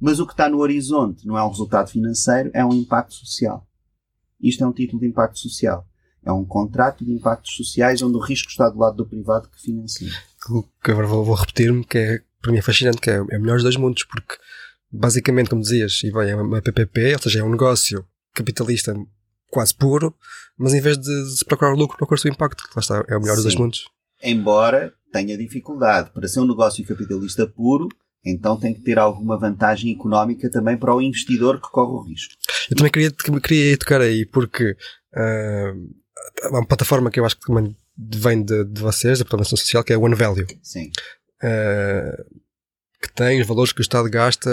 Mas 0.00 0.18
o 0.18 0.26
que 0.26 0.32
está 0.32 0.48
no 0.48 0.58
horizonte 0.58 1.26
não 1.26 1.38
é 1.38 1.44
um 1.44 1.48
resultado 1.48 1.90
financeiro, 1.90 2.50
é 2.52 2.64
um 2.64 2.72
impacto 2.72 3.14
social. 3.14 3.64
Isto 4.40 4.64
é 4.64 4.66
um 4.66 4.72
título 4.72 5.00
de 5.00 5.06
impacto 5.06 5.38
social. 5.38 5.86
É 6.24 6.32
um 6.32 6.44
contrato 6.44 7.04
de 7.04 7.12
impactos 7.12 7.54
sociais 7.54 8.02
onde 8.02 8.16
o 8.16 8.20
risco 8.20 8.50
está 8.50 8.68
do 8.68 8.78
lado 8.78 8.96
do 8.96 9.06
privado 9.06 9.48
que 9.48 9.60
financia 9.60 10.10
que 10.82 10.90
agora 10.90 11.06
vou, 11.06 11.24
vou 11.24 11.34
repetir-me, 11.34 11.84
que 11.84 11.98
é, 11.98 12.22
para 12.40 12.52
mim 12.52 12.58
é 12.58 12.62
fascinante, 12.62 13.00
que 13.00 13.10
é, 13.10 13.14
é 13.14 13.38
o 13.38 13.40
melhor 13.40 13.54
dos 13.54 13.62
dois 13.62 13.76
mundos, 13.76 14.04
porque 14.04 14.36
basicamente, 14.94 15.50
como 15.50 15.62
dizias, 15.62 16.00
e 16.04 16.12
bem, 16.12 16.30
é 16.30 16.36
uma 16.36 16.62
PPP, 16.62 17.14
ou 17.14 17.18
seja, 17.18 17.40
é 17.40 17.42
um 17.42 17.50
negócio 17.50 18.06
capitalista 18.32 18.94
quase 19.50 19.74
puro, 19.74 20.14
mas 20.56 20.74
em 20.74 20.80
vez 20.80 20.98
de 20.98 21.36
se 21.36 21.44
procurar 21.44 21.74
lucro, 21.74 21.96
procura-se 21.96 22.28
o 22.28 22.32
impacto, 22.32 22.64
que 22.64 22.74
lá 22.74 22.80
está, 22.80 23.04
é 23.08 23.16
o 23.16 23.20
melhor 23.20 23.36
Sim. 23.36 23.42
dos 23.42 23.56
mundos. 23.56 23.84
Embora 24.22 24.92
tenha 25.12 25.36
dificuldade. 25.38 26.10
Para 26.10 26.26
ser 26.26 26.40
um 26.40 26.48
negócio 26.48 26.84
capitalista 26.84 27.46
puro, 27.46 27.88
então 28.24 28.58
tem 28.58 28.74
que 28.74 28.80
ter 28.80 28.98
alguma 28.98 29.38
vantagem 29.38 29.92
económica 29.92 30.50
também 30.50 30.76
para 30.76 30.94
o 30.94 31.00
investidor 31.00 31.60
que 31.60 31.70
corre 31.70 31.92
o 31.92 32.02
risco. 32.02 32.34
Eu 32.70 32.76
também 32.76 32.90
queria, 32.90 33.10
queria 33.40 33.78
tocar 33.78 34.00
aí, 34.00 34.26
porque 34.26 34.76
uh, 35.14 36.48
uma 36.50 36.66
plataforma 36.66 37.10
que 37.10 37.20
eu 37.20 37.24
acho 37.24 37.36
que 37.38 37.46
também 37.46 37.76
vem 37.96 38.42
de, 38.42 38.64
de 38.64 38.80
vocês, 38.80 39.18
da 39.18 39.24
programação 39.24 39.56
social, 39.56 39.84
que 39.84 39.92
é 39.92 39.96
o 39.96 40.02
One 40.02 40.16
Value. 40.16 40.46
Sim. 40.62 40.90
Uh, 41.42 42.43
que 43.04 43.12
tem 43.12 43.40
os 43.40 43.46
valores 43.46 43.72
que 43.72 43.80
o 43.80 43.82
Estado 43.82 44.08
gasta, 44.08 44.50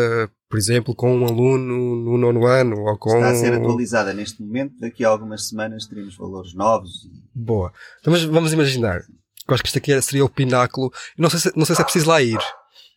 por 0.50 0.60
exemplo, 0.60 0.94
com 0.94 1.18
um 1.18 1.26
aluno 1.26 1.96
no 2.04 2.18
nono 2.18 2.46
ano 2.46 2.78
ou 2.82 2.98
com. 2.98 3.16
Está 3.16 3.30
a 3.30 3.36
ser 3.36 3.54
atualizada 3.54 4.14
neste 4.14 4.42
momento, 4.42 4.78
daqui 4.78 5.06
a 5.06 5.10
algumas 5.10 5.48
semanas 5.48 5.88
teremos 5.88 6.18
valores 6.18 6.54
novos. 6.54 7.10
Boa. 7.34 7.72
Então, 8.02 8.12
mas 8.12 8.24
vamos 8.24 8.52
imaginar. 8.52 9.02
Eu 9.48 9.54
acho 9.54 9.64
que 9.64 9.70
isto 9.70 9.78
aqui 9.78 10.02
seria 10.02 10.26
o 10.26 10.30
pináculo. 10.30 10.92
Não 11.18 11.30
sei 11.30 11.40
se, 11.40 11.52
não 11.56 11.66
sei 11.66 11.76
se 11.76 11.82
é 11.82 11.86
preciso 11.86 12.10
lá 12.10 12.22
ir, 12.22 12.40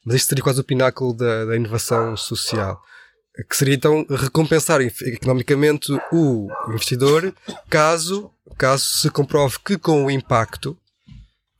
mas 0.04 0.16
isto 0.16 0.28
seria 0.28 0.42
quase 0.42 0.60
o 0.60 0.64
pináculo 0.64 1.14
da, 1.14 1.44
da 1.44 1.56
inovação 1.56 2.16
social 2.16 2.82
que 3.48 3.56
seria 3.56 3.74
então 3.74 4.06
recompensar 4.08 4.80
economicamente 4.80 5.92
o 6.12 6.48
investidor 6.68 7.34
caso, 7.68 8.30
caso 8.56 8.84
se 8.84 9.10
comprove 9.10 9.58
que 9.64 9.76
com 9.76 10.04
o 10.04 10.10
impacto 10.10 10.78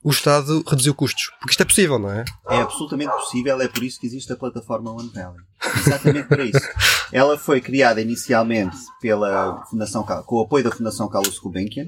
o 0.05 0.11
Estado 0.11 0.63
reduziu 0.69 0.95
custos. 0.95 1.31
Porque 1.41 1.53
isto 1.53 1.63
é 1.63 1.65
possível, 1.65 1.99
não 1.99 2.11
é? 2.11 2.27
É 2.51 2.61
absolutamente 2.61 3.11
possível, 3.13 3.59
é 3.63 3.67
por 3.67 3.83
isso 3.83 3.99
que 3.99 4.07
existe 4.07 4.31
a 4.31 4.37
plataforma 4.37 4.93
One 4.93 5.09
Valley. 5.09 5.41
Exatamente 5.79 6.29
para 6.29 6.45
isso. 6.45 6.61
Ela 7.11 7.39
foi 7.39 7.59
criada 7.63 8.03
inicialmente 8.03 8.77
pela 9.01 9.65
Fundação, 9.65 10.05
com 10.05 10.37
o 10.37 10.43
apoio 10.43 10.63
da 10.63 10.71
Fundação 10.71 11.09
Carlos 11.09 11.39
Gulbenkian, 11.39 11.87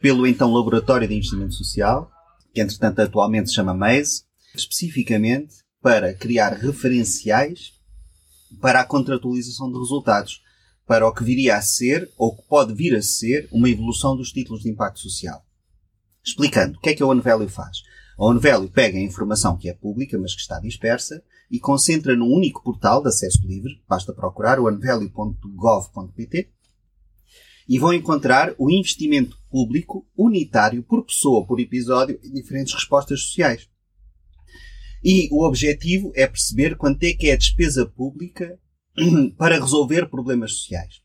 pelo 0.00 0.26
então 0.26 0.50
Laboratório 0.50 1.06
de 1.06 1.14
Investimento 1.14 1.52
Social, 1.52 2.10
que 2.54 2.60
entretanto 2.62 3.00
atualmente 3.00 3.50
se 3.50 3.54
chama 3.54 3.74
MAISE, 3.74 4.22
especificamente 4.54 5.56
para 5.82 6.14
criar 6.14 6.54
referenciais 6.54 7.74
para 8.62 8.80
a 8.80 8.84
contratualização 8.84 9.70
de 9.70 9.78
resultados, 9.78 10.42
para 10.86 11.06
o 11.06 11.12
que 11.12 11.22
viria 11.22 11.56
a 11.56 11.62
ser, 11.62 12.10
ou 12.16 12.34
que 12.34 12.48
pode 12.48 12.72
vir 12.72 12.96
a 12.96 13.02
ser, 13.02 13.46
uma 13.52 13.68
evolução 13.68 14.16
dos 14.16 14.32
títulos 14.32 14.62
de 14.62 14.70
impacto 14.70 15.00
social. 15.00 15.44
Explicando, 16.24 16.78
o 16.78 16.80
que 16.80 16.90
é 16.90 16.94
que 16.94 17.02
a 17.02 17.06
OneValue 17.06 17.48
faz? 17.48 17.78
A 18.18 18.24
OneValue 18.24 18.70
pega 18.70 18.98
a 18.98 19.02
informação 19.02 19.56
que 19.56 19.68
é 19.68 19.74
pública, 19.74 20.18
mas 20.18 20.34
que 20.34 20.40
está 20.40 20.60
dispersa, 20.60 21.22
e 21.50 21.58
concentra 21.58 22.14
num 22.14 22.30
único 22.30 22.62
portal 22.62 23.02
de 23.02 23.08
acesso 23.08 23.46
livre, 23.46 23.82
basta 23.88 24.12
procurar 24.12 24.60
onevalue.gov.pt, 24.60 26.50
e 27.68 27.78
vão 27.78 27.94
encontrar 27.94 28.54
o 28.58 28.70
investimento 28.70 29.38
público 29.48 30.06
unitário 30.16 30.82
por 30.82 31.04
pessoa, 31.04 31.46
por 31.46 31.60
episódio, 31.60 32.18
em 32.22 32.32
diferentes 32.32 32.74
respostas 32.74 33.22
sociais. 33.22 33.68
E 35.02 35.28
o 35.32 35.46
objetivo 35.46 36.12
é 36.14 36.26
perceber 36.26 36.76
quanto 36.76 37.02
é 37.04 37.12
que 37.12 37.28
é 37.28 37.32
a 37.32 37.38
despesa 37.38 37.86
pública 37.86 38.58
para 39.38 39.58
resolver 39.58 40.10
problemas 40.10 40.52
sociais. 40.54 41.00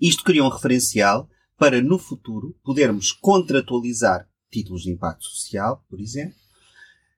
Isto 0.00 0.22
cria 0.22 0.44
um 0.44 0.48
referencial 0.48 1.28
para, 1.64 1.80
no 1.80 1.98
futuro, 1.98 2.54
podermos 2.62 3.10
contratualizar 3.10 4.28
títulos 4.50 4.82
de 4.82 4.90
impacto 4.90 5.24
social, 5.24 5.82
por 5.88 5.98
exemplo, 5.98 6.36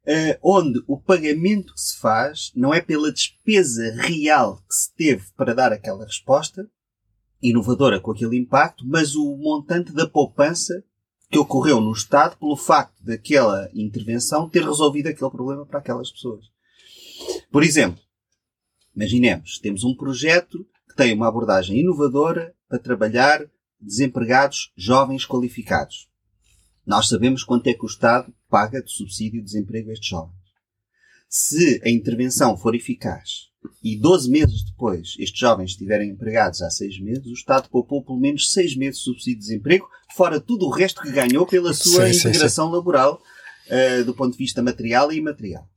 eh, 0.06 0.38
onde 0.40 0.80
o 0.86 1.00
pagamento 1.00 1.74
que 1.74 1.80
se 1.80 1.98
faz 1.98 2.52
não 2.54 2.72
é 2.72 2.80
pela 2.80 3.10
despesa 3.10 3.92
real 4.02 4.58
que 4.58 4.72
se 4.72 4.94
teve 4.94 5.24
para 5.36 5.52
dar 5.52 5.72
aquela 5.72 6.04
resposta 6.04 6.70
inovadora 7.42 7.98
com 7.98 8.12
aquele 8.12 8.36
impacto, 8.36 8.86
mas 8.86 9.16
o 9.16 9.36
montante 9.36 9.92
da 9.92 10.08
poupança 10.08 10.84
que 11.28 11.40
ocorreu 11.40 11.80
no 11.80 11.90
Estado 11.90 12.36
pelo 12.36 12.56
facto 12.56 13.02
daquela 13.02 13.68
intervenção 13.74 14.48
ter 14.48 14.62
resolvido 14.62 15.08
aquele 15.08 15.30
problema 15.30 15.66
para 15.66 15.80
aquelas 15.80 16.12
pessoas. 16.12 16.44
Por 17.50 17.64
exemplo, 17.64 18.00
imaginemos, 18.94 19.58
temos 19.58 19.82
um 19.82 19.96
projeto 19.96 20.64
que 20.88 20.94
tem 20.94 21.12
uma 21.12 21.26
abordagem 21.26 21.80
inovadora 21.80 22.54
para 22.68 22.78
trabalhar 22.78 23.44
desempregados 23.80 24.72
jovens 24.76 25.24
qualificados. 25.24 26.08
Nós 26.86 27.08
sabemos 27.08 27.42
quanto 27.42 27.66
é 27.66 27.74
que 27.74 27.84
o 27.84 27.88
Estado 27.88 28.32
paga 28.48 28.82
de 28.82 28.90
subsídio 28.90 29.40
de 29.40 29.46
desemprego 29.46 29.90
a 29.90 29.92
estes 29.92 30.08
jovens. 30.08 30.36
Se 31.28 31.80
a 31.84 31.90
intervenção 31.90 32.56
for 32.56 32.74
eficaz 32.74 33.48
e 33.82 33.98
12 33.98 34.30
meses 34.30 34.64
depois 34.64 35.16
estes 35.18 35.38
jovens 35.38 35.72
estiverem 35.72 36.10
empregados 36.10 36.62
há 36.62 36.70
6 36.70 37.00
meses, 37.00 37.26
o 37.26 37.32
Estado 37.32 37.68
poupou 37.68 38.04
pelo 38.04 38.20
menos 38.20 38.52
6 38.52 38.76
meses 38.76 38.98
de 38.98 39.04
subsídio 39.04 39.40
de 39.40 39.46
desemprego, 39.46 39.88
fora 40.14 40.40
tudo 40.40 40.66
o 40.66 40.70
resto 40.70 41.02
que 41.02 41.10
ganhou 41.10 41.44
pela 41.46 41.74
sua 41.74 42.12
sim, 42.12 42.18
integração 42.18 42.66
sim, 42.66 42.70
sim. 42.70 42.76
laboral 42.76 43.20
uh, 43.66 44.04
do 44.04 44.14
ponto 44.14 44.32
de 44.32 44.38
vista 44.38 44.62
material 44.62 45.12
e 45.12 45.16
imaterial. 45.16 45.68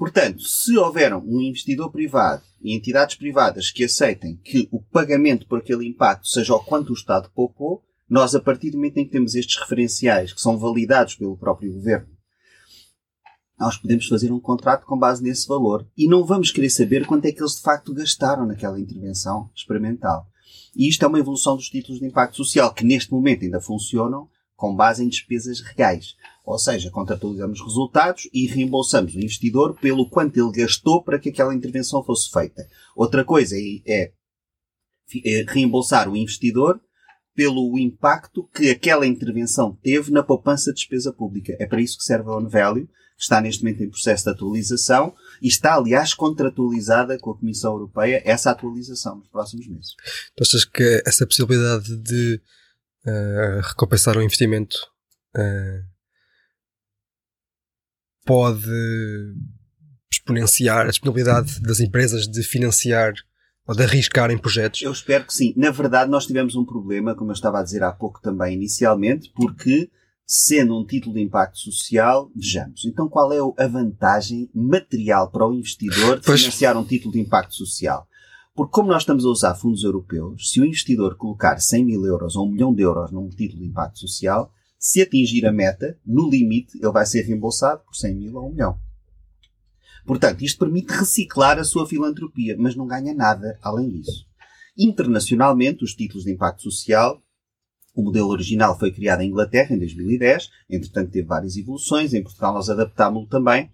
Portanto, 0.00 0.40
se 0.40 0.78
houver 0.78 1.14
um 1.14 1.42
investidor 1.42 1.92
privado 1.92 2.42
e 2.62 2.74
entidades 2.74 3.16
privadas 3.16 3.70
que 3.70 3.84
aceitem 3.84 4.34
que 4.42 4.66
o 4.72 4.80
pagamento 4.80 5.46
por 5.46 5.58
aquele 5.58 5.86
impacto 5.86 6.26
seja 6.26 6.54
o 6.54 6.64
quanto 6.64 6.88
o 6.88 6.94
Estado 6.94 7.30
poupou, 7.34 7.84
nós, 8.08 8.34
a 8.34 8.40
partir 8.40 8.70
do 8.70 8.78
momento 8.78 8.96
em 8.96 9.04
que 9.04 9.10
temos 9.10 9.34
estes 9.34 9.60
referenciais 9.60 10.32
que 10.32 10.40
são 10.40 10.56
validados 10.56 11.16
pelo 11.16 11.36
próprio 11.36 11.74
governo, 11.74 12.08
nós 13.58 13.76
podemos 13.76 14.06
fazer 14.06 14.32
um 14.32 14.40
contrato 14.40 14.86
com 14.86 14.98
base 14.98 15.22
nesse 15.22 15.46
valor 15.46 15.86
e 15.94 16.08
não 16.08 16.24
vamos 16.24 16.50
querer 16.50 16.70
saber 16.70 17.06
quanto 17.06 17.26
é 17.26 17.32
que 17.32 17.42
eles 17.42 17.56
de 17.56 17.62
facto 17.62 17.92
gastaram 17.92 18.46
naquela 18.46 18.80
intervenção 18.80 19.50
experimental. 19.54 20.26
E 20.74 20.88
isto 20.88 21.04
é 21.04 21.08
uma 21.08 21.18
evolução 21.18 21.56
dos 21.56 21.68
títulos 21.68 22.00
de 22.00 22.06
impacto 22.06 22.38
social 22.38 22.72
que 22.72 22.86
neste 22.86 23.12
momento 23.12 23.44
ainda 23.44 23.60
funcionam 23.60 24.30
com 24.56 24.74
base 24.74 25.04
em 25.04 25.08
despesas 25.08 25.60
reais. 25.60 26.16
Ou 26.50 26.58
seja, 26.58 26.90
contratualizamos 26.90 27.60
resultados 27.60 28.28
e 28.32 28.46
reembolsamos 28.46 29.14
o 29.14 29.18
investidor 29.18 29.74
pelo 29.74 30.08
quanto 30.10 30.36
ele 30.36 30.50
gastou 30.50 31.00
para 31.02 31.18
que 31.18 31.28
aquela 31.28 31.54
intervenção 31.54 32.02
fosse 32.02 32.28
feita. 32.28 32.66
Outra 32.96 33.24
coisa 33.24 33.54
é, 33.56 33.80
é, 33.86 34.12
é 35.24 35.44
reembolsar 35.46 36.08
o 36.08 36.16
investidor 36.16 36.80
pelo 37.36 37.78
impacto 37.78 38.48
que 38.52 38.68
aquela 38.68 39.06
intervenção 39.06 39.78
teve 39.80 40.10
na 40.10 40.24
poupança 40.24 40.72
de 40.72 40.80
despesa 40.80 41.12
pública. 41.12 41.56
É 41.60 41.66
para 41.66 41.80
isso 41.80 41.96
que 41.98 42.04
serve 42.04 42.28
a 42.28 42.36
ONValue, 42.36 42.86
que 42.86 43.22
está 43.22 43.40
neste 43.40 43.62
momento 43.62 43.84
em 43.84 43.88
processo 43.88 44.24
de 44.24 44.30
atualização 44.30 45.14
e 45.40 45.46
está, 45.46 45.74
aliás, 45.74 46.14
contratualizada 46.14 47.16
com 47.18 47.30
a 47.30 47.38
Comissão 47.38 47.74
Europeia 47.74 48.22
essa 48.24 48.50
atualização 48.50 49.18
nos 49.18 49.28
próximos 49.28 49.68
meses. 49.68 49.94
Tu 50.34 50.42
achas 50.42 50.64
que 50.64 51.02
essa 51.06 51.24
possibilidade 51.24 51.96
de 51.96 52.40
uh, 53.06 53.60
recompensar 53.68 54.16
o 54.16 54.22
investimento 54.22 54.76
uh, 55.36 55.99
pode 58.30 59.34
exponenciar 60.08 60.86
a 60.86 60.90
disponibilidade 60.90 61.60
das 61.60 61.80
empresas 61.80 62.28
de 62.28 62.44
financiar 62.44 63.12
ou 63.66 63.74
de 63.74 63.82
arriscar 63.82 64.30
em 64.30 64.38
projetos? 64.38 64.82
Eu 64.82 64.92
espero 64.92 65.24
que 65.24 65.34
sim. 65.34 65.52
Na 65.56 65.72
verdade, 65.72 66.08
nós 66.08 66.26
tivemos 66.26 66.54
um 66.54 66.64
problema, 66.64 67.16
como 67.16 67.32
eu 67.32 67.34
estava 67.34 67.58
a 67.58 67.62
dizer 67.64 67.82
há 67.82 67.90
pouco 67.90 68.20
também 68.22 68.54
inicialmente, 68.54 69.32
porque 69.34 69.90
sendo 70.24 70.78
um 70.78 70.86
título 70.86 71.16
de 71.16 71.22
impacto 71.22 71.58
social, 71.58 72.30
vejamos. 72.32 72.84
Então, 72.84 73.08
qual 73.08 73.32
é 73.32 73.64
a 73.64 73.66
vantagem 73.66 74.48
material 74.54 75.28
para 75.28 75.48
o 75.48 75.52
investidor 75.52 76.20
de 76.20 76.24
pois. 76.24 76.40
financiar 76.40 76.76
um 76.76 76.84
título 76.84 77.12
de 77.12 77.18
impacto 77.18 77.56
social? 77.56 78.06
Porque 78.54 78.70
como 78.70 78.90
nós 78.90 79.02
estamos 79.02 79.24
a 79.24 79.28
usar 79.28 79.56
fundos 79.56 79.82
europeus, 79.82 80.52
se 80.52 80.60
o 80.60 80.64
investidor 80.64 81.16
colocar 81.16 81.60
100 81.60 81.84
mil 81.84 82.06
euros 82.06 82.36
ou 82.36 82.46
1 82.46 82.52
milhão 82.52 82.72
de 82.72 82.82
euros 82.82 83.10
num 83.10 83.28
título 83.28 83.60
de 83.60 83.66
impacto 83.66 83.98
social, 83.98 84.52
se 84.80 85.02
atingir 85.02 85.44
a 85.46 85.52
meta, 85.52 85.98
no 86.06 86.30
limite, 86.30 86.78
ele 86.78 86.90
vai 86.90 87.04
ser 87.04 87.20
reembolsado 87.20 87.82
por 87.84 87.94
100 87.94 88.14
mil 88.14 88.36
ou 88.36 88.48
1 88.48 88.52
milhão. 88.52 88.78
Portanto, 90.06 90.42
isto 90.42 90.58
permite 90.58 90.90
reciclar 90.90 91.58
a 91.58 91.64
sua 91.64 91.86
filantropia, 91.86 92.56
mas 92.58 92.74
não 92.74 92.86
ganha 92.86 93.12
nada 93.12 93.58
além 93.62 93.90
disso. 93.90 94.26
Internacionalmente, 94.78 95.84
os 95.84 95.94
títulos 95.94 96.24
de 96.24 96.32
impacto 96.32 96.62
social, 96.62 97.22
o 97.94 98.02
modelo 98.02 98.30
original 98.30 98.78
foi 98.78 98.90
criado 98.90 99.20
em 99.20 99.28
Inglaterra 99.28 99.74
em 99.74 99.78
2010, 99.78 100.48
entretanto 100.70 101.10
teve 101.10 101.28
várias 101.28 101.58
evoluções, 101.58 102.14
em 102.14 102.22
Portugal 102.22 102.54
nós 102.54 102.70
adaptámos-lo 102.70 103.28
também, 103.28 103.70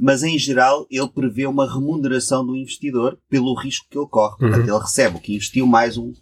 mas 0.00 0.22
em 0.22 0.38
geral 0.38 0.86
ele 0.90 1.08
prevê 1.10 1.46
uma 1.46 1.70
remuneração 1.70 2.46
do 2.46 2.56
investidor 2.56 3.18
pelo 3.28 3.54
risco 3.54 3.86
que 3.90 3.98
ele 3.98 4.08
corre. 4.08 4.38
Portanto, 4.38 4.66
uhum. 4.66 4.76
ele 4.76 4.82
recebe 4.82 5.16
o 5.18 5.20
que 5.20 5.34
investiu 5.34 5.66
mais 5.66 5.98
um, 5.98 6.12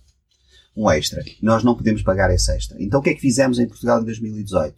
um 0.77 0.91
extra. 0.91 1.25
Nós 1.41 1.65
não 1.65 1.75
podemos 1.75 2.03
pagar 2.03 2.33
esse 2.33 2.53
extra. 2.53 2.77
Então 2.81 3.01
o 3.01 3.03
que 3.03 3.11
é 3.11 3.15
que 3.15 3.21
fizemos 3.21 3.59
em 3.59 3.67
Portugal 3.67 4.01
em 4.01 4.05
2018? 4.05 4.77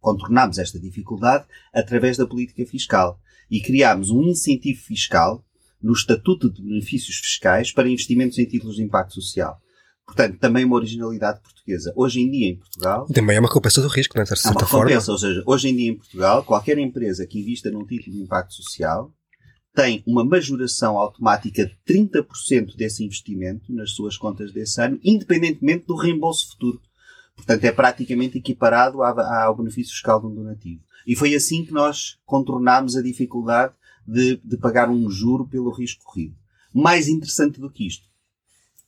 Contornámos 0.00 0.58
esta 0.58 0.78
dificuldade 0.78 1.44
através 1.72 2.16
da 2.16 2.26
política 2.26 2.64
fiscal 2.64 3.20
e 3.50 3.60
criámos 3.60 4.10
um 4.10 4.22
incentivo 4.22 4.80
fiscal 4.80 5.44
no 5.82 5.92
Estatuto 5.92 6.50
de 6.50 6.62
Benefícios 6.62 7.16
Fiscais 7.16 7.72
para 7.72 7.88
investimentos 7.88 8.38
em 8.38 8.44
títulos 8.44 8.76
de 8.76 8.82
impacto 8.82 9.14
social. 9.14 9.60
Portanto, 10.06 10.38
também 10.38 10.64
uma 10.64 10.76
originalidade 10.76 11.40
portuguesa. 11.40 11.92
Hoje 11.94 12.20
em 12.20 12.30
dia 12.30 12.48
em 12.48 12.56
Portugal. 12.56 13.06
Também 13.06 13.36
é 13.36 13.40
uma 13.40 13.48
recompensa 13.48 13.80
do 13.80 13.88
risco, 13.88 14.16
não 14.16 14.22
é? 14.22 14.24
De 14.24 14.30
certa 14.30 14.48
é 14.48 14.50
uma 14.50 14.60
recompensa, 14.60 15.06
forma. 15.06 15.12
ou 15.12 15.18
seja, 15.18 15.42
hoje 15.46 15.68
em 15.68 15.76
dia 15.76 15.90
em 15.90 15.96
Portugal, 15.96 16.44
qualquer 16.44 16.78
empresa 16.78 17.26
que 17.26 17.38
invista 17.38 17.70
num 17.70 17.86
título 17.86 18.16
de 18.16 18.22
impacto 18.22 18.54
social 18.54 19.12
tem 19.74 20.02
uma 20.06 20.24
majoração 20.24 20.98
automática 20.98 21.64
de 21.64 21.76
30% 21.86 22.76
desse 22.76 23.04
investimento 23.04 23.72
nas 23.72 23.92
suas 23.92 24.16
contas 24.16 24.52
desse 24.52 24.80
ano, 24.82 24.98
independentemente 25.02 25.86
do 25.86 25.96
reembolso 25.96 26.50
futuro. 26.50 26.80
Portanto, 27.36 27.64
é 27.64 27.72
praticamente 27.72 28.38
equiparado 28.38 29.02
ao 29.02 29.56
benefício 29.56 29.92
fiscal 29.92 30.20
de 30.20 30.26
um 30.26 30.34
donativo. 30.34 30.82
E 31.06 31.16
foi 31.16 31.34
assim 31.34 31.64
que 31.64 31.72
nós 31.72 32.18
contornámos 32.26 32.96
a 32.96 33.02
dificuldade 33.02 33.72
de, 34.06 34.36
de 34.44 34.56
pagar 34.56 34.90
um 34.90 35.08
juro 35.08 35.46
pelo 35.46 35.70
risco 35.70 36.04
corrido. 36.04 36.36
Mais 36.74 37.08
interessante 37.08 37.60
do 37.60 37.70
que 37.70 37.86
isto 37.86 38.10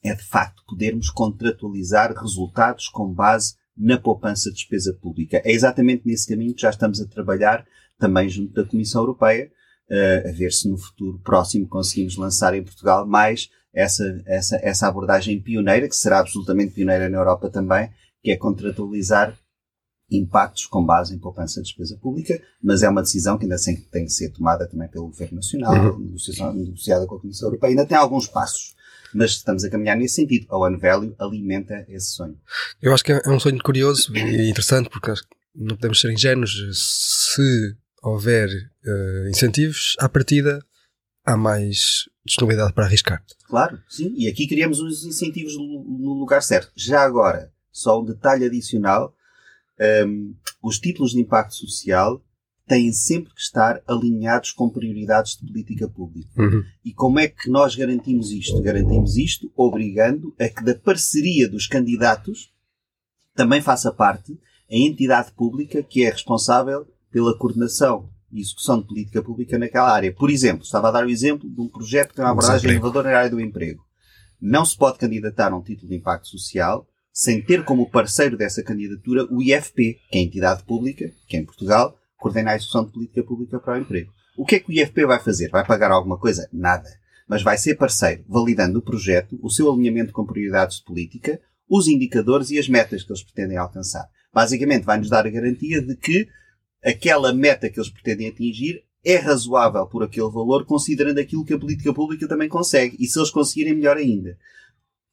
é, 0.03 0.15
de 0.15 0.25
facto, 0.25 0.65
podermos 0.67 1.11
contratualizar 1.11 2.13
resultados 2.13 2.89
com 2.89 3.13
base 3.13 3.55
na 3.77 3.97
poupança 3.97 4.51
de 4.51 4.57
despesa 4.57 4.93
pública. 4.93 5.41
É 5.45 5.53
exatamente 5.53 6.03
nesse 6.05 6.27
caminho 6.27 6.55
que 6.55 6.63
já 6.63 6.71
estamos 6.71 7.01
a 7.01 7.07
trabalhar 7.07 7.65
também 7.99 8.29
junto 8.29 8.53
da 8.53 8.65
Comissão 8.65 9.03
Europeia, 9.03 9.51
uh, 9.93 10.29
a 10.29 10.33
ver 10.33 10.53
se 10.53 10.69
no 10.69 10.79
futuro 10.79 11.21
próximo 11.23 11.69
conseguimos 11.69 12.17
lançar 12.17 12.55
em 12.55 12.63
Portugal 12.63 13.07
mais 13.07 13.51
essa, 13.75 14.23
essa, 14.27 14.59
essa 14.63 14.89
abordagem 14.89 15.41
pioneira, 15.41 15.89
que 15.89 15.97
será 15.97 16.21
absolutamente 16.21 16.75
pioneira 16.75 17.09
na 17.09 17.19
Europa 17.19 17.51
também, 17.51 17.91
que 18.23 18.31
é 18.31 18.37
contratualizar 18.37 19.37
impactos 20.11 20.67
com 20.67 20.85
base 20.85 21.15
em 21.15 21.19
poupança 21.19 21.61
de 21.61 21.69
despesa 21.69 21.97
pública, 21.97 22.41
mas 22.63 22.83
é 22.83 22.89
uma 22.89 23.01
decisão 23.01 23.39
que 23.39 23.45
ainda 23.45 23.57
tem 23.91 24.05
que 24.05 24.13
ser 24.13 24.31
tomada 24.31 24.67
também 24.69 24.89
pelo 24.89 25.07
Governo 25.07 25.37
Nacional, 25.37 25.75
uhum. 25.75 26.13
negociada 26.55 27.07
com 27.07 27.15
a 27.15 27.21
Comissão 27.21 27.49
Europeia. 27.49 27.71
Ainda 27.71 27.87
tem 27.87 27.97
alguns 27.97 28.27
passos, 28.27 28.75
mas 29.15 29.31
estamos 29.31 29.65
a 29.65 29.71
caminhar 29.71 29.97
nesse 29.97 30.17
sentido. 30.17 30.47
A 30.51 30.59
One 30.59 30.77
Value 30.77 31.15
alimenta 31.19 31.87
esse 31.89 32.11
sonho. 32.11 32.37
Eu 32.81 32.93
acho 32.93 33.03
que 33.03 33.13
é 33.13 33.23
um 33.27 33.41
sonho 33.41 33.59
curioso 33.63 34.15
e 34.15 34.51
interessante, 34.51 34.91
porque 34.91 35.15
não 35.55 35.77
podemos 35.77 35.99
ser 35.99 36.13
ingênuos. 36.13 36.53
Se 36.73 37.75
houver 38.03 38.49
uh, 38.49 39.29
incentivos, 39.29 39.97
à 39.99 40.09
partida 40.09 40.65
há 41.25 41.37
mais 41.37 42.09
disponibilidade 42.25 42.73
para 42.73 42.85
arriscar. 42.85 43.23
Claro, 43.47 43.81
sim. 43.89 44.13
E 44.17 44.29
aqui 44.29 44.47
criamos 44.47 44.81
os 44.81 45.05
incentivos 45.05 45.55
no 45.57 46.15
lugar 46.15 46.43
certo. 46.43 46.73
Já 46.77 47.03
agora, 47.03 47.53
só 47.71 48.01
um 48.01 48.05
detalhe 48.05 48.45
adicional. 48.45 49.15
Um, 49.79 49.85
ehm, 49.85 50.35
os 50.63 50.79
títulos 50.79 51.13
de 51.13 51.21
impacto 51.21 51.55
social 51.55 52.23
têm 52.67 52.93
sempre 52.93 53.35
que 53.35 53.41
estar 53.41 53.83
alinhados 53.87 54.53
com 54.53 54.71
prioridades 54.71 55.37
de 55.37 55.47
política 55.47 55.89
pública. 55.89 56.31
Uhum. 56.41 56.63
E 56.85 56.93
como 56.93 57.19
é 57.19 57.29
que 57.29 57.51
nós 57.51 57.75
garantimos 57.75 58.31
isto? 58.31 58.61
Garantimos 58.63 59.17
isto 59.17 59.53
obrigando 59.57 60.35
a 60.39 60.49
que 60.49 60.65
da 60.65 60.75
parceria 60.75 61.49
dos 61.49 61.67
candidatos 61.67 62.53
também 63.35 63.61
faça 63.61 63.93
parte 63.93 64.33
a 64.71 64.77
entidade 64.77 65.33
pública 65.33 65.83
que 65.83 66.05
é 66.05 66.11
responsável 66.11 66.87
pela 67.13 67.37
coordenação 67.37 68.09
e 68.33 68.41
execução 68.41 68.81
de 68.81 68.87
política 68.87 69.23
pública 69.23 69.59
naquela 69.59 69.93
área. 69.93 70.13
Por 70.13 70.31
exemplo, 70.31 70.65
estava 70.65 70.89
a 70.89 70.91
dar 70.91 71.07
o 71.07 71.11
exemplo 71.11 71.49
de 71.49 71.61
um 71.61 71.69
projeto 71.69 72.09
que 72.09 72.17
tem 72.17 72.25
uma 72.25 72.33
abordagem 72.33 72.71
inovadora 72.71 73.11
na 73.11 73.19
área 73.19 73.31
do 73.31 73.41
emprego. 73.41 73.85
Não 74.41 74.65
se 74.65 74.77
pode 74.77 74.99
candidatar 74.99 75.53
a 75.53 75.57
um 75.57 75.63
título 75.63 75.91
de 75.91 75.97
impacto 75.97 76.29
social 76.29 76.87
sem 77.13 77.43
ter 77.43 77.63
como 77.65 77.91
parceiro 77.91 78.37
dessa 78.37 78.63
candidatura 78.63 79.27
o 79.31 79.43
IFP, 79.43 80.01
que 80.11 80.19
é 80.19 80.21
a 80.21 80.25
entidade 80.25 80.65
pública, 80.65 81.13
que 81.29 81.37
é 81.37 81.41
em 81.41 81.45
Portugal, 81.45 81.95
coordena 82.17 82.53
a 82.53 82.57
execução 82.57 82.87
de 82.87 82.93
política 82.93 83.23
pública 83.23 83.61
para 83.61 83.75
o 83.75 83.81
emprego. 83.83 84.11
O 84.37 84.47
que 84.47 84.57
é 84.57 84.61
que 84.61 84.71
o 84.71 84.73
IFP 84.73 85.05
vai 85.05 85.21
fazer? 85.21 85.51
Vai 85.51 85.65
pagar 85.67 85.91
alguma 85.91 86.19
coisa? 86.19 86.49
Nada. 86.51 86.89
Mas 87.29 87.43
vai 87.43 87.59
ser 87.59 87.75
parceiro, 87.75 88.25
validando 88.27 88.79
o 88.79 88.83
projeto, 88.83 89.39
o 89.43 89.51
seu 89.51 89.71
alinhamento 89.71 90.13
com 90.13 90.25
prioridades 90.25 90.79
de 90.79 90.85
política, 90.85 91.39
os 91.69 91.87
indicadores 91.87 92.51
e 92.51 92.59
as 92.59 92.69
metas 92.69 93.03
que 93.03 93.13
eles 93.13 93.23
pretendem 93.23 93.59
alcançar. 93.59 94.09
Basicamente, 94.33 94.85
vai-nos 94.85 95.11
dar 95.11 95.27
a 95.27 95.31
garantia 95.31 95.83
de 95.83 95.95
que 95.95 96.27
aquela 96.85 97.33
meta 97.33 97.69
que 97.71 97.79
eles 97.79 97.91
pretendem 97.91 98.29
atingir 98.29 98.83
é 99.05 99.17
razoável 99.17 99.87
por 99.87 100.03
aquele 100.03 100.31
valor, 100.31 100.65
considerando 100.65 101.19
aquilo 101.19 101.45
que 101.45 101.53
a 101.53 101.59
política 101.59 101.93
pública 101.93 102.29
também 102.29 102.49
consegue. 102.49 102.97
E 103.01 103.07
se 103.07 103.19
eles 103.19 103.31
conseguirem, 103.31 103.75
melhor 103.75 103.97
ainda. 103.97 104.39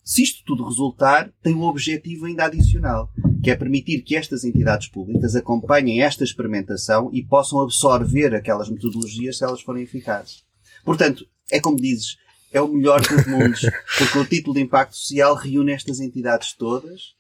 Se 0.03 0.23
isto 0.23 0.43
tudo 0.45 0.63
resultar, 0.63 1.31
tem 1.41 1.53
um 1.53 1.63
objetivo 1.63 2.25
ainda 2.25 2.45
adicional, 2.45 3.11
que 3.43 3.51
é 3.51 3.55
permitir 3.55 4.01
que 4.01 4.15
estas 4.15 4.43
entidades 4.43 4.87
públicas 4.87 5.35
acompanhem 5.35 6.01
esta 6.01 6.23
experimentação 6.23 7.09
e 7.13 7.23
possam 7.23 7.61
absorver 7.61 8.33
aquelas 8.33 8.69
metodologias 8.69 9.37
se 9.37 9.43
elas 9.43 9.61
forem 9.61 9.83
eficazes. 9.83 10.43
Portanto, 10.83 11.27
é 11.51 11.59
como 11.59 11.77
dizes, 11.77 12.17
é 12.51 12.61
o 12.61 12.67
melhor 12.67 13.01
dos 13.01 13.27
mundos, 13.27 13.61
porque 13.97 14.17
o 14.17 14.25
título 14.25 14.55
de 14.55 14.61
impacto 14.61 14.95
social 14.95 15.35
reúne 15.35 15.73
estas 15.73 15.99
entidades 15.99 16.53
todas, 16.53 17.13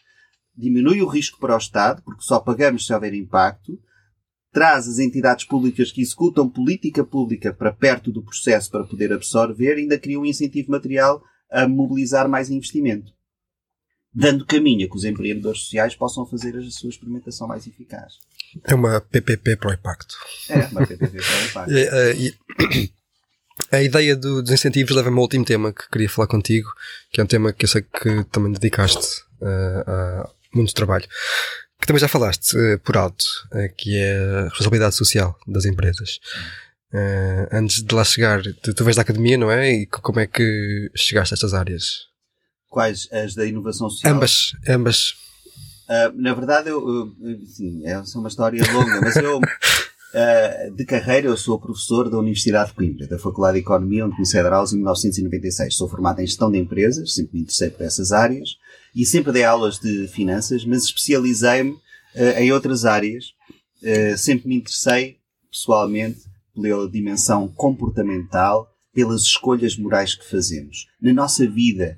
diminui 0.55 1.01
o 1.01 1.07
risco 1.07 1.39
para 1.39 1.55
o 1.55 1.59
Estado, 1.59 2.01
porque 2.03 2.23
só 2.23 2.39
pagamos 2.39 2.85
se 2.85 2.93
houver 2.93 3.13
impacto, 3.13 3.79
traz 4.51 4.87
as 4.87 4.99
entidades 4.99 5.45
públicas 5.45 5.91
que 5.91 6.01
executam 6.01 6.49
política 6.49 7.03
pública 7.03 7.53
para 7.53 7.71
perto 7.71 8.11
do 8.11 8.23
processo 8.23 8.69
para 8.71 8.83
poder 8.83 9.13
absorver 9.13 9.73
ainda 9.75 9.99
cria 9.99 10.19
um 10.19 10.25
incentivo 10.25 10.71
material 10.71 11.21
a 11.49 11.67
mobilizar 11.67 12.27
mais 12.27 12.49
investimento. 12.49 13.11
Dando 14.13 14.45
caminho 14.45 14.85
a 14.85 14.89
que 14.89 14.95
os 14.95 15.03
empreendedores 15.03 15.61
sociais 15.61 15.95
possam 15.95 16.25
fazer 16.25 16.57
a 16.57 16.71
sua 16.71 16.89
experimentação 16.89 17.47
mais 17.47 17.67
eficaz. 17.67 18.13
É 18.63 18.73
uma 18.73 18.99
PPP 18.99 19.57
para 19.57 19.69
o 19.69 19.73
impacto. 19.73 20.15
É, 20.49 20.65
uma 20.65 20.85
PPP 20.85 21.17
para 21.21 21.37
o 21.37 21.45
impacto. 21.45 21.73
E, 22.17 22.33
e, 22.75 22.91
a 23.71 23.83
ideia 23.83 24.15
do, 24.15 24.41
dos 24.41 24.51
incentivos 24.51 24.95
leva-me 24.95 25.17
ao 25.17 25.23
último 25.23 25.45
tema 25.45 25.71
que 25.71 25.87
queria 25.89 26.09
falar 26.09 26.27
contigo, 26.27 26.69
que 27.11 27.21
é 27.21 27.23
um 27.23 27.27
tema 27.27 27.53
que 27.53 27.65
eu 27.65 27.69
sei 27.69 27.83
que 27.83 28.23
também 28.31 28.51
dedicaste 28.51 29.21
uh, 29.41 29.89
a 29.89 30.29
muito 30.53 30.73
trabalho, 30.73 31.07
que 31.79 31.87
também 31.87 31.99
já 31.99 32.07
falaste 32.07 32.55
uh, 32.55 32.79
por 32.79 32.97
alto, 32.97 33.23
uh, 33.53 33.73
que 33.77 33.95
é 33.95 34.17
a 34.17 34.43
responsabilidade 34.45 34.95
social 34.95 35.35
das 35.47 35.65
empresas. 35.65 36.19
antes 37.51 37.83
de 37.83 37.95
lá 37.95 38.03
chegar, 38.03 38.41
tu, 38.61 38.73
tu 38.73 38.83
vens 38.83 38.95
da 38.95 39.03
academia, 39.03 39.37
não 39.37 39.49
é? 39.51 39.71
E 39.71 39.85
como 39.85 40.19
é 40.19 40.27
que 40.27 40.91
chegaste 40.95 41.33
a 41.33 41.35
estas 41.35 41.53
áreas? 41.53 42.07
Quais? 42.67 43.07
As 43.11 43.33
da 43.33 43.45
inovação 43.45 43.89
social? 43.89 44.13
Ambas, 44.13 44.51
ambas. 44.67 45.13
na 46.15 46.33
verdade, 46.33 46.69
eu, 46.69 46.79
eu, 47.21 47.45
sim, 47.45 47.81
é 47.85 47.97
uma 48.15 48.27
história 48.27 48.61
longa, 48.73 49.01
mas 49.01 49.15
eu 49.15 49.39
Uh, 50.09 50.73
de 50.75 50.85
carreira, 50.85 51.27
eu 51.27 51.37
sou 51.37 51.59
professor 51.59 52.09
da 52.09 52.17
Universidade 52.17 52.69
de 52.69 52.75
Coimbra, 52.75 53.07
da 53.07 53.19
Faculdade 53.19 53.55
de 53.55 53.61
Economia, 53.61 54.05
onde 54.05 54.15
comecei 54.15 54.39
a 54.39 54.43
dar 54.43 54.53
aulas 54.53 54.73
em 54.73 54.77
1996. 54.77 55.75
Sou 55.75 55.87
formado 55.87 56.19
em 56.19 56.25
gestão 56.25 56.51
de 56.51 56.57
empresas, 56.57 57.13
sempre 57.13 57.35
me 57.35 57.41
interessei 57.41 57.69
por 57.69 57.85
essas 57.85 58.11
áreas 58.11 58.57
e 58.95 59.05
sempre 59.05 59.31
dei 59.31 59.43
aulas 59.43 59.79
de 59.79 60.07
finanças, 60.07 60.65
mas 60.65 60.83
especializei-me 60.83 61.71
uh, 61.71 62.39
em 62.39 62.51
outras 62.51 62.85
áreas. 62.85 63.33
Uh, 63.81 64.17
sempre 64.17 64.47
me 64.47 64.55
interessei, 64.55 65.17
pessoalmente, 65.51 66.19
pela 66.53 66.89
dimensão 66.89 67.47
comportamental, 67.47 68.69
pelas 68.93 69.21
escolhas 69.21 69.77
morais 69.77 70.15
que 70.15 70.29
fazemos 70.29 70.87
na 71.01 71.13
nossa 71.13 71.47
vida 71.47 71.97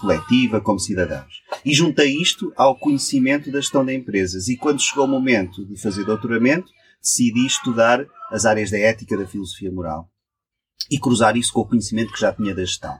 coletiva 0.00 0.60
como 0.60 0.80
cidadãos. 0.80 1.42
E 1.64 1.72
juntei 1.72 2.20
isto 2.20 2.52
ao 2.56 2.76
conhecimento 2.76 3.48
da 3.50 3.60
gestão 3.60 3.84
de 3.84 3.94
empresas. 3.94 4.48
E 4.48 4.56
quando 4.56 4.82
chegou 4.82 5.04
o 5.04 5.08
momento 5.08 5.64
de 5.64 5.80
fazer 5.80 6.04
doutoramento, 6.04 6.68
decidi 7.00 7.46
estudar 7.46 8.04
as 8.30 8.44
áreas 8.44 8.70
da 8.70 8.78
ética 8.78 9.16
da 9.16 9.26
filosofia 9.26 9.70
moral 9.70 10.10
e 10.90 10.98
cruzar 10.98 11.36
isso 11.36 11.52
com 11.52 11.60
o 11.60 11.68
conhecimento 11.68 12.12
que 12.12 12.20
já 12.20 12.32
tinha 12.32 12.54
da 12.54 12.64
gestão. 12.64 12.98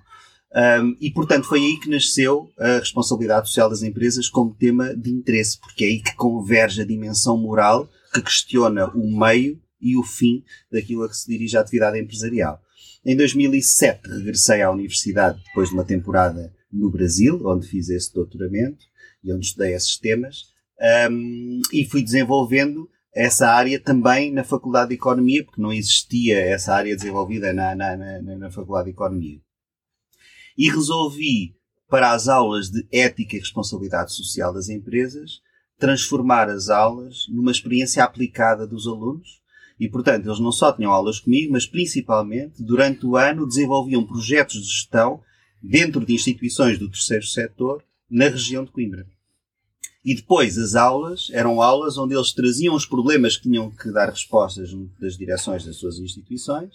Um, 0.56 0.96
e, 0.98 1.10
portanto, 1.10 1.46
foi 1.46 1.60
aí 1.60 1.78
que 1.78 1.90
nasceu 1.90 2.50
a 2.58 2.78
responsabilidade 2.78 3.48
social 3.48 3.68
das 3.68 3.82
empresas 3.82 4.26
como 4.26 4.54
tema 4.54 4.96
de 4.96 5.10
interesse, 5.10 5.60
porque 5.60 5.84
é 5.84 5.88
aí 5.88 6.00
que 6.00 6.16
converge 6.16 6.80
a 6.80 6.86
dimensão 6.86 7.36
moral 7.36 7.86
que 8.14 8.22
questiona 8.22 8.86
o 8.94 9.18
meio 9.18 9.60
e 9.78 9.98
o 9.98 10.02
fim 10.02 10.42
daquilo 10.72 11.02
a 11.02 11.10
que 11.10 11.16
se 11.16 11.28
dirige 11.28 11.58
a 11.58 11.60
atividade 11.60 11.98
empresarial. 11.98 12.58
Em 13.04 13.14
2007 13.14 14.08
regressei 14.08 14.62
à 14.62 14.70
universidade 14.70 15.38
depois 15.44 15.68
de 15.68 15.74
uma 15.74 15.84
temporada 15.84 16.50
no 16.72 16.90
Brasil, 16.90 17.38
onde 17.44 17.68
fiz 17.68 17.90
esse 17.90 18.12
doutoramento 18.14 18.82
e 19.22 19.32
onde 19.34 19.44
estudei 19.44 19.74
esses 19.74 19.98
temas, 19.98 20.44
um, 21.10 21.60
e 21.70 21.84
fui 21.84 22.02
desenvolvendo 22.02 22.88
essa 23.14 23.48
área 23.48 23.78
também 23.78 24.32
na 24.32 24.42
Faculdade 24.42 24.88
de 24.88 24.94
Economia, 24.94 25.44
porque 25.44 25.60
não 25.60 25.72
existia 25.72 26.38
essa 26.38 26.74
área 26.74 26.96
desenvolvida 26.96 27.52
na, 27.52 27.74
na, 27.74 27.96
na, 27.96 28.22
na 28.22 28.50
Faculdade 28.50 28.86
de 28.86 28.92
Economia. 28.92 29.38
E 30.56 30.70
resolvi, 30.70 31.54
para 31.88 32.12
as 32.12 32.28
aulas 32.28 32.70
de 32.70 32.86
ética 32.90 33.36
e 33.36 33.38
responsabilidade 33.38 34.12
social 34.12 34.52
das 34.52 34.68
empresas, 34.68 35.40
transformar 35.78 36.48
as 36.48 36.68
aulas 36.68 37.26
numa 37.28 37.50
experiência 37.50 38.02
aplicada 38.02 38.66
dos 38.66 38.86
alunos. 38.86 39.40
E, 39.78 39.88
portanto, 39.88 40.26
eles 40.26 40.40
não 40.40 40.52
só 40.52 40.72
tinham 40.72 40.90
aulas 40.90 41.20
comigo, 41.20 41.52
mas 41.52 41.66
principalmente, 41.66 42.62
durante 42.62 43.04
o 43.04 43.16
ano, 43.16 43.46
desenvolviam 43.46 44.06
projetos 44.06 44.62
de 44.62 44.68
gestão 44.68 45.20
dentro 45.62 46.04
de 46.04 46.14
instituições 46.14 46.78
do 46.78 46.88
terceiro 46.88 47.26
setor 47.26 47.84
na 48.10 48.28
região 48.28 48.64
de 48.64 48.70
Coimbra. 48.70 49.06
E 50.04 50.14
depois 50.14 50.56
as 50.56 50.76
aulas 50.76 51.28
eram 51.32 51.60
aulas 51.60 51.98
onde 51.98 52.14
eles 52.14 52.32
traziam 52.32 52.74
os 52.74 52.86
problemas 52.86 53.36
que 53.36 53.42
tinham 53.42 53.70
que 53.70 53.90
dar 53.90 54.08
respostas 54.08 54.70
das 55.00 55.16
direções 55.16 55.64
das 55.64 55.76
suas 55.76 55.98
instituições 55.98 56.70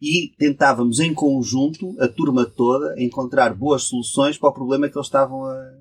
e 0.00 0.32
tentávamos 0.38 1.00
em 1.00 1.12
conjunto, 1.12 1.94
a 1.98 2.06
turma 2.06 2.44
toda, 2.44 2.94
encontrar 3.00 3.54
boas 3.54 3.82
soluções 3.82 4.38
para 4.38 4.48
o 4.48 4.54
problema 4.54 4.88
que 4.88 4.96
eles 4.96 5.06
estavam 5.06 5.44
a, 5.44 5.72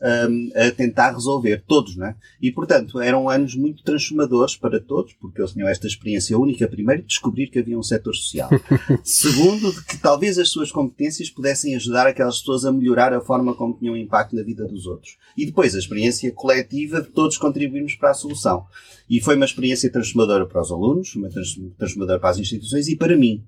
a, 0.00 0.66
a 0.66 0.70
tentar 0.72 1.12
resolver, 1.12 1.62
todos, 1.66 1.96
né? 1.96 2.14
E, 2.40 2.50
portanto, 2.50 3.00
eram 3.00 3.28
anos 3.28 3.54
muito 3.54 3.82
transformadores 3.82 4.56
para 4.56 4.80
todos, 4.80 5.12
porque 5.14 5.40
eles 5.40 5.52
tinham 5.52 5.68
esta 5.68 5.86
experiência 5.86 6.38
única, 6.38 6.66
primeiro, 6.68 7.02
de 7.02 7.08
descobrir 7.08 7.48
que 7.48 7.58
havia 7.58 7.78
um 7.78 7.82
setor 7.82 8.14
social. 8.14 8.48
Segundo, 9.04 9.72
de 9.72 9.84
que 9.84 9.98
talvez 9.98 10.38
as 10.38 10.48
suas 10.48 10.70
competências 10.72 11.30
pudessem 11.30 11.74
ajudar 11.76 12.06
aquelas 12.06 12.38
pessoas 12.38 12.64
a 12.64 12.72
melhorar 12.72 13.12
a 13.12 13.20
forma 13.20 13.54
como 13.54 13.76
tinham 13.78 13.96
impacto 13.96 14.34
na 14.34 14.42
vida 14.42 14.66
dos 14.66 14.86
outros. 14.86 15.16
E 15.36 15.44
depois, 15.44 15.74
a 15.74 15.78
experiência 15.78 16.30
coletiva 16.32 17.02
de 17.02 17.08
todos 17.08 17.36
contribuirmos 17.36 17.94
para 17.94 18.10
a 18.10 18.14
solução. 18.14 18.64
E 19.08 19.20
foi 19.20 19.36
uma 19.36 19.44
experiência 19.44 19.90
transformadora 19.90 20.46
para 20.46 20.60
os 20.60 20.70
alunos, 20.70 21.14
uma 21.14 21.28
transformadora 21.78 22.18
para 22.18 22.30
as 22.30 22.38
instituições 22.38 22.88
e 22.88 22.96
para 22.96 23.16
mim. 23.16 23.44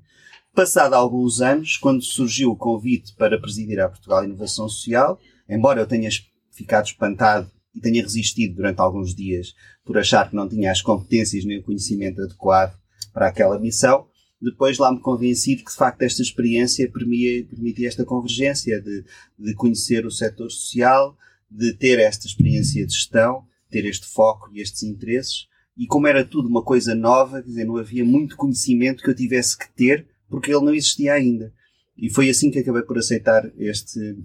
Passado 0.55 0.94
alguns 0.94 1.40
anos, 1.40 1.76
quando 1.76 2.03
surgiu 2.03 2.51
o 2.51 2.57
convite 2.57 3.14
para 3.14 3.40
presidir 3.40 3.78
a 3.80 3.88
Portugal 3.88 4.24
Inovação 4.24 4.68
Social, 4.68 5.20
embora 5.49 5.80
eu 5.80 5.86
tenha 5.86 6.11
ficado 6.51 6.86
espantado 6.86 7.51
e 7.74 7.80
tenha 7.80 8.03
resistido 8.03 8.57
durante 8.57 8.80
alguns 8.80 9.14
dias 9.14 9.55
por 9.84 9.96
achar 9.96 10.28
que 10.28 10.34
não 10.34 10.49
tinha 10.49 10.72
as 10.72 10.82
competências 10.82 11.44
nem 11.44 11.59
o 11.59 11.62
conhecimento 11.62 12.20
adequado 12.20 12.76
para 13.12 13.28
aquela 13.28 13.59
missão. 13.59 14.07
Depois 14.40 14.78
lá 14.78 14.92
me 14.92 15.01
convenci 15.01 15.57
de 15.57 15.64
que 15.64 15.70
de 15.70 15.76
facto 15.76 16.03
esta 16.03 16.22
experiência 16.22 16.90
permitia, 16.90 17.44
permitia 17.44 17.88
esta 17.88 18.05
convergência 18.05 18.80
de, 18.80 19.05
de 19.38 19.55
conhecer 19.55 20.05
o 20.07 20.11
setor 20.11 20.51
social, 20.51 21.16
de 21.51 21.72
ter 21.72 21.99
esta 21.99 22.26
experiência 22.26 22.84
de 22.86 22.92
gestão, 22.92 23.44
ter 23.70 23.84
este 23.84 24.07
foco 24.07 24.51
e 24.53 24.61
estes 24.61 24.82
interesses. 24.82 25.46
E 25.76 25.86
como 25.86 26.07
era 26.07 26.24
tudo 26.24 26.49
uma 26.49 26.62
coisa 26.62 26.94
nova, 26.94 27.40
quer 27.40 27.49
dizer, 27.49 27.64
não 27.64 27.76
havia 27.76 28.05
muito 28.05 28.36
conhecimento 28.36 29.03
que 29.03 29.11
eu 29.11 29.14
tivesse 29.14 29.57
que 29.57 29.72
ter 29.72 30.07
porque 30.28 30.50
ele 30.50 30.64
não 30.64 30.74
existia 30.74 31.14
ainda. 31.14 31.52
E 31.96 32.10
foi 32.10 32.30
assim 32.30 32.50
que 32.50 32.58
acabei 32.58 32.82
por 32.82 32.98
aceitar 32.98 33.50
este, 33.58 34.16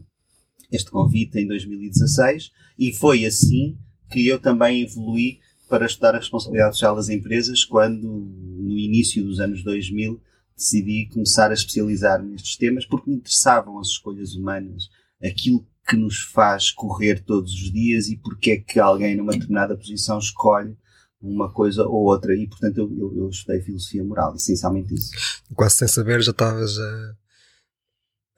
este 0.72 0.92
convite 0.92 1.40
em 1.40 1.48
2016 1.48 2.52
e 2.78 2.94
foi 2.94 3.26
assim 3.26 3.78
que 4.12 4.28
eu 4.28 4.40
também 4.40 4.84
evolui 4.84 5.40
para 5.68 5.86
estudar 5.86 6.14
a 6.14 6.20
responsabilidade 6.20 6.76
social 6.76 6.96
das 6.96 7.10
empresas 7.10 7.66
quando, 7.66 8.08
no 8.08 8.78
início 8.78 9.24
dos 9.24 9.40
anos 9.40 9.64
2000, 9.64 10.22
decidi 10.56 11.10
começar 11.12 11.50
a 11.50 11.54
especializar 11.54 12.22
nestes 12.22 12.56
temas 12.58 12.86
porque 12.86 13.10
me 13.10 13.18
interessavam 13.18 13.80
as 13.80 13.88
escolhas 13.88 14.36
humanas, 14.36 14.90
aquilo 15.24 15.66
que 15.88 15.98
nos 15.98 16.20
faz 16.20 16.72
correr 16.72 17.24
todos 17.24 17.52
os 17.54 17.72
dias 17.72 18.08
e 18.08 18.18
porque 18.18 18.52
é 18.52 18.58
que 18.58 18.80
alguém 18.80 19.16
numa 19.16 19.34
determinada 19.34 19.76
posição 19.76 20.20
escolhe 20.20 20.78
uma 21.24 21.52
coisa 21.52 21.84
ou 21.84 22.04
outra. 22.04 22.36
E, 22.36 22.48
portanto, 22.48 22.78
eu, 22.78 22.92
eu, 22.98 23.18
eu 23.18 23.30
estudei 23.30 23.62
filosofia 23.62 24.04
moral, 24.04 24.36
essencialmente 24.36 24.94
isso. 24.94 25.12
Quase 25.56 25.78
sem 25.78 25.88
saber, 25.88 26.22
já 26.22 26.32
estavas 26.32 26.78
a, 26.78 27.16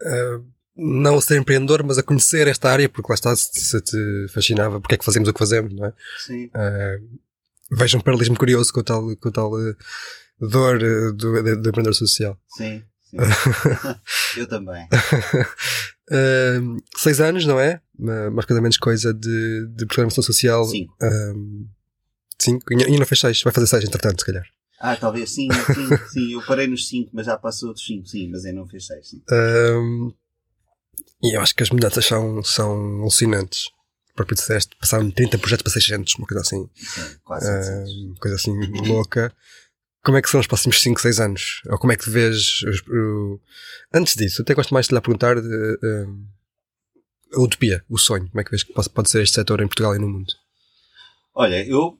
a 0.03 0.41
não 0.77 1.17
a 1.17 1.21
ser 1.21 1.39
empreendedor, 1.39 1.83
mas 1.83 1.97
a 1.97 2.03
conhecer 2.03 2.47
esta 2.47 2.69
área, 2.69 2.89
porque 2.89 3.09
lá 3.09 3.15
está, 3.15 3.35
se 3.35 3.81
te 3.81 4.27
fascinava, 4.33 4.81
porque 4.81 4.95
é 4.95 4.97
que 4.97 5.05
fazemos 5.05 5.29
o 5.29 5.33
que 5.33 5.39
fazemos, 5.39 5.73
não 5.73 5.85
é? 5.85 5.93
Sim. 6.25 6.45
Uh, 6.47 7.19
vejo 7.71 7.97
um 7.97 8.01
paralelismo 8.01 8.37
curioso 8.37 8.73
com 8.73 8.81
o 8.81 8.83
tal, 8.83 9.15
com 9.15 9.29
o 9.29 9.31
tal 9.31 9.53
uh, 9.53 9.75
dor 10.39 10.75
uh, 10.75 11.13
do, 11.13 11.31
do, 11.31 11.43
do 11.43 11.69
empreendedor 11.69 11.95
social. 11.95 12.37
Sim, 12.49 12.83
sim. 13.03 13.17
Eu 14.35 14.47
também. 14.47 14.85
uh, 16.11 16.77
seis 16.97 17.21
anos, 17.21 17.45
não 17.45 17.57
é? 17.57 17.81
Mais 17.97 18.45
coisa 18.45 18.61
menos 18.61 18.77
coisa 18.77 19.13
de, 19.13 19.67
de 19.73 19.85
programação 19.85 20.21
social. 20.21 20.65
Cinco. 20.65 20.93
Um, 21.01 21.67
cinco. 22.39 22.73
E 22.73 22.83
ainda 22.83 22.99
não 22.99 23.05
fez 23.05 23.19
seis. 23.19 23.41
Vai 23.41 23.53
fazer 23.53 23.67
seis, 23.67 23.83
entretanto, 23.83 24.19
se 24.19 24.25
calhar. 24.25 24.45
Ah, 24.79 24.95
talvez 24.95 25.31
sim, 25.31 25.47
sim, 25.73 25.97
sim. 26.11 26.33
Eu 26.33 26.45
parei 26.45 26.67
nos 26.67 26.87
cinco, 26.87 27.09
mas 27.13 27.25
já 27.25 27.37
passou 27.37 27.73
dos 27.73 27.85
cinco, 27.85 28.07
sim, 28.07 28.29
mas 28.29 28.45
ainda 28.45 28.59
não 28.59 28.67
fez 28.67 28.85
seis. 28.85 29.09
Sim. 29.09 29.21
Um, 29.31 30.13
e 31.23 31.35
eu 31.35 31.41
acho 31.41 31.55
que 31.55 31.63
as 31.63 31.69
mudanças 31.69 32.05
são, 32.05 32.43
são 32.43 33.01
alucinantes. 33.01 33.67
O 34.11 34.15
próprio 34.15 34.35
disseste, 34.35 34.75
passaram 34.79 35.11
30 35.11 35.37
projetos 35.39 35.63
para 35.63 35.73
600, 35.73 36.15
uma 36.15 36.27
coisa 36.27 36.41
assim. 36.41 36.69
Sim, 36.75 37.17
quase 37.23 37.47
700. 37.47 37.91
Uma 38.05 38.15
coisa 38.15 38.35
assim 38.35 38.59
louca. 38.87 39.35
Como 40.03 40.17
é 40.17 40.21
que 40.21 40.29
são 40.29 40.39
os 40.39 40.47
próximos 40.47 40.79
5, 40.81 41.01
6 41.01 41.19
anos? 41.19 41.61
Ou 41.65 41.77
como 41.79 41.91
é 41.91 41.97
que 41.97 42.09
vês. 42.09 42.61
Uh, 42.87 43.41
antes 43.93 44.15
disso, 44.15 44.41
até 44.41 44.53
gosto 44.53 44.73
mais 44.73 44.87
de 44.87 44.93
lhe 44.93 45.01
perguntar 45.01 45.37
uh, 45.37 46.25
a 47.33 47.41
utopia, 47.41 47.83
o 47.89 47.97
sonho. 47.97 48.29
Como 48.29 48.39
é 48.39 48.43
que 48.43 48.51
vês 48.51 48.63
que 48.63 48.71
pode, 48.71 48.89
pode 48.89 49.09
ser 49.09 49.23
este 49.23 49.35
setor 49.35 49.61
em 49.61 49.67
Portugal 49.67 49.95
e 49.95 49.99
no 49.99 50.07
mundo? 50.07 50.31
Olha, 51.33 51.65
eu. 51.67 51.99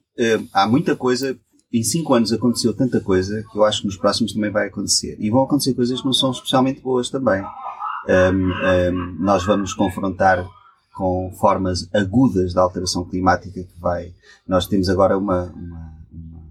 Há 0.52 0.66
muita 0.66 0.96
coisa. 0.96 1.36
Em 1.72 1.82
5 1.82 2.14
anos 2.14 2.32
aconteceu 2.32 2.72
tanta 2.74 3.00
coisa 3.00 3.44
que 3.50 3.58
eu 3.58 3.64
acho 3.64 3.80
que 3.80 3.86
nos 3.86 3.96
próximos 3.96 4.32
também 4.32 4.50
vai 4.50 4.68
acontecer. 4.68 5.16
E 5.18 5.30
vão 5.30 5.42
acontecer 5.42 5.74
coisas 5.74 6.00
que 6.00 6.06
não 6.06 6.12
são 6.12 6.30
especialmente 6.30 6.80
boas 6.80 7.10
também. 7.10 7.42
um, 8.08 8.92
um, 8.92 9.16
nós 9.18 9.44
vamos 9.44 9.74
confrontar 9.74 10.46
com 10.96 11.30
formas 11.38 11.86
agudas 11.92 12.54
da 12.54 12.62
alteração 12.62 13.04
climática 13.04 13.62
que 13.62 13.78
vai. 13.78 14.14
Nós 14.48 14.66
temos 14.66 14.88
agora 14.88 15.18
uma, 15.18 15.52
uma, 15.52 15.92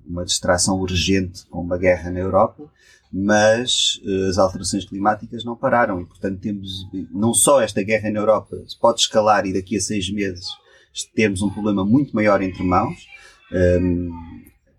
uma 0.05 0.24
distração 0.24 0.80
urgente 0.80 1.47
com 1.47 1.61
uma 1.61 1.80
guerra 1.80 2.11
na 2.11 2.20
Europa, 2.20 2.63
mas 3.11 3.99
uh, 4.05 4.30
as 4.30 4.38
alterações 4.38 4.86
climáticas 4.86 5.43
não 5.43 5.55
pararam 5.55 5.99
e, 5.99 6.05
portanto, 6.05 6.39
temos 6.39 6.70
não 7.11 7.34
só 7.34 7.59
esta 7.59 7.82
guerra 7.82 8.11
na 8.11 8.20
Europa 8.20 8.55
pode 8.80 9.01
escalar 9.01 9.47
e 9.47 9.53
daqui 9.53 9.78
a 9.78 9.82
seis 9.82 10.11
meses 10.11 10.45
temos 11.16 11.41
um 11.41 11.49
problema 11.49 11.84
muito 11.84 12.16
maior 12.16 12.39
entre 12.41 12.61
mãos, 12.61 13.07
um, 13.52 14.12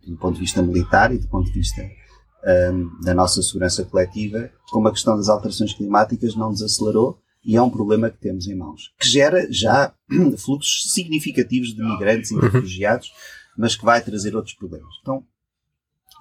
do 0.07 0.17
ponto 0.17 0.35
de 0.35 0.41
vista 0.41 0.63
militar 0.63 1.13
e 1.13 1.19
do 1.19 1.29
ponto 1.29 1.47
de 1.47 1.53
vista 1.53 1.83
um, 2.73 3.01
da 3.01 3.15
nossa 3.15 3.43
segurança 3.43 3.85
coletiva, 3.85 4.51
como 4.71 4.89
a 4.89 4.93
questão 4.93 5.17
das 5.17 5.29
alterações 5.29 5.75
climáticas 5.75 6.35
não 6.35 6.53
desacelerou 6.53 7.21
e 7.45 7.57
é 7.57 7.63
um 7.63 7.71
problema 7.71 8.11
que 8.11 8.19
temos 8.19 8.49
em 8.49 8.57
mãos, 8.57 8.93
que 8.99 9.09
gera 9.09 9.47
já 9.51 9.95
fluxos 10.39 10.93
significativos 10.93 11.75
de 11.75 11.83
migrantes 11.83 12.31
e 12.31 12.35
de 12.35 12.41
uhum. 12.45 12.51
refugiados, 12.51 13.13
mas 13.57 13.77
que 13.77 13.85
vai 13.85 14.03
trazer 14.03 14.35
outros 14.35 14.55
problemas. 14.55 14.93
Então, 15.01 15.25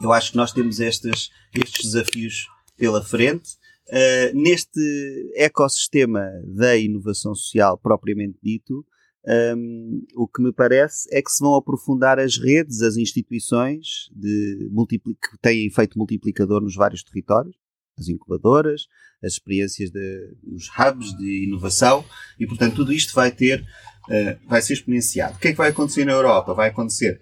eu 0.01 0.11
acho 0.13 0.31
que 0.31 0.37
nós 0.37 0.51
temos 0.51 0.79
estes, 0.79 1.31
estes 1.53 1.91
desafios 1.91 2.47
pela 2.77 3.03
frente. 3.03 3.57
Uh, 3.87 4.35
neste 4.35 4.79
ecossistema 5.35 6.27
da 6.43 6.75
inovação 6.75 7.35
social 7.35 7.77
propriamente 7.77 8.37
dito, 8.41 8.83
um, 9.27 10.05
o 10.15 10.27
que 10.27 10.41
me 10.41 10.51
parece 10.53 11.07
é 11.11 11.21
que 11.21 11.31
se 11.31 11.43
vão 11.43 11.55
aprofundar 11.55 12.19
as 12.19 12.37
redes, 12.37 12.81
as 12.81 12.95
instituições 12.95 14.09
de 14.11 14.69
que 15.03 15.37
têm 15.41 15.65
efeito 15.65 15.97
multiplicador 15.97 16.61
nos 16.61 16.75
vários 16.75 17.03
territórios, 17.03 17.55
as 17.97 18.07
incubadoras, 18.07 18.87
as 19.23 19.33
experiências 19.33 19.89
de, 19.89 20.35
os 20.43 20.69
hubs 20.77 21.17
de 21.17 21.45
inovação 21.45 22.05
e, 22.39 22.45
portanto, 22.45 22.75
tudo 22.75 22.93
isto 22.93 23.15
vai 23.15 23.31
ter, 23.31 23.61
uh, 23.61 24.47
vai 24.47 24.61
ser 24.61 24.73
exponenciado. 24.73 25.37
O 25.37 25.39
que 25.39 25.47
é 25.47 25.51
que 25.51 25.57
vai 25.57 25.69
acontecer 25.69 26.05
na 26.05 26.11
Europa? 26.11 26.53
Vai 26.53 26.69
acontecer 26.69 27.19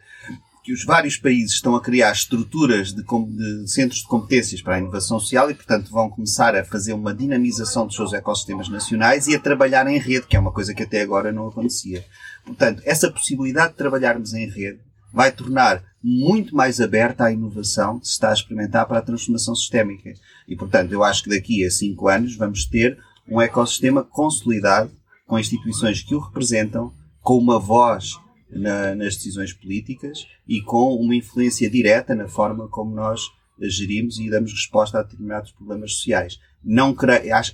que 0.63 0.71
os 0.71 0.85
vários 0.85 1.17
países 1.17 1.55
estão 1.55 1.75
a 1.75 1.81
criar 1.81 2.11
estruturas 2.11 2.93
de, 2.93 3.03
de, 3.03 3.69
centros 3.69 3.99
de 3.99 4.07
competências 4.07 4.61
para 4.61 4.75
a 4.75 4.79
inovação 4.79 5.19
social 5.19 5.51
e, 5.51 5.53
portanto, 5.53 5.91
vão 5.91 6.09
começar 6.09 6.55
a 6.55 6.63
fazer 6.63 6.93
uma 6.93 7.13
dinamização 7.13 7.85
dos 7.85 7.95
seus 7.95 8.13
ecossistemas 8.13 8.69
nacionais 8.69 9.27
e 9.27 9.35
a 9.35 9.39
trabalhar 9.39 9.85
em 9.87 9.99
rede, 9.99 10.25
que 10.25 10.37
é 10.37 10.39
uma 10.39 10.53
coisa 10.53 10.73
que 10.73 10.83
até 10.83 11.01
agora 11.01 11.33
não 11.33 11.49
acontecia. 11.49 12.05
Portanto, 12.45 12.81
essa 12.85 13.11
possibilidade 13.11 13.71
de 13.71 13.77
trabalharmos 13.77 14.33
em 14.33 14.49
rede 14.49 14.79
vai 15.11 15.31
tornar 15.31 15.83
muito 16.01 16.55
mais 16.55 16.79
aberta 16.79 17.25
à 17.25 17.31
inovação 17.31 17.99
que 17.99 18.07
se 18.07 18.13
está 18.13 18.29
a 18.29 18.33
experimentar 18.33 18.87
para 18.87 18.99
a 18.99 19.03
transformação 19.03 19.53
sistémica. 19.53 20.13
E, 20.47 20.55
portanto, 20.55 20.93
eu 20.93 21.03
acho 21.03 21.23
que 21.23 21.29
daqui 21.29 21.65
a 21.65 21.69
cinco 21.69 22.07
anos 22.07 22.37
vamos 22.37 22.65
ter 22.65 22.97
um 23.29 23.41
ecossistema 23.41 24.03
consolidado, 24.03 24.91
com 25.27 25.37
instituições 25.37 26.01
que 26.01 26.15
o 26.15 26.19
representam, 26.19 26.93
com 27.21 27.37
uma 27.37 27.59
voz 27.59 28.13
na, 28.55 28.95
nas 28.95 29.15
decisões 29.15 29.53
políticas 29.53 30.27
e 30.47 30.61
com 30.61 30.95
uma 30.95 31.15
influência 31.15 31.69
direta 31.69 32.15
na 32.15 32.27
forma 32.27 32.67
como 32.67 32.93
nós 32.93 33.21
gerimos 33.59 34.19
e 34.19 34.29
damos 34.29 34.51
resposta 34.51 34.99
a 34.99 35.03
determinados 35.03 35.51
problemas 35.51 35.93
sociais. 35.93 36.39
Não, 36.63 36.93
creio, 36.93 37.35
acho, 37.35 37.53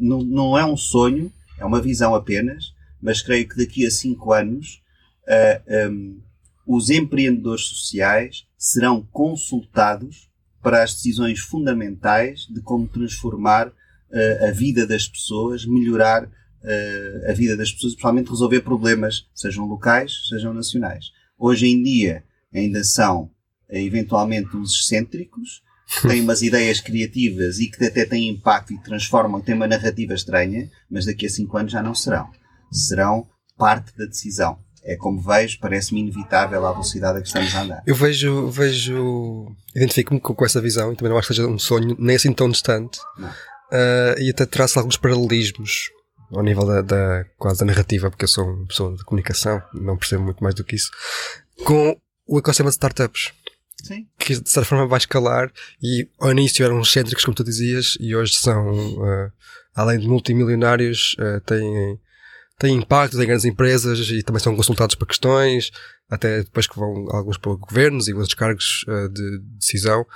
não, 0.00 0.22
não 0.22 0.58
é 0.58 0.64
um 0.64 0.76
sonho, 0.76 1.32
é 1.58 1.64
uma 1.64 1.80
visão 1.80 2.14
apenas, 2.14 2.74
mas 3.00 3.22
creio 3.22 3.48
que 3.48 3.56
daqui 3.56 3.86
a 3.86 3.90
cinco 3.90 4.32
anos 4.32 4.82
uh, 5.24 5.62
eh, 5.66 5.88
um, 5.88 6.20
os 6.66 6.90
empreendedores 6.90 7.66
sociais 7.66 8.46
serão 8.58 9.06
consultados 9.12 10.28
para 10.62 10.82
as 10.82 10.94
decisões 10.94 11.38
fundamentais 11.38 12.46
de 12.50 12.60
como 12.60 12.88
transformar 12.88 13.68
uh, 13.68 14.48
a 14.48 14.50
vida 14.50 14.86
das 14.86 15.06
pessoas, 15.06 15.64
melhorar 15.64 16.28
uh, 16.62 17.30
a 17.30 17.32
vida 17.32 17.56
das 17.56 17.72
pessoas, 17.72 17.92
principalmente 17.92 18.30
resolver 18.30 18.60
problemas, 18.60 19.26
sejam 19.34 19.66
locais, 19.66 20.12
sejam 20.28 20.52
nacionais. 20.52 21.06
Hoje 21.38 21.66
em 21.66 21.82
dia 21.82 22.24
ainda 22.54 22.82
são 22.84 23.24
uh, 23.24 23.30
eventualmente 23.76 24.56
uns 24.56 24.72
excêntricos, 24.74 25.62
que 26.00 26.08
têm 26.08 26.20
umas 26.20 26.42
ideias 26.42 26.80
criativas 26.80 27.58
e 27.58 27.68
que 27.68 27.84
até 27.84 28.04
têm 28.04 28.28
impacto 28.28 28.72
e 28.72 28.82
transformam, 28.82 29.40
têm 29.40 29.54
uma 29.54 29.68
narrativa 29.68 30.14
estranha, 30.14 30.70
mas 30.90 31.06
daqui 31.06 31.26
a 31.26 31.30
cinco 31.30 31.56
anos 31.56 31.72
já 31.72 31.82
não 31.82 31.94
serão. 31.94 32.30
Serão 32.72 33.26
parte 33.56 33.96
da 33.96 34.06
decisão. 34.06 34.58
É 34.82 34.94
como 34.94 35.20
vejo, 35.20 35.58
parece-me 35.60 36.00
inevitável 36.00 36.64
a 36.64 36.70
velocidade 36.70 37.18
a 37.18 37.20
que 37.20 37.26
estamos 37.26 37.52
a 37.56 37.62
andar. 37.62 37.82
Eu 37.84 37.94
vejo, 37.94 38.48
vejo, 38.48 39.52
identifico-me 39.74 40.20
com, 40.20 40.32
com, 40.32 40.44
essa 40.44 40.60
visão 40.60 40.92
e 40.92 40.96
também 40.96 41.10
não 41.10 41.18
acho 41.18 41.28
que 41.28 41.34
seja 41.34 41.48
um 41.48 41.58
sonho 41.58 41.96
nem 41.98 42.14
assim 42.14 42.32
tão 42.32 42.48
distante. 42.48 43.00
Uh, 43.18 44.20
e 44.20 44.30
até 44.30 44.46
traço 44.46 44.78
alguns 44.78 44.96
paralelismos 44.96 45.90
ao 46.32 46.42
nível 46.42 46.66
da, 46.66 46.82
da, 46.82 47.24
quase 47.38 47.60
da 47.60 47.66
narrativa, 47.66 48.10
porque 48.10 48.24
eu 48.24 48.28
sou 48.28 48.44
uma 48.44 48.66
pessoa 48.66 48.96
de 48.96 49.04
comunicação, 49.04 49.62
não 49.74 49.96
percebo 49.96 50.24
muito 50.24 50.42
mais 50.42 50.54
do 50.54 50.64
que 50.64 50.76
isso, 50.76 50.90
com 51.64 51.98
o 52.26 52.38
ecossistema 52.38 52.70
de 52.70 52.74
startups. 52.74 53.32
Sim. 53.82 54.06
Que 54.18 54.40
de 54.40 54.50
certa 54.50 54.68
forma 54.68 54.86
vai 54.86 54.98
escalar 54.98 55.52
e 55.82 56.08
ao 56.18 56.32
início 56.32 56.64
eram 56.64 56.80
excêntricos, 56.80 57.24
como 57.24 57.36
tu 57.36 57.44
dizias, 57.44 57.96
e 58.00 58.16
hoje 58.16 58.34
são, 58.34 58.74
uh, 58.96 59.32
além 59.74 59.98
de 60.00 60.08
multimilionários, 60.08 61.14
uh, 61.18 61.40
têm, 61.42 62.00
têm 62.58 62.76
impacto 62.76 63.20
em 63.20 63.26
grandes 63.26 63.44
empresas 63.44 63.98
e 64.08 64.22
também 64.22 64.40
são 64.40 64.56
consultados 64.56 64.94
para 64.94 65.06
questões, 65.06 65.70
até 66.10 66.42
depois 66.42 66.66
que 66.66 66.76
vão 66.76 67.06
alguns 67.10 67.36
para 67.36 67.54
governos 67.54 68.08
e 68.08 68.14
outros 68.14 68.34
cargos 68.34 68.84
uh, 68.88 69.08
de 69.08 69.38
decisão. 69.58 70.06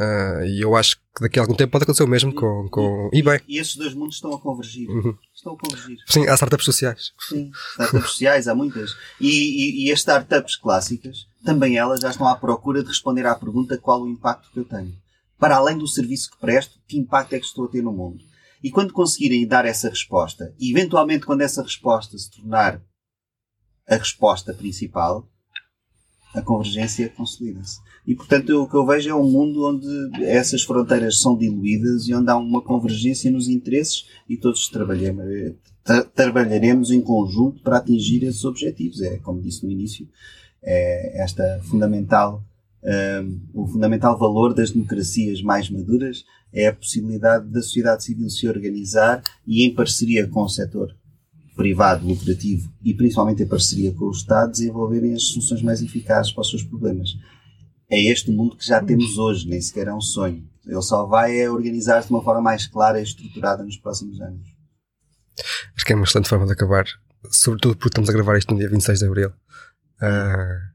Uh, 0.00 0.44
e 0.46 0.62
eu 0.62 0.74
acho 0.74 0.96
que 1.14 1.20
daqui 1.20 1.38
a 1.38 1.42
algum 1.42 1.54
tempo 1.54 1.72
pode 1.72 1.82
acontecer 1.82 2.04
o 2.04 2.08
mesmo 2.08 2.34
com, 2.34 2.66
com 2.70 3.10
e, 3.12 3.18
eBay. 3.18 3.40
E 3.46 3.58
esses 3.58 3.76
dois 3.76 3.92
mundos 3.92 4.14
estão 4.14 4.32
a 4.32 4.40
convergir. 4.40 4.88
Uhum. 4.88 5.14
Estão 5.34 5.52
a 5.52 5.58
convergir. 5.58 5.98
Sim, 6.06 6.26
há 6.26 6.32
startups 6.32 6.64
sociais. 6.64 7.12
Sim, 7.28 7.50
startups 7.72 8.12
sociais, 8.12 8.48
há 8.48 8.54
muitas. 8.54 8.92
E, 9.20 9.28
e, 9.28 9.86
e, 9.86 9.92
as 9.92 9.98
startups 9.98 10.56
clássicas, 10.56 11.26
também 11.44 11.76
elas 11.76 12.00
já 12.00 12.08
estão 12.08 12.26
à 12.26 12.34
procura 12.34 12.82
de 12.82 12.88
responder 12.88 13.26
à 13.26 13.34
pergunta 13.34 13.76
qual 13.76 14.00
o 14.00 14.08
impacto 14.08 14.50
que 14.50 14.60
eu 14.60 14.64
tenho. 14.64 14.94
Para 15.38 15.56
além 15.56 15.76
do 15.76 15.86
serviço 15.86 16.30
que 16.30 16.38
presto, 16.38 16.80
que 16.88 16.96
impacto 16.96 17.34
é 17.34 17.38
que 17.38 17.44
estou 17.44 17.66
a 17.66 17.68
ter 17.68 17.82
no 17.82 17.92
mundo? 17.92 18.22
E 18.62 18.70
quando 18.70 18.94
conseguirem 18.94 19.46
dar 19.46 19.66
essa 19.66 19.90
resposta, 19.90 20.54
e 20.58 20.70
eventualmente 20.70 21.26
quando 21.26 21.42
essa 21.42 21.62
resposta 21.62 22.16
se 22.16 22.30
tornar 22.30 22.80
a 23.86 23.96
resposta 23.96 24.54
principal, 24.54 25.28
a 26.34 26.40
convergência 26.40 27.08
consolida-se. 27.10 27.80
E, 28.10 28.14
portanto, 28.16 28.50
eu, 28.50 28.62
o 28.62 28.68
que 28.68 28.74
eu 28.74 28.84
vejo 28.84 29.08
é 29.08 29.14
um 29.14 29.30
mundo 29.30 29.64
onde 29.64 30.24
essas 30.24 30.64
fronteiras 30.64 31.20
são 31.20 31.38
diluídas 31.38 32.08
e 32.08 32.12
onde 32.12 32.28
há 32.28 32.36
uma 32.36 32.60
convergência 32.60 33.30
nos 33.30 33.46
interesses 33.46 34.04
e 34.28 34.36
todos 34.36 34.68
trabalhamos, 34.68 35.24
tra 35.84 36.02
trabalharemos 36.02 36.90
em 36.90 37.00
conjunto 37.00 37.62
para 37.62 37.76
atingir 37.76 38.24
esses 38.24 38.44
objetivos. 38.44 39.00
É, 39.00 39.18
como 39.18 39.40
disse 39.40 39.64
no 39.64 39.70
início, 39.70 40.08
é 40.60 41.22
esta 41.22 41.60
fundamental, 41.62 42.42
um, 42.82 43.40
o 43.54 43.68
fundamental 43.68 44.18
valor 44.18 44.54
das 44.54 44.72
democracias 44.72 45.40
mais 45.40 45.70
maduras 45.70 46.24
é 46.52 46.66
a 46.66 46.74
possibilidade 46.74 47.46
da 47.46 47.62
sociedade 47.62 48.02
civil 48.02 48.28
se 48.28 48.48
organizar 48.48 49.22
e 49.46 49.64
em 49.64 49.72
parceria 49.72 50.26
com 50.26 50.42
o 50.42 50.48
setor 50.48 50.96
privado, 51.54 52.08
lucrativo 52.08 52.72
e 52.82 52.92
principalmente 52.92 53.44
em 53.44 53.46
parceria 53.46 53.92
com 53.92 54.06
o 54.06 54.10
Estado 54.10 54.50
desenvolverem 54.50 55.14
as 55.14 55.22
soluções 55.22 55.62
mais 55.62 55.80
eficazes 55.80 56.32
para 56.32 56.40
os 56.40 56.50
seus 56.50 56.64
problemas. 56.64 57.16
É 57.90 58.00
este 58.00 58.30
o 58.30 58.32
mundo 58.32 58.56
que 58.56 58.64
já 58.64 58.80
temos 58.82 59.18
hoje, 59.18 59.48
nem 59.48 59.60
sequer 59.60 59.88
é 59.88 59.94
um 59.94 60.00
sonho. 60.00 60.48
Ele 60.64 60.82
só 60.82 61.04
vai 61.06 61.38
é 61.40 61.50
organizar-se 61.50 62.08
de 62.08 62.14
uma 62.14 62.22
forma 62.22 62.40
mais 62.40 62.66
clara 62.66 63.00
e 63.00 63.02
estruturada 63.02 63.64
nos 63.64 63.76
próximos 63.76 64.20
anos. 64.20 64.46
Acho 65.74 65.84
que 65.84 65.92
é 65.92 65.96
uma 65.96 66.04
excelente 66.04 66.28
forma 66.28 66.46
de 66.46 66.52
acabar, 66.52 66.86
sobretudo 67.30 67.76
porque 67.76 67.88
estamos 67.88 68.08
a 68.08 68.12
gravar 68.12 68.38
isto 68.38 68.52
no 68.52 68.58
dia 68.58 68.68
26 68.68 68.98
de 69.00 69.06
Abril. 69.06 69.32
Uh, 69.96 70.70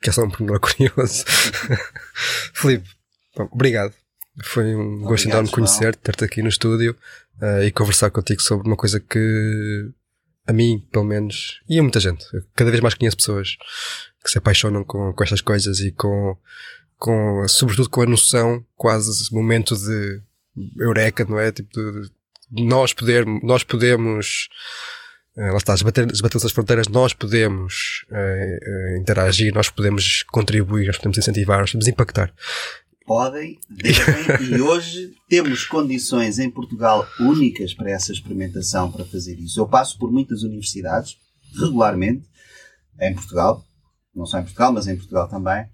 que 0.00 0.10
é 0.10 0.12
só 0.12 0.22
um 0.22 0.30
pormenor 0.30 0.60
curioso. 0.60 1.24
Filipe, 2.54 2.88
bom, 3.36 3.48
obrigado. 3.50 3.94
Foi 4.44 4.74
um 4.74 4.80
obrigado, 4.80 5.08
gosto 5.08 5.28
enorme 5.28 5.50
conhecer-te, 5.50 5.98
ter-te 5.98 6.24
aqui 6.24 6.42
no 6.42 6.48
estúdio 6.48 6.96
uh, 7.40 7.62
e 7.62 7.72
conversar 7.72 8.10
contigo 8.10 8.40
sobre 8.40 8.66
uma 8.66 8.76
coisa 8.76 9.00
que 9.00 9.90
a 10.46 10.52
mim, 10.52 10.86
pelo 10.90 11.04
menos, 11.04 11.60
e 11.68 11.78
a 11.78 11.82
muita 11.82 12.00
gente. 12.00 12.24
Eu 12.32 12.42
cada 12.54 12.70
vez 12.70 12.82
mais 12.82 12.94
conheço 12.94 13.16
pessoas 13.16 13.56
que 14.22 14.30
se 14.30 14.38
apaixonam 14.38 14.84
com, 14.84 15.12
com 15.12 15.24
estas 15.24 15.40
coisas 15.40 15.80
e 15.80 15.92
com, 15.92 16.36
com, 16.98 17.46
sobretudo 17.48 17.88
com 17.88 18.02
a 18.02 18.06
noção, 18.06 18.64
quase 18.76 19.10
momento 19.32 19.76
de 19.76 20.20
eureka, 20.78 21.24
não 21.24 21.38
é? 21.38 21.50
Tipo, 21.52 21.70
de, 21.72 22.10
nós 22.50 22.92
podermos, 22.92 23.42
nós 23.42 23.64
podemos, 23.64 24.48
uh, 25.36 25.52
lá 25.52 25.56
está, 25.56 25.74
esbater 25.74 26.06
essas 26.36 26.52
fronteiras, 26.52 26.88
nós 26.88 27.14
podemos 27.14 28.04
uh, 28.10 28.14
uh, 28.14 29.00
interagir, 29.00 29.54
nós 29.54 29.70
podemos 29.70 30.22
contribuir, 30.24 30.86
nós 30.86 30.98
podemos 30.98 31.18
incentivar, 31.18 31.60
nós 31.60 31.70
podemos 31.70 31.88
impactar 31.88 32.32
podem, 33.06 33.58
devem, 33.68 34.48
e 34.48 34.60
hoje 34.62 35.14
temos 35.28 35.64
condições 35.64 36.38
em 36.38 36.50
Portugal 36.50 37.06
únicas 37.20 37.74
para 37.74 37.90
essa 37.90 38.12
experimentação, 38.12 38.90
para 38.90 39.04
fazer 39.04 39.38
isso. 39.38 39.60
Eu 39.60 39.66
passo 39.66 39.98
por 39.98 40.10
muitas 40.10 40.42
universidades, 40.42 41.16
regularmente, 41.60 42.24
em 43.00 43.14
Portugal, 43.14 43.64
não 44.14 44.26
só 44.26 44.38
em 44.38 44.42
Portugal, 44.42 44.72
mas 44.72 44.86
em 44.86 44.96
Portugal 44.96 45.28
também, 45.28 45.66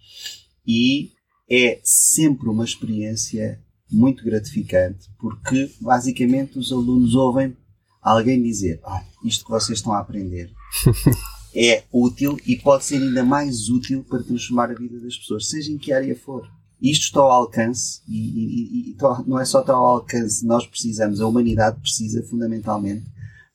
e 0.67 1.11
é 1.51 1.81
sempre 1.83 2.49
uma 2.49 2.65
experiência 2.65 3.61
muito 3.91 4.25
gratificante, 4.25 5.09
porque 5.19 5.71
basicamente 5.81 6.59
os 6.59 6.71
alunos 6.73 7.15
ouvem 7.15 7.57
alguém 8.03 8.43
dizer: 8.43 8.81
ah, 8.85 9.03
isto 9.25 9.45
que 9.45 9.51
vocês 9.51 9.79
estão 9.79 9.93
a 9.93 10.01
aprender 10.01 10.51
é 11.55 11.85
útil 11.93 12.37
e 12.47 12.57
pode 12.57 12.85
ser 12.85 12.97
ainda 12.97 13.25
mais 13.25 13.69
útil 13.69 14.05
para 14.05 14.23
transformar 14.23 14.71
a 14.71 14.75
vida 14.75 15.01
das 15.01 15.17
pessoas, 15.17 15.49
seja 15.49 15.73
em 15.73 15.79
que 15.79 15.93
área 15.93 16.15
for. 16.15 16.49
Isto 16.81 17.07
está 17.07 17.21
ao 17.21 17.31
alcance 17.31 18.01
e, 18.07 18.17
e, 18.17 18.91
e 18.91 18.97
não 19.27 19.41
é 19.41 19.45
só 19.45 19.61
está 19.61 19.73
ao 19.73 19.85
alcance, 19.85 20.47
nós 20.47 20.67
precisamos, 20.67 21.21
a 21.21 21.27
humanidade 21.27 21.81
precisa 21.81 22.23
fundamentalmente 22.23 23.05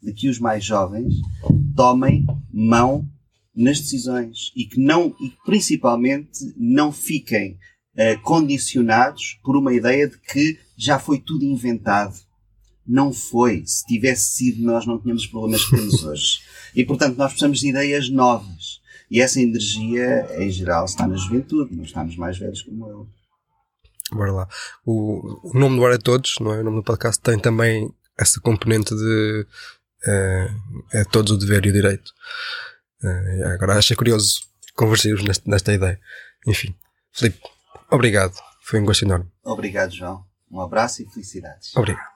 de 0.01 0.11
que 0.11 0.27
os 0.27 0.39
mais 0.39 0.65
jovens 0.65 1.13
tomem 1.75 2.25
mão 2.51 3.07
nas 3.55 3.79
decisões 3.79 4.51
e 4.55 4.65
que 4.65 4.79
não, 4.79 5.15
e 5.21 5.31
principalmente 5.45 6.53
não 6.57 6.91
fiquem 6.91 7.57
uh, 7.93 8.21
condicionados 8.21 9.39
por 9.43 9.55
uma 9.55 9.73
ideia 9.73 10.09
de 10.09 10.17
que 10.17 10.59
já 10.75 10.99
foi 10.99 11.19
tudo 11.19 11.45
inventado. 11.45 12.15
Não 12.85 13.13
foi. 13.13 13.63
Se 13.65 13.85
tivesse 13.85 14.33
sido, 14.33 14.63
nós 14.63 14.85
não 14.85 14.99
tínhamos 14.99 15.23
os 15.23 15.29
problemas 15.29 15.63
que 15.63 15.77
temos 15.77 16.03
hoje. 16.03 16.39
E 16.75 16.83
portanto, 16.83 17.15
nós 17.15 17.31
precisamos 17.31 17.61
de 17.61 17.69
ideias 17.69 18.09
novas. 18.09 18.81
E 19.13 19.21
essa 19.21 19.39
energia, 19.39 20.27
em 20.39 20.49
geral, 20.49 20.85
está 20.85 21.07
na 21.07 21.15
juventude, 21.15 21.75
não 21.75 21.83
está 21.83 22.03
nos 22.03 22.15
mais 22.17 22.35
velhos 22.35 22.63
como 22.63 22.89
eu. 22.89 23.07
Bora 24.11 24.31
lá. 24.31 24.49
O, 24.83 25.51
o 25.51 25.59
nome 25.59 25.75
do 25.75 25.85
Ar 25.85 25.93
é 25.93 25.99
Todos, 25.99 26.39
não 26.39 26.51
é? 26.51 26.61
O 26.61 26.63
nome 26.63 26.77
do 26.77 26.83
podcast 26.83 27.21
tem 27.21 27.37
também 27.37 27.93
essa 28.17 28.41
componente 28.41 28.95
de 28.95 29.45
uh, 30.07 30.97
é 30.97 31.03
todos 31.05 31.31
o 31.31 31.37
dever 31.37 31.63
e 31.63 31.69
o 31.69 31.73
direito. 31.73 32.11
Uh, 33.03 33.49
agora 33.53 33.77
achei 33.77 33.95
curioso 33.95 34.47
conversar 34.73 35.09
nesta, 35.23 35.47
nesta 35.47 35.71
ideia. 35.71 35.99
Enfim, 36.47 36.75
Filipe, 37.11 37.39
obrigado. 37.91 38.33
Foi 38.63 38.79
um 38.79 38.85
gosto 38.85 39.05
enorme. 39.05 39.29
Obrigado, 39.43 39.93
João. 39.93 40.25
Um 40.49 40.59
abraço 40.59 41.03
e 41.03 41.05
felicidades. 41.05 41.75
Obrigado. 41.75 42.07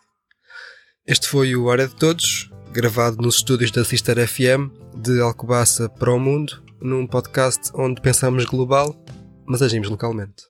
Este 1.05 1.27
foi 1.27 1.55
o 1.55 1.69
Área 1.69 1.87
de 1.87 1.95
Todos, 1.95 2.49
gravado 2.71 3.17
nos 3.17 3.35
estúdios 3.35 3.69
da 3.69 3.85
Sister 3.85 4.27
FM 4.27 4.71
de 4.95 5.21
Alcobaça 5.21 5.87
para 5.87 6.11
o 6.11 6.19
Mundo, 6.19 6.65
num 6.82 7.07
podcast 7.07 7.71
onde 7.73 8.01
pensamos 8.01 8.45
global, 8.45 8.95
mas 9.45 9.61
agimos 9.61 9.89
localmente. 9.89 10.45